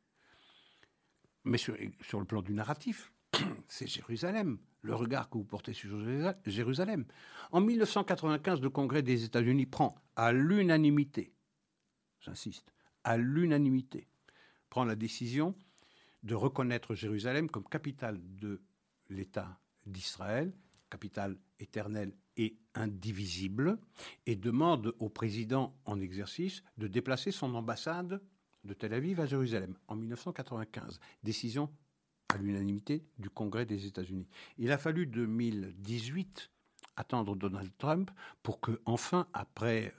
mais 1.45 1.59
sur, 1.59 1.75
le 1.75 2.25
plan 2.25 2.41
du 2.41 2.55
narratif, 2.55 3.13
c'est 3.69 3.87
Jérusalem, 3.87 4.57
le 4.81 4.95
regard 4.95 5.29
que 5.29 5.37
vous 5.37 5.45
portez 5.45 5.75
sur 5.75 6.01
Jérusalem. 6.47 7.05
En 7.53 7.61
1995, 7.61 8.63
le 8.63 8.71
Congrès 8.71 9.03
des 9.03 9.25
États-Unis 9.25 9.67
prend 9.67 9.97
à 10.17 10.33
l'unanimité, 10.33 11.35
j'insiste, 12.21 12.73
à 13.03 13.19
l'unanimité, 13.19 14.09
prend 14.75 14.85
la 14.85 14.97
décision 14.97 15.55
de 16.25 16.35
reconnaître 16.35 16.97
Jérusalem 16.97 17.49
comme 17.49 17.63
capitale 17.63 18.19
de 18.41 18.61
l'État 19.09 19.61
d'Israël, 19.87 20.53
capitale 20.91 21.39
éternelle 21.61 22.13
et 22.37 22.57
indivisible, 22.75 23.79
et 24.27 24.35
demande 24.35 24.93
au 24.99 25.09
président 25.09 25.77
en 25.85 26.01
exercice 26.01 26.65
de 26.77 26.89
déplacer 26.89 27.31
son 27.31 27.55
ambassade 27.55 28.21
de 28.65 28.75
Tel 28.75 28.95
Aviv 28.95 29.21
à 29.21 29.27
Jérusalem 29.27 29.77
en 29.87 29.95
1995. 29.95 30.99
Décision 31.23 31.71
à 32.29 32.39
l'unanimité 32.39 33.05
du 33.21 33.31
Congrès 33.31 33.67
des 33.67 33.87
États-Unis. 33.87 34.27
Il 34.59 34.73
a 34.73 34.79
fallu 34.79 35.07
2018 35.07 36.51
attendre 36.97 37.37
Donald 37.37 37.71
Trump 37.79 38.11
pour 38.43 38.61
que, 38.61 38.81
enfin, 38.87 39.29
après 39.35 39.95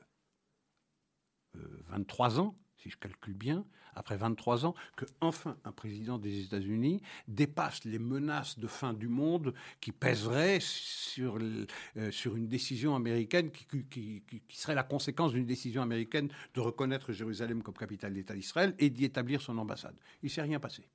23 1.53 2.39
euh, 2.39 2.41
ans, 2.41 2.57
si 2.85 2.91
je 2.91 2.97
calcule 2.97 3.33
bien, 3.33 3.65
après 3.95 4.15
23 4.15 4.67
ans, 4.67 4.75
que 4.95 5.05
enfin 5.19 5.57
un 5.63 5.71
président 5.71 6.19
des 6.19 6.41
États-Unis 6.41 7.01
dépasse 7.27 7.83
les 7.85 7.97
menaces 7.97 8.59
de 8.59 8.67
fin 8.67 8.93
du 8.93 9.07
monde 9.07 9.55
qui 9.81 9.91
pèseraient 9.91 10.59
sur, 10.59 11.39
euh, 11.39 12.11
sur 12.11 12.35
une 12.35 12.47
décision 12.47 12.95
américaine 12.95 13.49
qui, 13.49 13.65
qui, 13.89 14.21
qui, 14.47 14.57
serait 14.57 14.75
la 14.75 14.83
conséquence 14.83 15.31
d'une 15.31 15.47
décision 15.47 15.81
américaine 15.81 16.29
de 16.53 16.59
reconnaître 16.59 17.11
Jérusalem 17.11 17.63
comme 17.63 17.73
capitale 17.73 18.13
d'État 18.13 18.35
d'Israël 18.35 18.75
et 18.77 18.91
d'y 18.91 19.05
établir 19.05 19.41
son 19.41 19.57
ambassade. 19.57 19.95
Il 20.21 20.27
ne 20.27 20.29
s'est 20.29 20.43
rien 20.43 20.59
passé. 20.59 20.87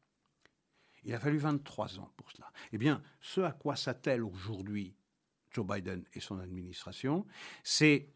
Il 1.03 1.13
a 1.13 1.19
fallu 1.19 1.39
23 1.39 1.99
ans 1.99 2.13
pour 2.17 2.31
cela. 2.31 2.53
Eh 2.73 2.79
bien, 2.79 3.03
ce 3.21 3.41
à 3.41 3.51
quoi 3.51 3.75
s'attelle 3.75 4.23
aujourd'hui 4.23 4.95
Joe 5.51 5.67
Biden 5.67 6.05
et 6.13 6.21
son 6.21 6.39
administration, 6.39 7.27
c'est 7.65 8.13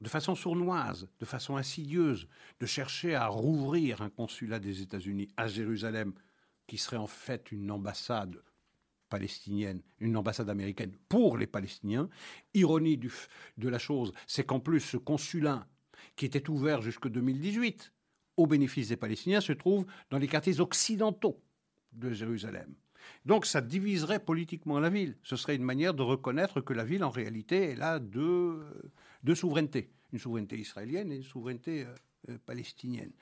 de 0.00 0.08
façon 0.08 0.34
sournoise, 0.34 1.08
de 1.18 1.24
façon 1.24 1.56
insidieuse, 1.56 2.28
de 2.60 2.66
chercher 2.66 3.14
à 3.14 3.26
rouvrir 3.26 4.00
un 4.02 4.10
consulat 4.10 4.58
des 4.58 4.82
États-Unis 4.82 5.28
à 5.36 5.48
Jérusalem, 5.48 6.12
qui 6.66 6.78
serait 6.78 6.96
en 6.96 7.06
fait 7.06 7.50
une 7.50 7.70
ambassade 7.70 8.40
palestinienne, 9.08 9.82
une 10.00 10.16
ambassade 10.16 10.50
américaine 10.50 10.92
pour 11.08 11.38
les 11.38 11.46
Palestiniens. 11.46 12.08
Ironie 12.54 12.98
de 12.98 13.68
la 13.68 13.78
chose, 13.78 14.12
c'est 14.26 14.44
qu'en 14.44 14.60
plus 14.60 14.80
ce 14.80 14.96
consulat, 14.96 15.66
qui 16.14 16.26
était 16.26 16.48
ouvert 16.50 16.82
jusqu'en 16.82 17.08
2018 17.08 17.92
au 18.36 18.46
bénéfice 18.46 18.88
des 18.88 18.96
Palestiniens, 18.96 19.40
se 19.40 19.52
trouve 19.52 19.86
dans 20.10 20.18
les 20.18 20.28
quartiers 20.28 20.60
occidentaux 20.60 21.42
de 21.92 22.12
Jérusalem. 22.12 22.74
Donc 23.24 23.46
ça 23.46 23.60
diviserait 23.60 24.20
politiquement 24.20 24.80
la 24.80 24.90
ville. 24.90 25.16
Ce 25.22 25.36
serait 25.36 25.56
une 25.56 25.64
manière 25.64 25.94
de 25.94 26.02
reconnaître 26.02 26.60
que 26.60 26.72
la 26.72 26.84
ville, 26.84 27.04
en 27.04 27.10
réalité, 27.10 27.70
est 27.70 27.76
là 27.76 27.98
deux, 27.98 28.64
deux 29.22 29.34
souverainetés. 29.34 29.90
Une 30.12 30.18
souveraineté 30.18 30.58
israélienne 30.58 31.12
et 31.12 31.16
une 31.16 31.22
souveraineté 31.22 31.84
euh, 31.84 31.94
euh, 32.30 32.38
palestinienne. 32.46 33.12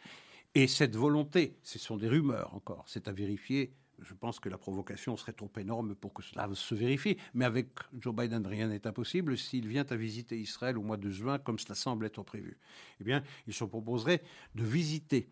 Et 0.55 0.69
cette 0.69 0.97
volonté, 0.97 1.59
ce 1.63 1.79
sont 1.79 1.97
des 1.97 2.09
rumeurs 2.09 2.55
encore, 2.55 2.85
c'est 2.87 3.09
à 3.09 3.13
vérifier. 3.13 3.75
Je 4.01 4.15
pense 4.15 4.41
que 4.41 4.49
la 4.49 4.59
provocation 4.59 5.17
serait 5.17 5.33
trop 5.33 5.51
énorme 5.59 5.95
pour 5.95 6.13
que 6.13 6.23
cela 6.23 6.49
se 6.55 6.75
vérifie. 6.75 7.17
Mais 7.35 7.45
avec 7.45 7.69
Joe 7.99 8.15
Biden, 8.15 8.47
rien 8.47 8.69
n'est 8.69 8.87
impossible. 8.87 9.39
S'il 9.39 9.69
vient 9.69 9.87
à 9.89 9.97
visiter 9.97 10.39
Israël 10.39 10.77
au 10.79 10.83
mois 10.83 10.97
de 10.99 11.11
juin, 11.11 11.39
comme 11.39 11.59
cela 11.59 11.75
semble 11.75 12.07
être 12.07 12.23
prévu, 12.23 12.59
eh 13.01 13.05
bien, 13.05 13.23
il 13.47 13.55
se 13.55 13.65
proposerait 13.65 14.23
de 14.55 14.65
visiter 14.65 15.29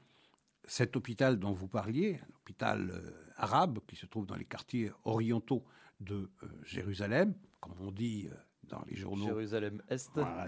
cet 0.66 0.96
hôpital 0.96 1.38
dont 1.38 1.52
vous 1.52 1.68
parliez, 1.68 2.16
un 2.16 2.36
hôpital 2.36 2.90
euh, 2.90 3.32
arabe 3.36 3.80
qui 3.86 3.96
se 3.96 4.06
trouve 4.06 4.26
dans 4.26 4.36
les 4.36 4.44
quartiers 4.44 4.90
orientaux 5.04 5.64
de 6.00 6.30
euh, 6.42 6.46
Jérusalem, 6.64 7.34
comme 7.60 7.74
on 7.80 7.90
dit 7.90 8.28
euh, 8.30 8.34
dans 8.64 8.82
les 8.88 8.96
journaux. 8.96 9.26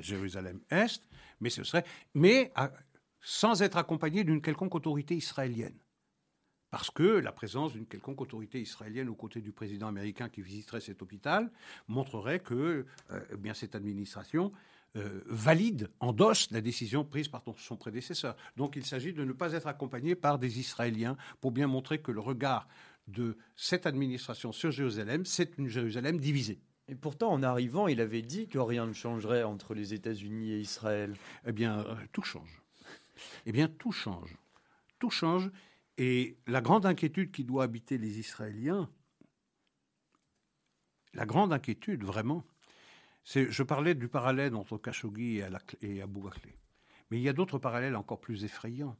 Jérusalem-Est, 0.00 1.02
mais 1.40 1.50
ce 1.50 1.64
serait, 1.64 1.84
mais 2.14 2.52
sans 3.20 3.62
être 3.62 3.76
accompagné 3.76 4.24
d'une 4.24 4.40
quelconque 4.40 4.74
autorité 4.74 5.16
israélienne. 5.16 5.78
parce 6.70 6.90
que 6.90 7.02
la 7.02 7.32
présence 7.32 7.72
d'une 7.72 7.86
quelconque 7.86 8.20
autorité 8.20 8.60
israélienne 8.60 9.08
aux 9.08 9.14
côtés 9.14 9.40
du 9.40 9.52
président 9.52 9.86
américain 9.86 10.28
qui 10.28 10.42
visiterait 10.42 10.80
cet 10.80 11.00
hôpital 11.00 11.50
montrerait 11.88 12.40
que 12.40 12.86
euh, 13.10 13.20
eh 13.32 13.36
bien, 13.36 13.54
cette 13.54 13.74
administration 13.74 14.52
euh, 14.96 15.22
valide, 15.26 15.90
endosse 16.00 16.50
la 16.50 16.60
décision 16.60 17.04
prise 17.04 17.28
par 17.28 17.42
son 17.58 17.76
prédécesseur. 17.76 18.36
Donc 18.56 18.76
il 18.76 18.84
s'agit 18.84 19.12
de 19.12 19.24
ne 19.24 19.32
pas 19.32 19.52
être 19.52 19.66
accompagné 19.66 20.14
par 20.14 20.38
des 20.38 20.58
Israéliens 20.58 21.16
pour 21.40 21.52
bien 21.52 21.66
montrer 21.66 22.00
que 22.00 22.12
le 22.12 22.20
regard 22.20 22.66
de 23.06 23.36
cette 23.56 23.86
administration 23.86 24.52
sur 24.52 24.70
Jérusalem, 24.70 25.24
c'est 25.24 25.58
une 25.58 25.68
Jérusalem 25.68 26.18
divisée. 26.18 26.60
Et 26.88 26.94
pourtant, 26.94 27.32
en 27.32 27.42
arrivant, 27.42 27.88
il 27.88 28.00
avait 28.00 28.22
dit 28.22 28.48
que 28.48 28.58
rien 28.58 28.86
ne 28.86 28.92
changerait 28.92 29.42
entre 29.42 29.74
les 29.74 29.92
États-Unis 29.92 30.52
et 30.52 30.60
Israël. 30.60 31.14
Eh 31.46 31.52
bien, 31.52 31.80
euh, 31.80 31.94
tout 32.12 32.22
change. 32.22 32.62
Eh 33.44 33.52
bien, 33.52 33.68
tout 33.68 33.92
change. 33.92 34.36
Tout 34.98 35.10
change. 35.10 35.50
Et 35.98 36.38
la 36.46 36.60
grande 36.60 36.86
inquiétude 36.86 37.32
qui 37.32 37.44
doit 37.44 37.64
habiter 37.64 37.98
les 37.98 38.18
Israéliens, 38.18 38.88
la 41.14 41.26
grande 41.26 41.52
inquiétude, 41.52 42.04
vraiment, 42.04 42.44
je 43.26 43.62
parlais 43.62 43.94
du 43.94 44.08
parallèle 44.08 44.54
entre 44.54 44.78
Khashoggi 44.78 45.42
et, 45.82 46.02
Abou 46.02 46.22
Bakr. 46.22 46.40
Mais 47.10 47.18
il 47.18 47.22
y 47.22 47.28
a 47.28 47.32
d'autres 47.32 47.58
parallèles 47.58 47.96
encore 47.96 48.20
plus 48.20 48.44
effrayants. 48.44 48.96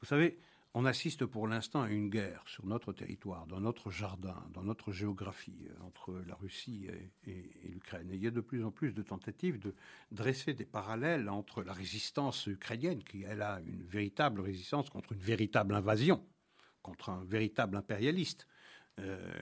Vous 0.00 0.06
savez, 0.06 0.38
on 0.74 0.84
assiste 0.84 1.24
pour 1.24 1.48
l'instant 1.48 1.82
à 1.82 1.88
une 1.88 2.08
guerre 2.08 2.42
sur 2.46 2.66
notre 2.66 2.92
territoire, 2.92 3.46
dans 3.46 3.60
notre 3.60 3.90
jardin, 3.90 4.36
dans 4.52 4.62
notre 4.62 4.92
géographie, 4.92 5.66
euh, 5.68 5.86
entre 5.86 6.22
la 6.26 6.34
Russie 6.34 6.86
et, 7.26 7.68
l'Ukraine. 7.68 8.10
Et 8.10 8.14
il 8.14 8.22
y 8.22 8.26
a 8.26 8.30
de 8.30 8.40
plus 8.40 8.64
en 8.64 8.70
plus 8.70 8.92
de 8.92 9.02
tentatives 9.02 9.58
de 9.58 9.74
dresser 10.12 10.54
des 10.54 10.64
parallèles 10.64 11.28
entre 11.28 11.62
la 11.62 11.72
résistance 11.72 12.46
ukrainienne, 12.46 13.02
qui 13.02 13.22
elle 13.22 13.42
a 13.42 13.60
une 13.66 13.82
véritable 13.82 14.40
résistance 14.40 14.90
contre 14.90 15.12
une 15.12 15.20
véritable 15.20 15.74
invasion, 15.74 16.24
contre 16.82 17.10
un 17.10 17.24
véritable 17.24 17.76
impérialiste, 17.76 18.46
euh, 19.00 19.32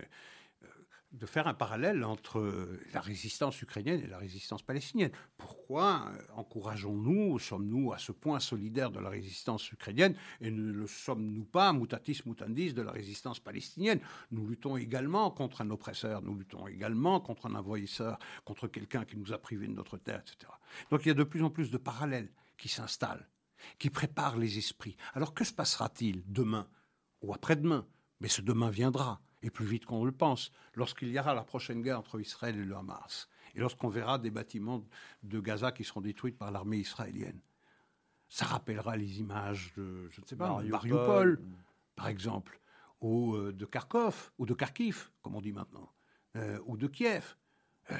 de 1.18 1.26
faire 1.26 1.46
un 1.46 1.54
parallèle 1.54 2.04
entre 2.04 2.68
la 2.92 3.00
résistance 3.00 3.60
ukrainienne 3.62 4.00
et 4.02 4.06
la 4.06 4.18
résistance 4.18 4.62
palestinienne. 4.62 5.10
Pourquoi 5.38 6.08
euh, 6.08 6.22
encourageons-nous, 6.34 7.38
sommes-nous 7.38 7.92
à 7.92 7.98
ce 7.98 8.12
point 8.12 8.38
solidaires 8.38 8.90
de 8.90 9.00
la 9.00 9.08
résistance 9.08 9.70
ukrainienne 9.72 10.14
et 10.40 10.50
ne 10.50 10.72
le 10.72 10.86
sommes-nous 10.86 11.44
pas, 11.44 11.72
mutatis 11.72 12.22
mutandis, 12.26 12.74
de 12.74 12.82
la 12.82 12.92
résistance 12.92 13.40
palestinienne? 13.40 14.00
Nous 14.30 14.46
luttons 14.46 14.76
également 14.76 15.30
contre 15.30 15.62
un 15.62 15.70
oppresseur, 15.70 16.22
nous 16.22 16.34
luttons 16.34 16.66
également 16.66 17.20
contre 17.20 17.46
un 17.46 17.54
envahisseur, 17.54 18.18
contre 18.44 18.68
quelqu'un 18.68 19.04
qui 19.04 19.16
nous 19.16 19.32
a 19.32 19.38
privés 19.38 19.68
de 19.68 19.72
notre 19.72 19.96
terre, 19.96 20.20
etc. 20.20 20.52
Donc 20.90 21.04
il 21.04 21.08
y 21.08 21.12
a 21.12 21.14
de 21.14 21.24
plus 21.24 21.42
en 21.42 21.50
plus 21.50 21.70
de 21.70 21.78
parallèles 21.78 22.30
qui 22.58 22.68
s'installent, 22.68 23.26
qui 23.78 23.88
préparent 23.88 24.36
les 24.36 24.58
esprits. 24.58 24.96
Alors 25.14 25.32
que 25.32 25.44
se 25.44 25.52
passera-t-il 25.52 26.22
demain 26.26 26.68
ou 27.22 27.32
après-demain? 27.32 27.86
Mais 28.20 28.28
ce 28.28 28.40
demain 28.42 28.70
viendra 28.70 29.20
et 29.42 29.50
plus 29.50 29.66
vite 29.66 29.84
qu'on 29.84 30.04
le 30.04 30.12
pense, 30.12 30.52
lorsqu'il 30.74 31.08
y 31.08 31.18
aura 31.18 31.34
la 31.34 31.44
prochaine 31.44 31.82
guerre 31.82 31.98
entre 31.98 32.20
Israël 32.20 32.58
et 32.58 32.64
le 32.64 32.76
Hamas, 32.76 33.28
et 33.54 33.60
lorsqu'on 33.60 33.88
verra 33.88 34.18
des 34.18 34.30
bâtiments 34.30 34.84
de 35.22 35.40
Gaza 35.40 35.72
qui 35.72 35.84
seront 35.84 36.00
détruits 36.00 36.32
par 36.32 36.50
l'armée 36.50 36.78
israélienne. 36.78 37.40
Ça 38.28 38.44
rappellera 38.44 38.96
les 38.96 39.20
images 39.20 39.72
de, 39.76 40.08
je 40.10 40.20
ne 40.20 40.26
sais 40.26 40.36
pas, 40.36 40.60
Mariupol, 40.62 41.40
par 41.94 42.08
exemple, 42.08 42.60
ou 43.00 43.34
euh, 43.34 43.52
de 43.52 43.64
Kharkov, 43.64 44.32
ou 44.38 44.46
de 44.46 44.54
Kharkiv, 44.54 45.10
comme 45.22 45.36
on 45.36 45.40
dit 45.40 45.52
maintenant, 45.52 45.92
euh, 46.36 46.58
ou 46.66 46.76
de 46.76 46.86
Kiev. 46.86 47.36
Euh, 47.92 47.96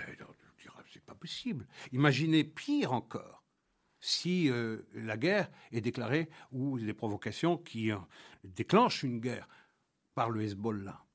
c'est 0.93 1.05
pas 1.05 1.14
possible. 1.14 1.66
Imaginez 1.93 2.43
pire 2.43 2.93
encore 2.93 3.45
si 4.01 4.51
la 4.95 5.16
guerre 5.16 5.51
est 5.72 5.80
déclarée 5.80 6.28
ou 6.53 6.78
des 6.78 6.95
provocations 6.95 7.57
qui 7.57 7.91
déclenchent 8.45 9.03
une 9.03 9.20
guerre 9.20 9.49
par 10.14 10.30
le 10.30 10.43
Hezbollah 10.43 11.06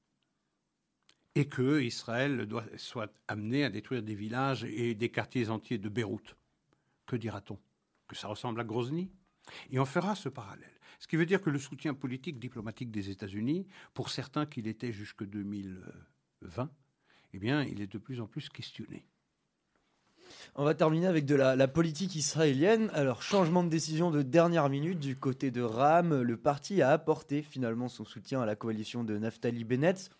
et 1.35 1.45
que 1.45 1.81
Israël 1.81 2.45
doit, 2.45 2.65
soit 2.77 3.11
amené 3.27 3.63
à 3.63 3.69
détruire 3.69 4.03
des 4.03 4.15
villages 4.15 4.63
et 4.65 4.95
des 4.95 5.09
quartiers 5.09 5.49
entiers 5.49 5.77
de 5.77 5.89
Beyrouth. 5.89 6.35
Que 7.05 7.15
dira-t-on? 7.15 7.57
Que 8.07 8.15
ça 8.15 8.27
ressemble 8.27 8.59
à 8.59 8.63
Grozny? 8.63 9.09
Et 9.71 9.79
on 9.79 9.85
fera 9.85 10.15
ce 10.15 10.29
parallèle. 10.29 10.69
Ce 10.99 11.07
qui 11.07 11.15
veut 11.15 11.25
dire 11.25 11.41
que 11.41 11.49
le 11.49 11.59
soutien 11.59 11.93
politique 11.93 12.39
diplomatique 12.39 12.91
des 12.91 13.09
États-Unis, 13.09 13.65
pour 13.93 14.09
certains 14.09 14.45
qu'il 14.45 14.67
était 14.67 14.91
jusque 14.91 15.23
2020, 15.23 16.69
eh 17.33 17.39
bien, 17.39 17.63
il 17.63 17.81
est 17.81 17.91
de 17.91 17.97
plus 17.97 18.21
en 18.21 18.27
plus 18.27 18.49
questionné. 18.49 19.07
On 20.55 20.63
va 20.63 20.73
terminer 20.73 21.07
avec 21.07 21.25
de 21.25 21.35
la, 21.35 21.55
la, 21.55 21.67
politique 21.67 22.15
israélienne. 22.15 22.89
Alors, 22.93 23.21
changement 23.21 23.63
de 23.63 23.69
décision 23.69 24.11
de 24.11 24.21
dernière 24.21 24.69
minute 24.69 24.99
du 24.99 25.15
côté 25.15 25.49
de 25.51 25.61
Ram. 25.61 26.21
Le 26.21 26.37
parti 26.37 26.81
a 26.81 26.91
apporté 26.91 27.41
finalement 27.41 27.87
son 27.87 28.05
soutien 28.05 28.41
à 28.41 28.45
la 28.45 28.55
coalition 28.55 29.03
de 29.03 29.17
Naftali 29.17 29.63
Bennett 29.63 30.11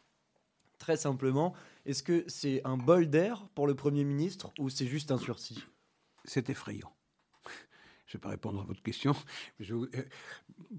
très 0.82 0.98
simplement, 0.98 1.54
est-ce 1.86 2.02
que 2.02 2.26
c'est 2.28 2.66
un 2.66 2.76
bol 2.76 3.08
d'air 3.08 3.48
pour 3.54 3.68
le 3.68 3.76
Premier 3.76 4.04
ministre 4.04 4.52
ou 4.58 4.70
c'est 4.70 4.88
juste 4.88 5.12
un 5.12 5.20
sursis? 5.20 5.64
C'est 6.26 6.50
effrayant. 6.50 6.92
Je 8.08 8.18
ne 8.18 8.20
vais 8.20 8.22
pas 8.22 8.30
répondre 8.30 8.62
à 8.62 8.64
votre 8.64 8.82
question, 8.82 9.16
euh, 9.62 9.88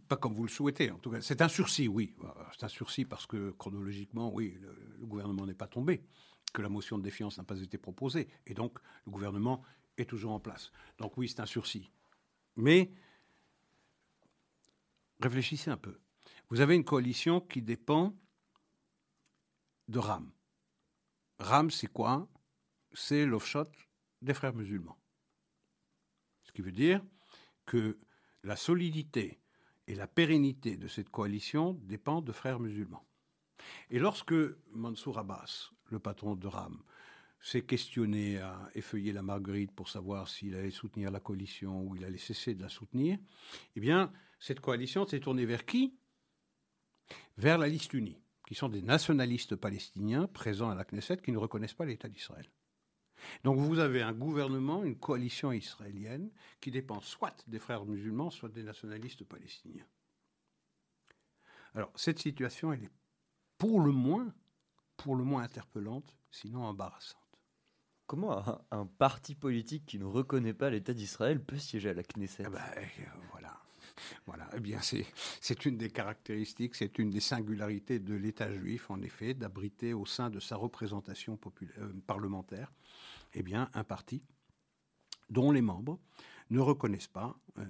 pas 0.08 0.16
comme 0.16 0.34
vous 0.34 0.42
le 0.42 0.48
souhaitez. 0.48 0.90
En 0.90 0.98
tout 0.98 1.10
cas, 1.10 1.22
c'est 1.22 1.40
un 1.40 1.48
sursis, 1.48 1.86
oui. 1.86 2.16
C'est 2.50 2.64
un 2.64 2.68
sursis 2.68 3.04
parce 3.04 3.26
que 3.26 3.52
chronologiquement, 3.52 4.34
oui, 4.34 4.58
le, 4.60 5.06
gouvernement 5.06 5.46
n'est 5.46 5.54
pas 5.54 5.68
tombé, 5.68 6.02
que 6.52 6.62
la 6.62 6.68
motion 6.68 6.98
de 6.98 7.04
défiance 7.04 7.38
n'a 7.38 7.44
pas 7.44 7.60
été 7.60 7.78
proposée, 7.78 8.28
et 8.46 8.54
donc 8.54 8.78
le 9.06 9.12
gouvernement 9.12 9.62
est 9.98 10.10
toujours 10.10 10.32
en 10.32 10.40
place. 10.40 10.72
Donc 10.98 11.16
oui, 11.16 11.28
c'est 11.28 11.40
un 11.40 11.46
sursis. 11.46 11.92
Mais 12.56 12.90
réfléchissez 15.20 15.70
un 15.70 15.76
peu. 15.76 16.00
Vous 16.50 16.60
avez 16.60 16.74
une 16.74 16.84
coalition 16.84 17.40
qui 17.40 17.62
dépend 17.62 18.16
de 19.88 19.98
RAM. 19.98 20.32
RAM, 21.38 21.70
c'est 21.70 21.86
quoi? 21.86 22.28
C'est 22.92 23.26
l'offshot 23.26 23.70
des 24.20 24.34
frères 24.34 24.54
musulmans. 24.54 24.98
Ce 26.44 26.52
qui 26.52 26.62
veut 26.62 26.72
dire 26.72 27.02
que 27.66 27.98
la 28.42 28.56
solidité 28.56 29.40
et 29.86 29.94
la 29.94 30.06
pérennité 30.06 30.76
de 30.76 30.88
cette 30.88 31.08
coalition 31.08 31.74
dépendent 31.82 32.24
de 32.24 32.32
frères 32.32 32.60
musulmans. 32.60 33.06
Et 33.90 33.98
lorsque 33.98 34.34
Mansour 34.70 35.18
Abbas, 35.18 35.70
le 35.90 35.98
patron 35.98 36.34
de 36.34 36.46
RAM, 36.46 36.82
s'est 37.40 37.64
questionné 37.64 38.38
à 38.38 38.70
effeuiller 38.74 39.12
la 39.12 39.22
marguerite 39.22 39.72
pour 39.72 39.88
savoir 39.88 40.28
s'il 40.28 40.54
allait 40.54 40.70
soutenir 40.70 41.10
la 41.10 41.18
coalition 41.18 41.82
ou 41.82 41.96
il 41.96 42.04
allait 42.04 42.18
cesser 42.18 42.54
de 42.54 42.62
la 42.62 42.68
soutenir, 42.68 43.18
eh 43.74 43.80
bien, 43.80 44.12
cette 44.38 44.60
coalition 44.60 45.06
s'est 45.06 45.20
tournée 45.20 45.44
vers 45.44 45.66
qui? 45.66 45.96
Vers 47.36 47.58
la 47.58 47.68
liste 47.68 47.92
unie 47.94 48.22
qui 48.46 48.54
sont 48.54 48.68
des 48.68 48.82
nationalistes 48.82 49.56
palestiniens 49.56 50.26
présents 50.26 50.70
à 50.70 50.74
la 50.74 50.84
Knesset 50.84 51.18
qui 51.18 51.32
ne 51.32 51.38
reconnaissent 51.38 51.74
pas 51.74 51.84
l'État 51.84 52.08
d'Israël. 52.08 52.46
Donc 53.44 53.58
vous 53.58 53.78
avez 53.78 54.02
un 54.02 54.12
gouvernement, 54.12 54.84
une 54.84 54.98
coalition 54.98 55.52
israélienne 55.52 56.30
qui 56.60 56.70
dépend 56.70 57.00
soit 57.00 57.44
des 57.46 57.58
frères 57.58 57.84
musulmans, 57.84 58.30
soit 58.30 58.48
des 58.48 58.62
nationalistes 58.62 59.24
palestiniens. 59.24 59.86
Alors 61.74 61.92
cette 61.94 62.18
situation, 62.18 62.72
elle 62.72 62.84
est 62.84 62.90
pour 63.58 63.80
le 63.80 63.92
moins, 63.92 64.34
pour 64.96 65.16
le 65.16 65.24
moins 65.24 65.42
interpellante, 65.42 66.16
sinon 66.30 66.64
embarrassante. 66.64 67.18
Comment 68.06 68.60
un, 68.70 68.86
parti 68.86 69.34
politique 69.34 69.86
qui 69.86 69.98
ne 69.98 70.04
reconnaît 70.04 70.52
pas 70.52 70.68
l'État 70.68 70.92
d'Israël 70.92 71.42
peut 71.42 71.58
siéger 71.58 71.90
à 71.90 71.94
la 71.94 72.02
Knesset? 72.02 72.44
Eh 72.46 72.50
ben, 72.50 72.60
euh, 72.76 73.04
Voilà. 73.30 73.41
Voilà, 74.26 74.48
eh 74.54 74.60
bien 74.60 74.80
c'est 74.82 75.64
une 75.64 75.76
des 75.76 75.90
caractéristiques, 75.90 76.74
c'est 76.74 76.98
une 76.98 77.10
des 77.10 77.20
singularités 77.20 77.98
de 77.98 78.14
l'État 78.14 78.52
juif, 78.52 78.90
en 78.90 79.00
effet, 79.02 79.34
d'abriter 79.34 79.92
au 79.94 80.06
sein 80.06 80.30
de 80.30 80.40
sa 80.40 80.56
représentation 80.56 81.38
euh, 81.78 81.92
parlementaire, 82.06 82.72
eh 83.34 83.42
bien 83.42 83.70
un 83.74 83.84
parti 83.84 84.22
dont 85.30 85.50
les 85.50 85.62
membres 85.62 85.98
ne 86.50 86.60
reconnaissent 86.60 87.08
pas 87.08 87.38
euh, 87.58 87.64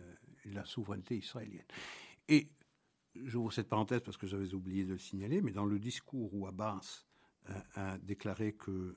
la 0.47 0.65
souveraineté 0.65 1.17
israélienne. 1.17 1.67
Et 2.29 2.49
j'ouvre 3.15 3.53
cette 3.53 3.69
parenthèse 3.69 4.01
parce 4.01 4.17
que 4.17 4.27
j'avais 4.27 4.55
oublié 4.55 4.85
de 4.85 4.93
le 4.93 4.99
signaler, 4.99 5.41
mais 5.41 5.53
dans 5.53 5.67
le 5.67 5.79
discours 5.79 6.35
où 6.35 6.47
Abbas 6.47 7.05
euh, 7.51 7.61
a 7.75 7.99
déclaré 7.99 8.53
que 8.55 8.97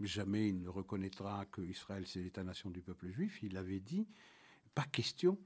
jamais 0.00 0.48
il 0.48 0.60
ne 0.60 0.68
reconnaîtra 0.68 1.46
que 1.46 1.62
Israël 1.62 2.06
c'est 2.06 2.20
l'État-nation 2.20 2.70
du 2.70 2.82
peuple 2.82 3.10
juif, 3.10 3.42
il 3.42 3.56
avait 3.56 3.80
dit 3.80 4.06
pas 4.74 4.84
question 4.84 5.38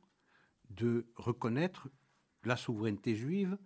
de 0.77 1.07
reconnaître 1.17 1.89
la 2.45 2.57
souveraineté 2.57 3.15
juive 3.15 3.59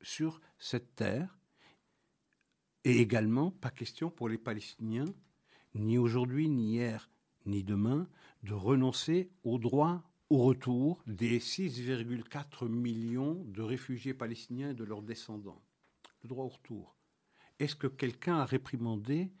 sur 0.00 0.40
cette 0.58 0.94
terre. 0.94 1.38
Et 2.84 2.98
également, 2.98 3.50
pas 3.50 3.70
question 3.70 4.10
pour 4.10 4.28
les 4.28 4.38
Palestiniens, 4.38 5.06
ni 5.74 5.98
aujourd'hui, 5.98 6.48
ni 6.48 6.74
hier, 6.74 7.10
ni 7.46 7.64
demain, 7.64 8.08
de 8.42 8.52
renoncer 8.52 9.30
au 9.42 9.58
droit 9.58 10.02
au 10.30 10.38
retour 10.38 11.02
des 11.06 11.38
6,4 11.38 12.68
millions 12.68 13.44
de 13.46 13.62
réfugiés 13.62 14.14
palestiniens 14.14 14.70
et 14.70 14.74
de 14.74 14.84
leurs 14.84 15.02
descendants. 15.02 15.62
Le 16.22 16.28
droit 16.28 16.44
au 16.44 16.48
retour. 16.48 16.96
Est-ce 17.58 17.76
que 17.76 17.86
quelqu'un 17.86 18.36
a 18.36 18.44
réprimandé 18.44 19.32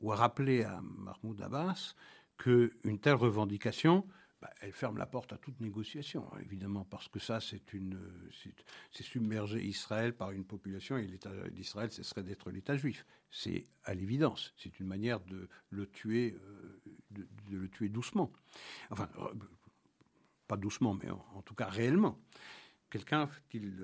ou 0.00 0.12
a 0.12 0.16
rappelé 0.16 0.64
à 0.64 0.80
Mahmoud 0.82 1.40
Abbas 1.40 1.94
qu'une 2.36 2.98
telle 3.00 3.14
revendication 3.14 4.06
bah, 4.40 4.50
elle 4.60 4.72
ferme 4.72 4.98
la 4.98 5.06
porte 5.06 5.32
à 5.32 5.36
toute 5.36 5.60
négociation, 5.60 6.30
hein, 6.32 6.38
évidemment, 6.40 6.84
parce 6.84 7.08
que 7.08 7.18
ça, 7.18 7.40
c'est 7.40 7.72
une, 7.72 7.98
c'est 8.92 9.02
submerger 9.02 9.64
Israël 9.64 10.14
par 10.14 10.30
une 10.30 10.44
population 10.44 10.96
et 10.96 11.06
l'État 11.06 11.32
d'Israël, 11.50 11.90
ce 11.90 12.04
serait 12.04 12.22
d'être 12.22 12.50
l'État 12.50 12.76
juif. 12.76 13.04
C'est 13.30 13.66
à 13.84 13.94
l'évidence. 13.94 14.54
C'est 14.56 14.78
une 14.78 14.86
manière 14.86 15.20
de 15.20 15.48
le 15.70 15.86
tuer, 15.86 16.38
euh, 16.40 16.80
de, 17.10 17.26
le 17.50 17.68
tuer 17.68 17.88
doucement. 17.88 18.32
Enfin, 18.90 19.08
euh, 19.18 19.34
pas 20.46 20.56
doucement, 20.56 20.94
mais 20.94 21.10
en, 21.10 21.42
tout 21.42 21.54
cas 21.54 21.66
réellement. 21.66 22.18
Quelqu'un, 22.90 23.28
qu'il 23.50 23.76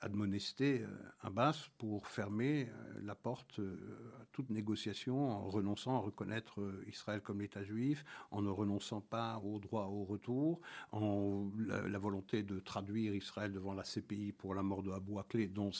admonester 0.00 0.82
euh, 0.82 0.88
Abbas 1.22 1.68
pour 1.78 2.06
fermer 2.06 2.68
euh, 2.68 3.00
la 3.02 3.14
porte 3.14 3.58
euh, 3.58 3.76
à 4.20 4.24
toute 4.32 4.50
négociation 4.50 5.30
en 5.30 5.48
renonçant 5.48 5.96
à 5.96 6.00
reconnaître 6.00 6.60
Israël 6.86 7.20
comme 7.20 7.40
l'État 7.40 7.64
juif, 7.64 8.04
en 8.30 8.42
ne 8.42 8.50
renonçant 8.50 9.00
pas 9.00 9.38
au 9.38 9.58
droit 9.58 9.86
au 9.86 10.04
retour, 10.04 10.60
en 10.92 11.50
la, 11.58 11.98
volonté 11.98 12.42
de 12.42 12.58
traduire 12.60 13.14
Israël 13.14 13.52
devant 13.52 13.72
la 13.72 13.82
CPI 13.82 14.32
pour 14.32 14.54
la 14.54 14.62
mort 14.62 14.82
de 14.82 14.90
Abu 14.90 15.18
Akleh, 15.18 15.48
dont 15.48 15.70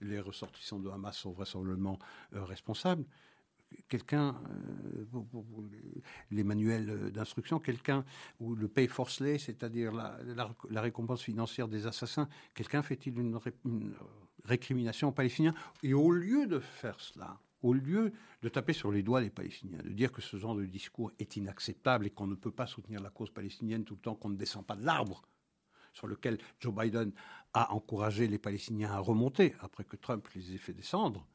les 0.00 0.20
ressortissants 0.20 0.78
de 0.78 0.90
Hamas 0.90 1.16
sont 1.16 1.32
vraisemblablement 1.32 1.98
responsables 2.32 3.04
quelqu'un, 3.88 4.36
euh, 4.50 5.04
les 6.30 6.44
manuels 6.44 7.10
d'instruction, 7.12 7.58
quelqu'un, 7.58 8.04
ou 8.38 8.54
le 8.54 8.68
pay 8.68 8.88
forcelé, 8.88 9.38
c'est-à-dire 9.38 9.92
la, 9.92 10.18
la, 10.70 10.80
récompense 10.80 11.22
financière 11.22 11.68
des 11.68 11.86
assassins, 11.86 12.28
quelqu'un 12.54 12.82
fait-il 12.82 13.18
une, 13.18 13.38
récrimination 14.44 15.08
aux 15.08 15.12
Palestiniens? 15.12 15.54
Et 15.82 15.94
au 15.94 16.10
lieu 16.10 16.46
de 16.46 16.58
faire 16.58 16.98
cela, 17.00 17.38
au 17.62 17.72
lieu 17.72 18.12
de 18.42 18.48
taper 18.48 18.72
sur 18.72 18.90
les 18.90 19.02
doigts 19.02 19.20
les 19.20 19.30
Palestiniens, 19.30 19.82
de 19.82 19.90
dire 19.90 20.12
que 20.12 20.22
ce 20.22 20.36
genre 20.36 20.54
de 20.54 20.64
discours 20.64 21.12
est 21.18 21.36
inacceptable 21.36 22.06
et 22.06 22.10
qu'on 22.10 22.26
ne 22.26 22.34
peut 22.34 22.50
pas 22.50 22.66
soutenir 22.66 23.00
la 23.00 23.10
cause 23.10 23.30
palestinienne 23.30 23.84
tout 23.84 23.94
le 23.94 24.00
temps 24.00 24.14
qu'on 24.14 24.30
ne 24.30 24.36
descend 24.36 24.66
pas 24.66 24.76
de 24.76 24.84
l'arbre 24.84 25.22
sur 25.92 26.06
lequel 26.06 26.38
Joe 26.60 26.74
Biden 26.74 27.12
a 27.52 27.72
encouragé 27.72 28.28
les 28.28 28.38
Palestiniens 28.38 28.92
à 28.92 28.98
remonter 28.98 29.54
après 29.60 29.84
que 29.84 29.96
Trump 29.96 30.26
les 30.34 30.54
ait 30.54 30.58
fait 30.58 30.72
descendre, 30.72 31.26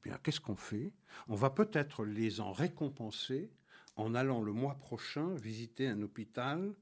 eh 0.00 0.08
bien, 0.08 0.18
qu'est-ce 0.22 0.40
qu'on 0.40 0.56
fait? 0.56 0.92
On 1.28 1.34
va 1.34 1.50
peut-être 1.50 2.04
les 2.04 2.40
en 2.40 2.52
récompenser 2.52 3.50
en 3.96 4.14
allant 4.14 4.40
le 4.40 4.52
mois 4.52 4.76
prochain 4.76 5.34
visiter 5.34 5.88
un 5.88 6.00
hôpital 6.02 6.74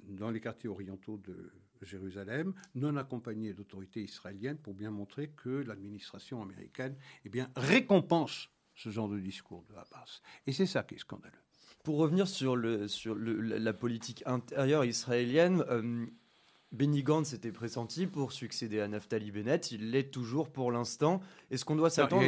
dans 0.00 0.30
les 0.30 0.40
quartiers 0.40 0.68
orientaux 0.68 1.18
de 1.18 1.52
Jérusalem, 1.82 2.54
non 2.74 2.96
accompagné 2.96 3.52
d'autorités 3.52 4.02
israéliennes, 4.02 4.58
pour 4.58 4.74
bien 4.74 4.90
montrer 4.90 5.28
que 5.28 5.50
l'administration 5.50 6.42
américaine 6.42 6.96
eh 7.24 7.28
bien, 7.28 7.50
récompense 7.56 8.50
ce 8.74 8.90
genre 8.90 9.08
de 9.08 9.18
discours 9.18 9.64
de 9.68 9.74
Hamas. 9.74 10.22
Et 10.46 10.52
c'est 10.52 10.66
ça 10.66 10.82
qui 10.82 10.94
est 10.94 10.98
scandaleux. 10.98 11.38
Pour 11.84 11.98
revenir 11.98 12.26
sur, 12.26 12.56
la 12.56 13.72
politique 13.74 14.22
intérieure 14.26 14.84
israélienne, 14.84 15.62
euh, 15.68 16.06
Benny 16.74 17.02
Gantz 17.02 17.32
était 17.32 17.52
pressenti 17.52 18.06
pour 18.06 18.32
succéder 18.32 18.80
à 18.80 18.88
Naftali 18.88 19.30
Bennett. 19.30 19.70
Il 19.70 19.90
l'est 19.92 20.10
toujours 20.10 20.50
pour 20.50 20.72
l'instant. 20.72 21.20
Est-ce 21.50 21.64
qu'on 21.64 21.76
doit 21.76 21.90
s'attendre 21.90 22.26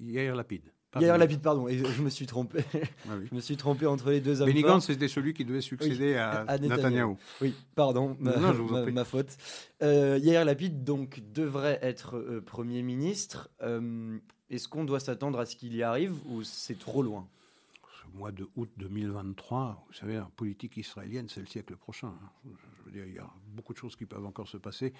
Yair 0.00 0.36
Lapide. 0.36 0.72
Yair 1.00 1.18
Lapide, 1.18 1.40
pardon. 1.40 1.68
Et 1.68 1.78
je 1.78 2.02
me 2.02 2.08
suis 2.08 2.26
trompé. 2.26 2.64
Ah 3.10 3.14
je 3.28 3.34
me 3.34 3.40
suis 3.40 3.56
trompé 3.56 3.86
entre 3.86 4.10
les 4.10 4.20
deux 4.20 4.40
hommes. 4.40 4.48
Benny 4.48 4.62
Gantz, 4.62 4.86
c'était 4.86 5.08
celui 5.08 5.34
qui 5.34 5.44
devait 5.44 5.60
succéder 5.60 6.14
à, 6.14 6.42
à 6.42 6.58
Netanyahu. 6.58 7.14
Oui, 7.40 7.54
pardon, 7.74 8.16
ma, 8.20 9.04
faute. 9.04 9.36
Euh, 9.82 10.18
Yair 10.22 10.44
Lapide, 10.44 10.84
donc, 10.84 11.20
devrait 11.32 11.78
être 11.82 12.16
euh, 12.16 12.40
Premier 12.40 12.82
ministre. 12.82 13.50
Euh, 13.62 14.18
est-ce 14.50 14.68
qu'on 14.68 14.84
doit 14.84 15.00
s'attendre 15.00 15.38
à 15.38 15.46
ce 15.46 15.56
qu'il 15.56 15.74
y 15.74 15.82
arrive 15.82 16.14
ou 16.26 16.42
c'est 16.42 16.78
trop 16.78 17.02
loin? 17.02 17.28
Mois 18.14 18.32
de 18.32 18.48
août 18.56 18.70
2023, 18.76 19.86
vous 19.86 19.94
savez, 19.94 20.14
la 20.14 20.30
politique 20.36 20.76
israélienne, 20.76 21.28
c'est 21.28 21.40
le 21.40 21.46
siècle 21.46 21.76
prochain. 21.76 22.12
Je 22.44 22.84
veux 22.84 22.90
dire, 22.90 23.06
il 23.06 23.14
y 23.14 23.18
a 23.18 23.30
beaucoup 23.48 23.72
de 23.72 23.78
choses 23.78 23.96
qui 23.96 24.06
peuvent 24.06 24.26
encore 24.26 24.48
se 24.48 24.56
passer. 24.56 24.92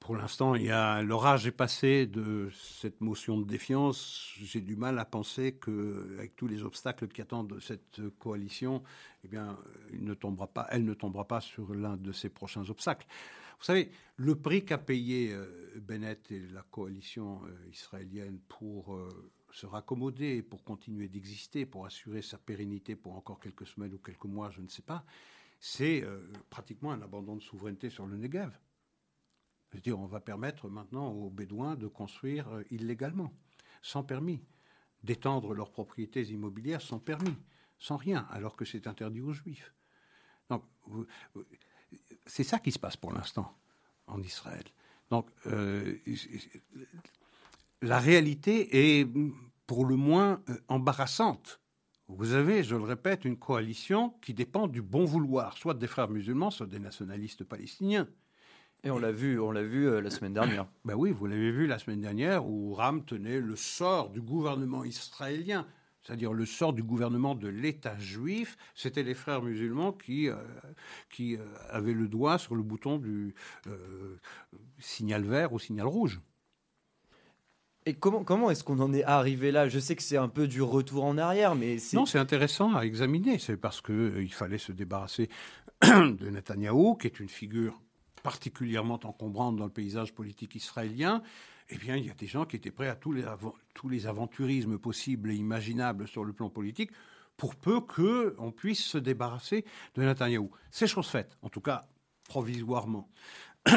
Pour 0.00 0.16
l'instant, 0.16 0.54
il 0.54 0.62
y 0.62 0.70
a 0.70 1.02
l'orage 1.02 1.46
est 1.46 1.52
passé 1.52 2.06
de 2.06 2.50
cette 2.52 3.00
motion 3.00 3.36
de 3.36 3.44
défiance. 3.44 4.32
J'ai 4.40 4.60
du 4.60 4.76
mal 4.76 4.98
à 4.98 5.04
penser 5.04 5.52
que, 5.52 6.14
avec 6.16 6.36
tous 6.36 6.46
les 6.46 6.62
obstacles 6.62 7.08
qui 7.08 7.20
attendent 7.20 7.58
cette 7.60 8.00
coalition, 8.18 8.82
eh 9.24 9.28
bien, 9.28 9.58
il 9.92 10.04
ne 10.04 10.14
tombera 10.14 10.46
pas, 10.46 10.68
elle 10.70 10.84
ne 10.84 10.94
tombera 10.94 11.26
pas 11.26 11.40
sur 11.40 11.74
l'un 11.74 11.96
de 11.96 12.12
ces 12.12 12.28
prochains 12.28 12.68
obstacles. 12.70 13.06
Vous 13.58 13.64
savez, 13.64 13.90
le 14.16 14.36
prix 14.36 14.64
qu'a 14.64 14.78
payé 14.78 15.32
euh, 15.32 15.80
Bennett 15.80 16.30
et 16.30 16.40
la 16.52 16.62
coalition 16.62 17.40
euh, 17.44 17.70
israélienne 17.70 18.38
pour 18.48 18.94
euh, 18.94 19.32
se 19.50 19.66
raccommoder, 19.66 20.42
pour 20.42 20.64
continuer 20.64 21.08
d'exister, 21.08 21.66
pour 21.66 21.86
assurer 21.86 22.22
sa 22.22 22.38
pérennité 22.38 22.96
pour 22.96 23.16
encore 23.16 23.40
quelques 23.40 23.66
semaines 23.66 23.94
ou 23.94 23.98
quelques 23.98 24.24
mois, 24.24 24.50
je 24.50 24.60
ne 24.60 24.68
sais 24.68 24.82
pas, 24.82 25.04
c'est 25.60 26.02
euh, 26.04 26.20
pratiquement 26.50 26.92
un 26.92 27.02
abandon 27.02 27.36
de 27.36 27.42
souveraineté 27.42 27.90
sur 27.90 28.06
le 28.06 28.16
Negev. 28.16 28.52
C'est-à-dire, 29.70 29.98
on 29.98 30.06
va 30.06 30.20
permettre 30.20 30.68
maintenant 30.68 31.10
aux 31.10 31.30
Bédouins 31.30 31.76
de 31.76 31.86
construire 31.86 32.48
euh, 32.48 32.62
illégalement, 32.70 33.32
sans 33.82 34.02
permis, 34.02 34.42
d'étendre 35.02 35.54
leurs 35.54 35.70
propriétés 35.70 36.22
immobilières 36.22 36.82
sans 36.82 36.98
permis, 36.98 37.36
sans 37.78 37.96
rien, 37.96 38.26
alors 38.30 38.56
que 38.56 38.64
c'est 38.64 38.86
interdit 38.86 39.20
aux 39.20 39.32
Juifs. 39.32 39.72
Donc, 40.50 40.64
c'est 42.26 42.44
ça 42.44 42.58
qui 42.58 42.72
se 42.72 42.78
passe 42.78 42.96
pour 42.96 43.12
l'instant 43.12 43.56
en 44.06 44.20
Israël. 44.22 44.64
Donc, 45.10 45.30
euh, 45.46 45.98
la 47.82 47.98
réalité 47.98 49.00
est 49.00 49.08
pour 49.66 49.84
le 49.84 49.96
moins 49.96 50.42
euh, 50.48 50.54
embarrassante. 50.68 51.60
Vous 52.08 52.32
avez, 52.32 52.62
je 52.62 52.74
le 52.74 52.84
répète, 52.84 53.24
une 53.24 53.36
coalition 53.36 54.14
qui 54.22 54.32
dépend 54.32 54.66
du 54.66 54.80
bon 54.80 55.04
vouloir, 55.04 55.58
soit 55.58 55.74
des 55.74 55.86
frères 55.86 56.08
musulmans, 56.08 56.50
soit 56.50 56.66
des 56.66 56.78
nationalistes 56.78 57.44
palestiniens. 57.44 58.08
Et 58.82 58.90
on 58.90 58.98
l'a 58.98 59.12
vu, 59.12 59.38
on 59.38 59.50
l'a 59.50 59.62
vu 59.62 59.86
euh, 59.86 60.00
la 60.00 60.10
semaine 60.10 60.32
dernière. 60.34 60.66
ben 60.84 60.94
oui, 60.94 61.10
vous 61.10 61.26
l'avez 61.26 61.50
vu 61.50 61.66
la 61.66 61.78
semaine 61.78 62.00
dernière 62.00 62.46
où 62.46 62.72
Ram 62.74 63.04
tenait 63.04 63.40
le 63.40 63.56
sort 63.56 64.08
du 64.08 64.22
gouvernement 64.22 64.84
israélien, 64.84 65.66
c'est-à-dire 66.02 66.32
le 66.32 66.46
sort 66.46 66.72
du 66.72 66.82
gouvernement 66.82 67.34
de 67.34 67.48
l'État 67.48 67.98
juif. 67.98 68.56
C'était 68.74 69.02
les 69.02 69.14
frères 69.14 69.42
musulmans 69.42 69.92
qui, 69.92 70.30
euh, 70.30 70.36
qui 71.10 71.36
avaient 71.68 71.92
le 71.92 72.08
doigt 72.08 72.38
sur 72.38 72.54
le 72.54 72.62
bouton 72.62 72.96
du 72.98 73.34
signal 74.78 75.24
vert 75.24 75.52
ou 75.52 75.58
signal 75.58 75.86
rouge. 75.86 76.20
Comment 77.94 78.50
est-ce 78.50 78.64
qu'on 78.64 78.80
en 78.80 78.92
est 78.92 79.04
arrivé 79.04 79.50
là? 79.50 79.68
Je 79.68 79.78
sais 79.78 79.96
que 79.96 80.02
c'est 80.02 80.16
un 80.16 80.28
peu 80.28 80.46
du 80.46 80.62
retour 80.62 81.04
en 81.04 81.18
arrière, 81.18 81.54
mais 81.54 81.78
c'est... 81.78 81.96
Non, 81.96 82.06
c'est 82.06 82.18
intéressant 82.18 82.74
à 82.74 82.82
examiner. 82.82 83.38
C'est 83.38 83.56
parce 83.56 83.80
qu'il 83.80 83.94
euh, 83.94 84.28
fallait 84.30 84.58
se 84.58 84.72
débarrasser 84.72 85.28
de 85.82 86.30
Netanyahou, 86.30 86.96
qui 86.96 87.06
est 87.06 87.20
une 87.20 87.28
figure 87.28 87.80
particulièrement 88.22 89.00
encombrante 89.04 89.56
dans 89.56 89.64
le 89.64 89.70
paysage 89.70 90.14
politique 90.14 90.54
israélien. 90.54 91.22
Eh 91.70 91.76
bien, 91.76 91.96
il 91.96 92.06
y 92.06 92.10
a 92.10 92.14
des 92.14 92.26
gens 92.26 92.46
qui 92.46 92.56
étaient 92.56 92.70
prêts 92.70 92.88
à 92.88 92.96
tous 92.96 93.12
les, 93.12 93.24
tous 93.74 93.88
les 93.88 94.06
aventurismes 94.06 94.78
possibles 94.78 95.30
et 95.30 95.34
imaginables 95.34 96.08
sur 96.08 96.24
le 96.24 96.32
plan 96.32 96.48
politique 96.48 96.90
pour 97.36 97.54
peu 97.54 97.80
qu'on 97.80 98.50
puisse 98.50 98.84
se 98.84 98.98
débarrasser 98.98 99.64
de 99.94 100.02
Netanyahou. 100.02 100.50
C'est 100.70 100.86
chose 100.86 101.08
faite, 101.08 101.38
en 101.42 101.48
tout 101.48 101.60
cas 101.60 101.86
provisoirement. 102.24 103.08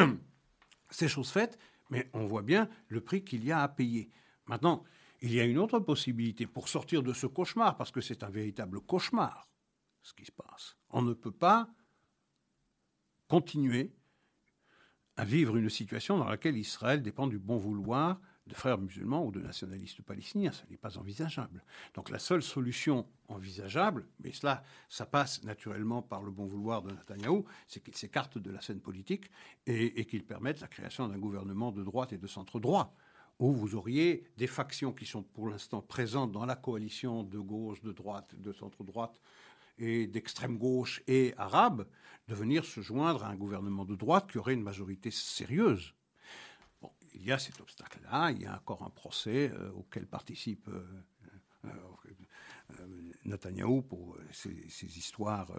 C'est 0.90 1.08
chose 1.08 1.30
faite, 1.30 1.58
mais 1.92 2.10
on 2.14 2.26
voit 2.26 2.42
bien 2.42 2.68
le 2.88 3.02
prix 3.02 3.24
qu'il 3.24 3.44
y 3.46 3.52
a 3.52 3.62
à 3.62 3.68
payer. 3.68 4.10
Maintenant, 4.48 4.84
il 5.22 5.32
y 5.34 5.40
a 5.40 5.46
une 5.46 5.60
autre 5.60 5.80
possibilité 5.80 6.48
pour 6.48 6.68
sortir 6.68 7.04
de 7.04 7.14
ce 7.14 7.28
cauchemar, 7.28 7.78
parce 7.78 7.92
que 7.92 8.02
c'est 8.02 8.24
un 8.24 8.30
véritable 8.30 8.82
cauchemar, 8.82 9.48
ce 10.02 10.14
qui 10.14 10.26
se 10.26 10.32
passe. 10.32 10.78
On 10.90 11.04
ne 11.04 11.14
peut 11.14 11.32
pas 11.32 11.70
continuer 13.28 13.94
à 15.16 15.26
vivre 15.26 15.58
une 15.58 15.70
situation 15.70 16.18
dans 16.18 16.28
laquelle 16.28 16.58
Israël 16.58 17.04
dépend 17.04 17.28
du 17.28 17.38
bon 17.38 17.58
vouloir 17.58 18.20
de 18.52 18.56
frères 18.56 18.78
musulmans 18.78 19.26
ou 19.26 19.32
de 19.32 19.40
nationalistes 19.40 20.02
palestiniens. 20.02 20.52
Ce 20.52 20.64
n'est 20.70 20.78
pas 20.78 20.98
envisageable. 20.98 21.64
Donc 21.94 22.10
la 22.10 22.20
seule 22.20 22.44
solution 22.44 23.08
envisageable, 23.30 24.06
mais 24.22 24.34
cela, 24.34 24.64
ça 24.90 25.06
passe 25.06 25.44
naturellement 25.44 26.02
par 26.02 26.22
le 26.22 26.32
bon 26.32 26.46
vouloir 26.46 26.82
de 26.82 26.92
Netanyahou, 26.92 27.46
c'est 27.68 27.82
qu'il 27.82 27.96
s'écarte 27.96 28.38
de 28.38 28.52
la 28.52 28.60
scène 28.60 28.82
politique 28.82 29.32
et, 29.66 30.06
qu'il 30.06 30.26
permette 30.26 30.60
la 30.60 30.68
création 30.68 31.08
d'un 31.08 31.18
gouvernement 31.18 31.72
de 31.72 31.82
droite 31.84 32.12
et 32.12 32.18
de 32.18 32.28
centre-droit 32.28 32.94
où 33.40 33.54
vous 33.54 33.76
auriez 33.76 34.26
des 34.38 34.48
factions 34.48 34.92
qui 34.92 35.06
sont 35.06 35.24
pour 35.24 35.48
l'instant 35.48 35.82
présentes 35.82 36.34
dans 36.34 36.46
la 36.46 36.58
coalition 36.58 37.24
de 37.24 37.40
gauche, 37.40 37.82
de 37.82 37.94
droite, 37.94 38.36
de 38.38 38.52
centre-droite 38.52 39.20
et 39.78 40.08
d'extrême 40.08 40.58
gauche 40.58 41.02
et 41.08 41.34
arabe, 41.38 41.88
de 42.28 42.36
venir 42.36 42.66
se 42.66 42.82
joindre 42.82 43.24
à 43.24 43.30
un 43.30 43.36
gouvernement 43.36 43.86
de 43.86 43.96
droite 43.96 44.30
qui 44.30 44.38
aurait 44.38 44.54
une 44.54 44.62
majorité 44.62 45.10
sérieuse 45.10 45.96
il 47.14 47.26
y 47.26 47.32
a 47.32 47.38
cet 47.38 47.60
obstacle-là, 47.60 48.32
il 48.32 48.42
y 48.42 48.46
a 48.46 48.56
encore 48.56 48.84
un 48.84 48.90
procès 48.90 49.52
euh, 49.54 49.72
auquel 49.72 50.06
participe 50.06 50.68
euh, 50.70 50.86
euh, 51.66 51.70
Netanyahou 53.26 53.82
pour 53.82 54.18
ces, 54.32 54.98
histoires, 54.98 55.52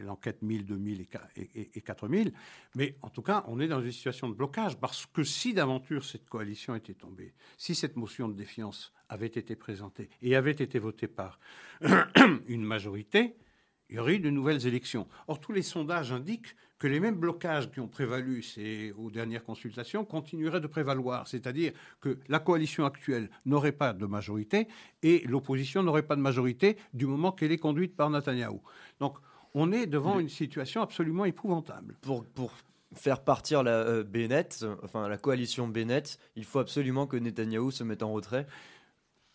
l'enquête 0.00 0.42
1000, 0.42 0.66
2000 0.66 1.06
et, 1.36 1.80
4000. 1.80 2.34
Mais 2.74 2.96
en 3.02 3.08
tout 3.08 3.22
cas, 3.22 3.44
on 3.46 3.60
est 3.60 3.68
dans 3.68 3.80
une 3.80 3.92
situation 3.92 4.28
de 4.28 4.34
blocage 4.34 4.76
parce 4.76 5.06
que 5.06 5.22
si 5.22 5.54
d'aventure 5.54 6.04
cette 6.04 6.28
coalition 6.28 6.74
était 6.74 6.94
tombée, 6.94 7.34
si 7.56 7.76
cette 7.76 7.94
motion 7.94 8.28
de 8.28 8.34
défiance 8.34 8.92
avait 9.08 9.28
été 9.28 9.54
présentée 9.54 10.10
et 10.22 10.34
avait 10.34 10.50
été 10.50 10.80
votée 10.80 11.06
par 11.06 11.38
une 12.48 12.64
majorité, 12.64 13.36
il 13.88 13.96
y 13.96 13.98
aurait 13.98 14.16
eu 14.16 14.20
de 14.20 14.30
nouvelles 14.30 14.66
élections. 14.66 15.06
Or, 15.28 15.40
tous 15.40 15.52
les 15.52 15.62
sondages 15.62 16.10
indiquent 16.12 16.56
que 16.78 16.86
les 16.86 17.00
mêmes 17.00 17.16
blocages 17.16 17.70
qui 17.70 17.80
ont 17.80 17.88
prévalu 17.88 18.44
aux 18.98 19.10
dernières 19.10 19.44
consultations 19.44 20.04
continueraient 20.04 20.60
de 20.60 20.66
prévaloir. 20.66 21.28
C'est-à-dire 21.28 21.72
que 22.00 22.18
la 22.28 22.40
coalition 22.40 22.84
actuelle 22.84 23.30
n'aurait 23.46 23.72
pas 23.72 23.92
de 23.92 24.06
majorité 24.06 24.68
et 25.02 25.24
l'opposition 25.26 25.82
n'aurait 25.82 26.02
pas 26.02 26.16
de 26.16 26.20
majorité 26.20 26.76
du 26.92 27.06
moment 27.06 27.32
qu'elle 27.32 27.52
est 27.52 27.58
conduite 27.58 27.96
par 27.96 28.10
Netanyahou. 28.10 28.60
Donc, 29.00 29.16
on 29.54 29.72
est 29.72 29.86
devant 29.86 30.18
une 30.18 30.28
situation 30.28 30.82
absolument 30.82 31.24
épouvantable. 31.24 31.96
Pour, 32.02 32.24
faire 32.96 33.24
partir 33.24 33.64
la 33.64 33.72
euh, 33.72 34.04
Bennett, 34.04 34.64
enfin 34.84 35.08
la 35.08 35.16
coalition 35.16 35.66
Bennett, 35.66 36.16
il 36.36 36.44
faut 36.44 36.60
absolument 36.60 37.08
que 37.08 37.16
Netanyahou 37.16 37.72
se 37.72 37.82
mette 37.82 38.04
en 38.04 38.12
retrait. 38.12 38.46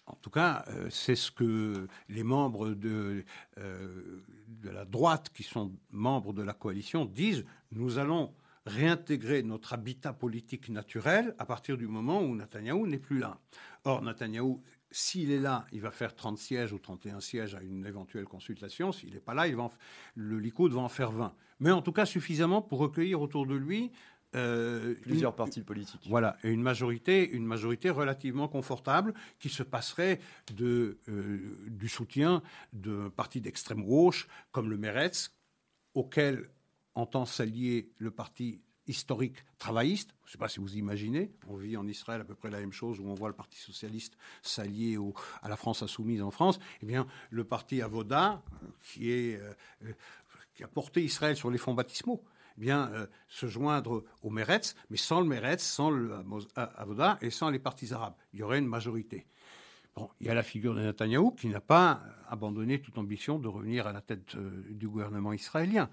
En 0.09 0.17
tout 0.21 0.29
cas, 0.29 0.65
euh, 0.69 0.87
c'est 0.89 1.15
ce 1.15 1.31
que 1.31 1.87
les 2.09 2.23
membres 2.23 2.69
de, 2.69 3.23
euh, 3.57 4.23
de 4.47 4.69
la 4.69 4.85
droite, 4.85 5.29
qui 5.33 5.43
sont 5.43 5.71
membres 5.91 6.33
de 6.33 6.41
la 6.41 6.53
coalition, 6.53 7.05
disent. 7.05 7.45
Nous 7.71 7.99
allons 7.99 8.33
réintégrer 8.65 9.43
notre 9.43 9.73
habitat 9.73 10.13
politique 10.13 10.69
naturel 10.69 11.35
à 11.39 11.45
partir 11.45 11.77
du 11.77 11.87
moment 11.87 12.21
où 12.21 12.35
Netanyahou 12.35 12.87
n'est 12.87 12.99
plus 12.99 13.19
là. 13.19 13.39
Or, 13.83 14.01
Netanyahou, 14.01 14.61
s'il 14.91 15.31
est 15.31 15.39
là, 15.39 15.65
il 15.71 15.81
va 15.81 15.91
faire 15.91 16.15
30 16.15 16.37
sièges 16.37 16.73
ou 16.73 16.79
31 16.79 17.19
sièges 17.19 17.55
à 17.55 17.61
une 17.61 17.85
éventuelle 17.85 18.25
consultation. 18.25 18.91
S'il 18.91 19.13
n'est 19.13 19.19
pas 19.19 19.33
là, 19.33 19.47
il 19.47 19.55
va 19.55 19.69
le 20.15 20.39
Likoud 20.39 20.73
va 20.73 20.81
en 20.81 20.89
faire 20.89 21.11
20. 21.11 21.33
Mais 21.59 21.71
en 21.71 21.81
tout 21.81 21.91
cas, 21.91 22.05
suffisamment 22.05 22.61
pour 22.61 22.79
recueillir 22.79 23.21
autour 23.21 23.45
de 23.45 23.55
lui 23.55 23.91
euh, 24.35 24.93
plusieurs 25.01 25.35
partis 25.35 25.61
politiques. 25.61 26.05
Voilà, 26.07 26.37
et 26.43 26.49
une 26.49 26.61
majorité, 26.61 27.29
une 27.29 27.45
majorité 27.45 27.89
relativement 27.89 28.47
confortable 28.47 29.13
qui 29.39 29.49
se 29.49 29.63
passerait 29.63 30.19
de, 30.55 30.99
euh, 31.09 31.67
du 31.67 31.89
soutien 31.89 32.43
d'un 32.73 33.09
parti 33.09 33.41
d'extrême 33.41 33.83
gauche 33.83 34.27
comme 34.51 34.69
le 34.69 34.77
Meretz, 34.77 35.31
auquel 35.95 36.49
entend 36.93 37.25
s'allier 37.25 37.91
le 37.97 38.11
parti 38.11 38.61
historique 38.89 39.35
travailliste. 39.59 40.09
Je 40.25 40.29
ne 40.29 40.31
sais 40.33 40.37
pas 40.37 40.49
si 40.49 40.59
vous 40.59 40.75
imaginez, 40.75 41.31
on 41.47 41.55
vit 41.55 41.77
en 41.77 41.87
Israël 41.87 42.21
à 42.21 42.23
peu 42.23 42.35
près 42.35 42.49
la 42.49 42.59
même 42.59 42.73
chose, 42.73 42.99
où 42.99 43.07
on 43.07 43.13
voit 43.13 43.29
le 43.29 43.35
Parti 43.35 43.57
socialiste 43.57 44.17
s'allier 44.41 44.97
à 45.41 45.47
la 45.47 45.55
France 45.55 45.83
insoumise 45.83 46.21
en 46.21 46.31
France. 46.31 46.59
Eh 46.81 46.85
bien, 46.85 47.07
le 47.29 47.43
parti 47.43 47.81
Avoda, 47.81 48.43
qui, 48.81 49.11
est, 49.11 49.39
euh, 49.39 49.93
qui 50.55 50.63
a 50.63 50.67
porté 50.67 51.03
Israël 51.03 51.35
sur 51.35 51.51
les 51.51 51.57
fonds 51.57 51.73
baptismaux, 51.73 52.23
bien 52.59 52.91
euh, 52.93 53.07
se 53.27 53.47
joindre 53.47 54.03
au 54.21 54.29
Meretz, 54.29 54.75
mais 54.89 54.97
sans 54.97 55.21
le 55.21 55.25
Meretz, 55.25 55.63
sans 55.63 55.89
le 55.89 56.13
Avoda 56.55 57.17
et 57.21 57.31
sans 57.31 57.49
les 57.49 57.57
partis 57.57 57.93
arabes. 57.93 58.13
Il 58.33 58.39
y 58.39 58.43
aurait 58.43 58.59
une 58.59 58.67
majorité. 58.67 59.25
Bon, 59.95 60.09
il 60.19 60.27
y 60.27 60.29
a 60.29 60.33
la 60.33 60.43
figure 60.43 60.75
de 60.75 60.81
Netanyahou 60.81 61.31
qui 61.31 61.47
n'a 61.47 61.61
pas 61.61 62.03
abandonné 62.27 62.79
toute 62.79 62.97
ambition 62.97 63.39
de 63.39 63.47
revenir 63.47 63.87
à 63.87 63.93
la 63.93 64.01
tête 64.01 64.35
euh, 64.35 64.63
du 64.69 64.87
gouvernement 64.87 65.33
israélien. 65.33 65.89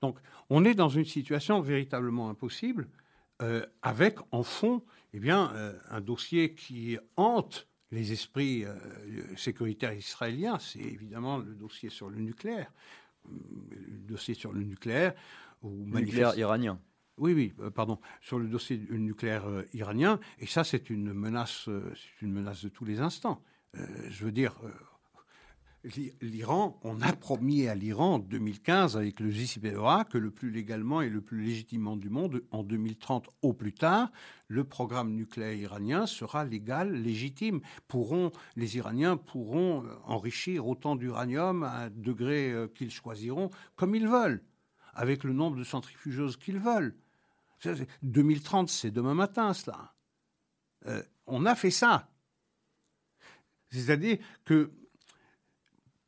Donc, 0.00 0.18
on 0.50 0.64
est 0.64 0.74
dans 0.74 0.88
une 0.88 1.04
situation 1.04 1.60
véritablement 1.60 2.28
impossible, 2.28 2.88
euh, 3.42 3.64
avec 3.82 4.18
en 4.32 4.42
fond, 4.42 4.82
eh 5.12 5.20
bien, 5.20 5.52
un 5.90 6.00
dossier 6.00 6.54
qui 6.54 6.98
hante 7.16 7.66
les 7.90 8.12
esprits 8.12 8.64
sécuritaires 9.36 9.94
israéliens. 9.94 10.58
C'est 10.58 10.80
évidemment 10.80 11.38
le 11.38 11.54
dossier 11.54 11.88
sur 11.88 12.10
le 12.10 12.18
nucléaire, 12.18 12.70
le 13.24 13.98
dossier 14.06 14.34
sur 14.34 14.52
le 14.52 14.62
nucléaire 14.62 15.14
nucléaire 15.70 16.36
iranien. 16.38 16.80
Oui, 17.18 17.32
oui, 17.32 17.54
euh, 17.60 17.70
pardon, 17.70 17.98
sur 18.20 18.38
le 18.38 18.46
dossier 18.46 18.78
nucléaire 18.90 19.48
euh, 19.48 19.64
iranien. 19.72 20.20
Et 20.38 20.46
ça, 20.46 20.64
c'est 20.64 20.90
une 20.90 21.14
menace, 21.14 21.66
euh, 21.68 21.92
c'est 21.94 22.26
une 22.26 22.32
menace 22.32 22.62
de 22.62 22.68
tous 22.68 22.84
les 22.84 23.00
instants. 23.00 23.42
je 24.08 24.24
veux 24.24 24.32
dire, 24.32 24.54
l'Iran, 26.22 26.78
on 26.82 27.00
a 27.02 27.12
promis 27.12 27.68
à 27.68 27.74
l'Iran 27.74 28.14
en 28.14 28.18
2015 28.18 28.96
avec 28.96 29.20
le 29.20 29.30
JCPOA 29.30 30.04
que 30.04 30.16
le 30.16 30.30
plus 30.30 30.50
légalement 30.50 31.02
et 31.02 31.10
le 31.10 31.20
plus 31.20 31.42
légitimement 31.42 31.96
du 31.96 32.08
monde, 32.08 32.42
en 32.50 32.62
2030 32.62 33.28
au 33.42 33.52
plus 33.52 33.74
tard, 33.74 34.10
le 34.48 34.64
programme 34.64 35.12
nucléaire 35.12 35.54
iranien 35.54 36.06
sera 36.06 36.44
légal, 36.44 36.92
légitime. 36.92 37.60
Pourront, 37.86 38.30
les 38.56 38.78
Iraniens 38.78 39.18
pourront 39.18 39.84
enrichir 40.04 40.66
autant 40.66 40.96
d'uranium 40.96 41.62
à 41.62 41.84
un 41.84 41.90
degré 41.90 42.54
qu'ils 42.74 42.90
choisiront 42.90 43.50
comme 43.76 43.94
ils 43.94 44.08
veulent 44.08 44.42
avec 44.96 45.24
le 45.24 45.32
nombre 45.32 45.56
de 45.56 45.64
centrifugeuses 45.64 46.36
qu'ils 46.36 46.58
veulent. 46.58 46.96
2030, 48.02 48.68
c'est 48.68 48.90
demain 48.90 49.14
matin, 49.14 49.52
cela. 49.52 49.94
Euh, 50.86 51.02
on 51.26 51.46
a 51.46 51.54
fait 51.54 51.70
ça. 51.70 52.08
C'est-à-dire 53.70 54.18
que 54.44 54.72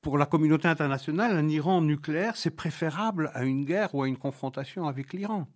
pour 0.00 0.16
la 0.16 0.26
communauté 0.26 0.68
internationale, 0.68 1.36
un 1.36 1.48
Iran 1.48 1.82
nucléaire, 1.82 2.36
c'est 2.36 2.50
préférable 2.50 3.30
à 3.34 3.44
une 3.44 3.64
guerre 3.64 3.94
ou 3.94 4.02
à 4.02 4.08
une 4.08 4.16
confrontation 4.16 4.86
avec 4.86 5.12
l'Iran. 5.12 5.46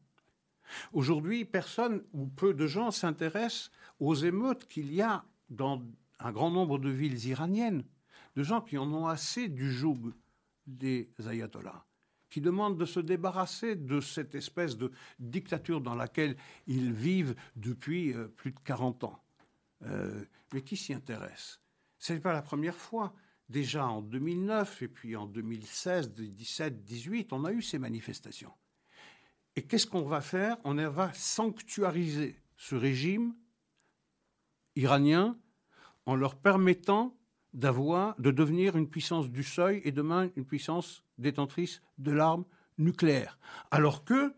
Aujourd'hui, 0.93 1.45
personne 1.45 2.03
ou 2.13 2.27
peu 2.27 2.53
de 2.55 2.67
gens 2.67 2.91
s'intéressent 2.91 3.71
aux 3.99 4.15
émeutes 4.15 4.67
qu'il 4.67 4.93
y 4.93 5.01
a 5.01 5.25
dans 5.49 5.83
un 6.19 6.33
grand 6.33 6.51
nombre 6.51 6.79
de 6.79 6.91
villes 6.91 7.27
iraniennes, 7.27 7.85
de 8.37 8.43
gens 8.43 8.61
qui 8.61 8.79
en 8.79 8.93
ont 8.93 9.07
assez 9.07 9.49
du 9.49 9.73
joug 9.73 10.13
des 10.67 11.11
ayatollahs 11.27 11.85
qui 12.33 12.41
demandent 12.41 12.79
de 12.79 12.87
se 12.87 12.99
débarrasser 12.99 13.77
de 13.77 14.01
cette 14.01 14.35
espèce 14.35 14.79
de 14.79 14.91
dictature 15.19 15.83
dans 15.83 15.95
laquelle 15.95 16.35
ils 16.67 16.91
vivent 16.91 17.35
depuis 17.57 18.15
euh, 18.15 18.27
plus 18.27 18.53
de 18.53 18.59
40 18.65 19.05
ans. 19.05 19.23
Euh, 19.83 20.25
mais 20.55 20.63
qui 20.63 20.79
s'y 20.79 20.95
intéresse? 20.95 21.61
Ce 21.99 22.15
n'est 22.15 22.21
pas 22.21 22.33
la 22.33 22.41
première 22.41 22.77
fois. 22.77 23.13
Déjà 23.51 23.87
en 23.87 24.01
2009 24.01 24.81
et 24.81 24.89
puis 24.89 25.15
en 25.15 25.27
2016, 25.27 26.15
2017, 26.15 26.87
2018, 26.87 27.35
on 27.35 27.45
a 27.45 27.53
eu 27.53 27.61
ces 27.61 27.79
manifestations. 27.79 28.55
Et 29.55 29.63
qu'est-ce 29.67 29.87
qu'on 29.87 30.07
va 30.07 30.23
faire? 30.23 30.57
On 30.65 30.75
va 30.89 31.13
sanctuariser 31.13 32.41
ce 32.57 32.75
régime 32.75 33.35
iranien 34.75 35.39
en 36.07 36.15
leur 36.15 36.37
permettant 36.37 37.15
d'avoir, 37.53 38.19
de 38.19 38.31
devenir 38.31 38.79
une 38.79 38.89
puissance 38.89 39.31
du 39.31 39.43
seuil 39.43 39.83
et 39.85 39.93
demain 39.93 40.31
une 40.37 40.47
puissance 40.47 41.05
détentrice 41.23 41.83
de 41.99 42.13
l'arme 42.13 42.45
nucléaire. 42.79 43.39
Alors 43.71 44.05
que, 44.05 44.35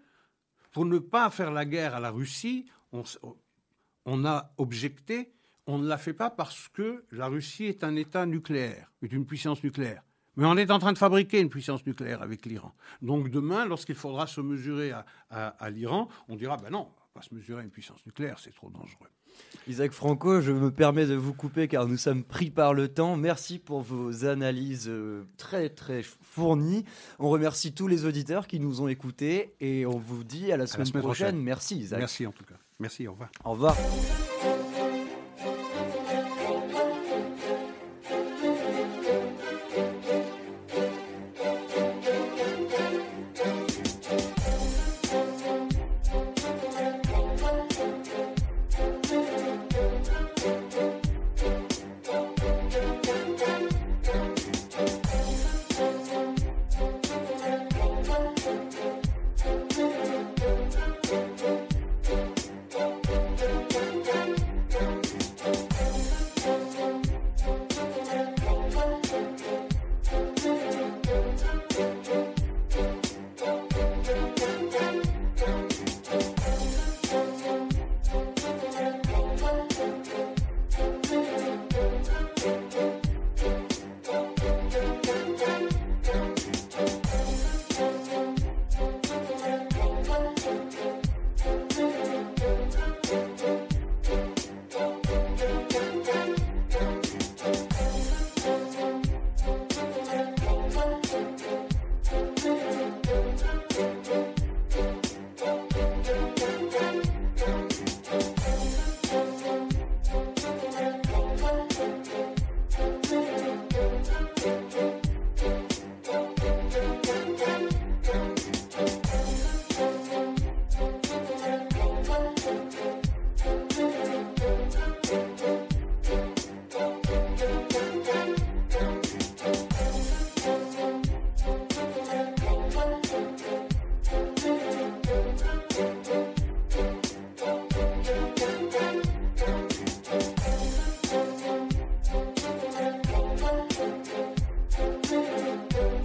pour 0.72 0.84
ne 0.84 0.98
pas 0.98 1.30
faire 1.30 1.50
la 1.50 1.64
guerre 1.64 1.94
à 1.94 2.00
la 2.00 2.10
Russie, 2.10 2.66
on, 2.92 4.24
a 4.24 4.52
objecté, 4.58 5.32
on 5.66 5.78
ne 5.78 5.88
la 5.88 5.98
fait 5.98 6.12
pas 6.12 6.30
parce 6.30 6.68
que 6.68 7.04
la 7.10 7.26
Russie 7.26 7.64
est 7.64 7.82
un 7.84 7.96
État 7.96 8.26
nucléaire, 8.26 8.92
est 9.02 9.12
une 9.12 9.26
puissance 9.26 9.62
nucléaire. 9.62 10.02
Mais 10.36 10.46
on 10.46 10.56
est 10.56 10.70
en 10.70 10.80
train 10.80 10.92
de 10.92 10.98
fabriquer 10.98 11.40
une 11.40 11.48
puissance 11.48 11.86
nucléaire 11.86 12.20
avec 12.20 12.44
l'Iran. 12.44 12.74
Donc 13.02 13.30
demain, 13.30 13.66
lorsqu'il 13.66 13.94
faudra 13.94 14.26
se 14.26 14.40
mesurer 14.40 14.92
à, 14.92 15.04
à 15.30 15.70
l'Iran, 15.70 16.08
on 16.28 16.34
dira, 16.34 16.56
ben 16.56 16.70
non, 16.70 16.88
pas 17.14 17.22
se 17.22 17.34
mesurer 17.34 17.60
à 17.60 17.64
une 17.64 17.70
puissance 17.70 18.04
nucléaire, 18.06 18.38
c'est 18.38 18.54
trop 18.54 18.70
dangereux. 18.70 19.08
Isaac 19.66 19.92
Franco, 19.92 20.40
je 20.40 20.52
me 20.52 20.70
permets 20.70 21.06
de 21.06 21.14
vous 21.14 21.32
couper 21.32 21.68
car 21.68 21.86
nous 21.86 21.96
sommes 21.96 22.22
pris 22.22 22.50
par 22.50 22.74
le 22.74 22.88
temps. 22.88 23.16
Merci 23.16 23.58
pour 23.58 23.80
vos 23.80 24.26
analyses 24.26 24.88
euh, 24.88 25.24
très 25.36 25.70
très 25.70 26.02
fournies. 26.02 26.84
On 27.18 27.30
remercie 27.30 27.72
tous 27.72 27.88
les 27.88 28.04
auditeurs 28.04 28.46
qui 28.46 28.60
nous 28.60 28.80
ont 28.80 28.88
écoutés 28.88 29.54
et 29.60 29.86
on 29.86 29.98
vous 29.98 30.24
dit 30.24 30.52
à 30.52 30.56
la 30.56 30.66
semaine, 30.66 30.90
prochaine. 30.90 31.38
Merci 31.38 31.78
Isaac. 31.78 32.00
Merci 32.00 32.26
en 32.26 32.32
tout 32.32 32.44
cas. 32.44 32.56
Merci, 32.78 33.06
au 33.08 33.12
revoir. 33.12 33.30
Au 33.44 33.50
revoir. 33.52 33.76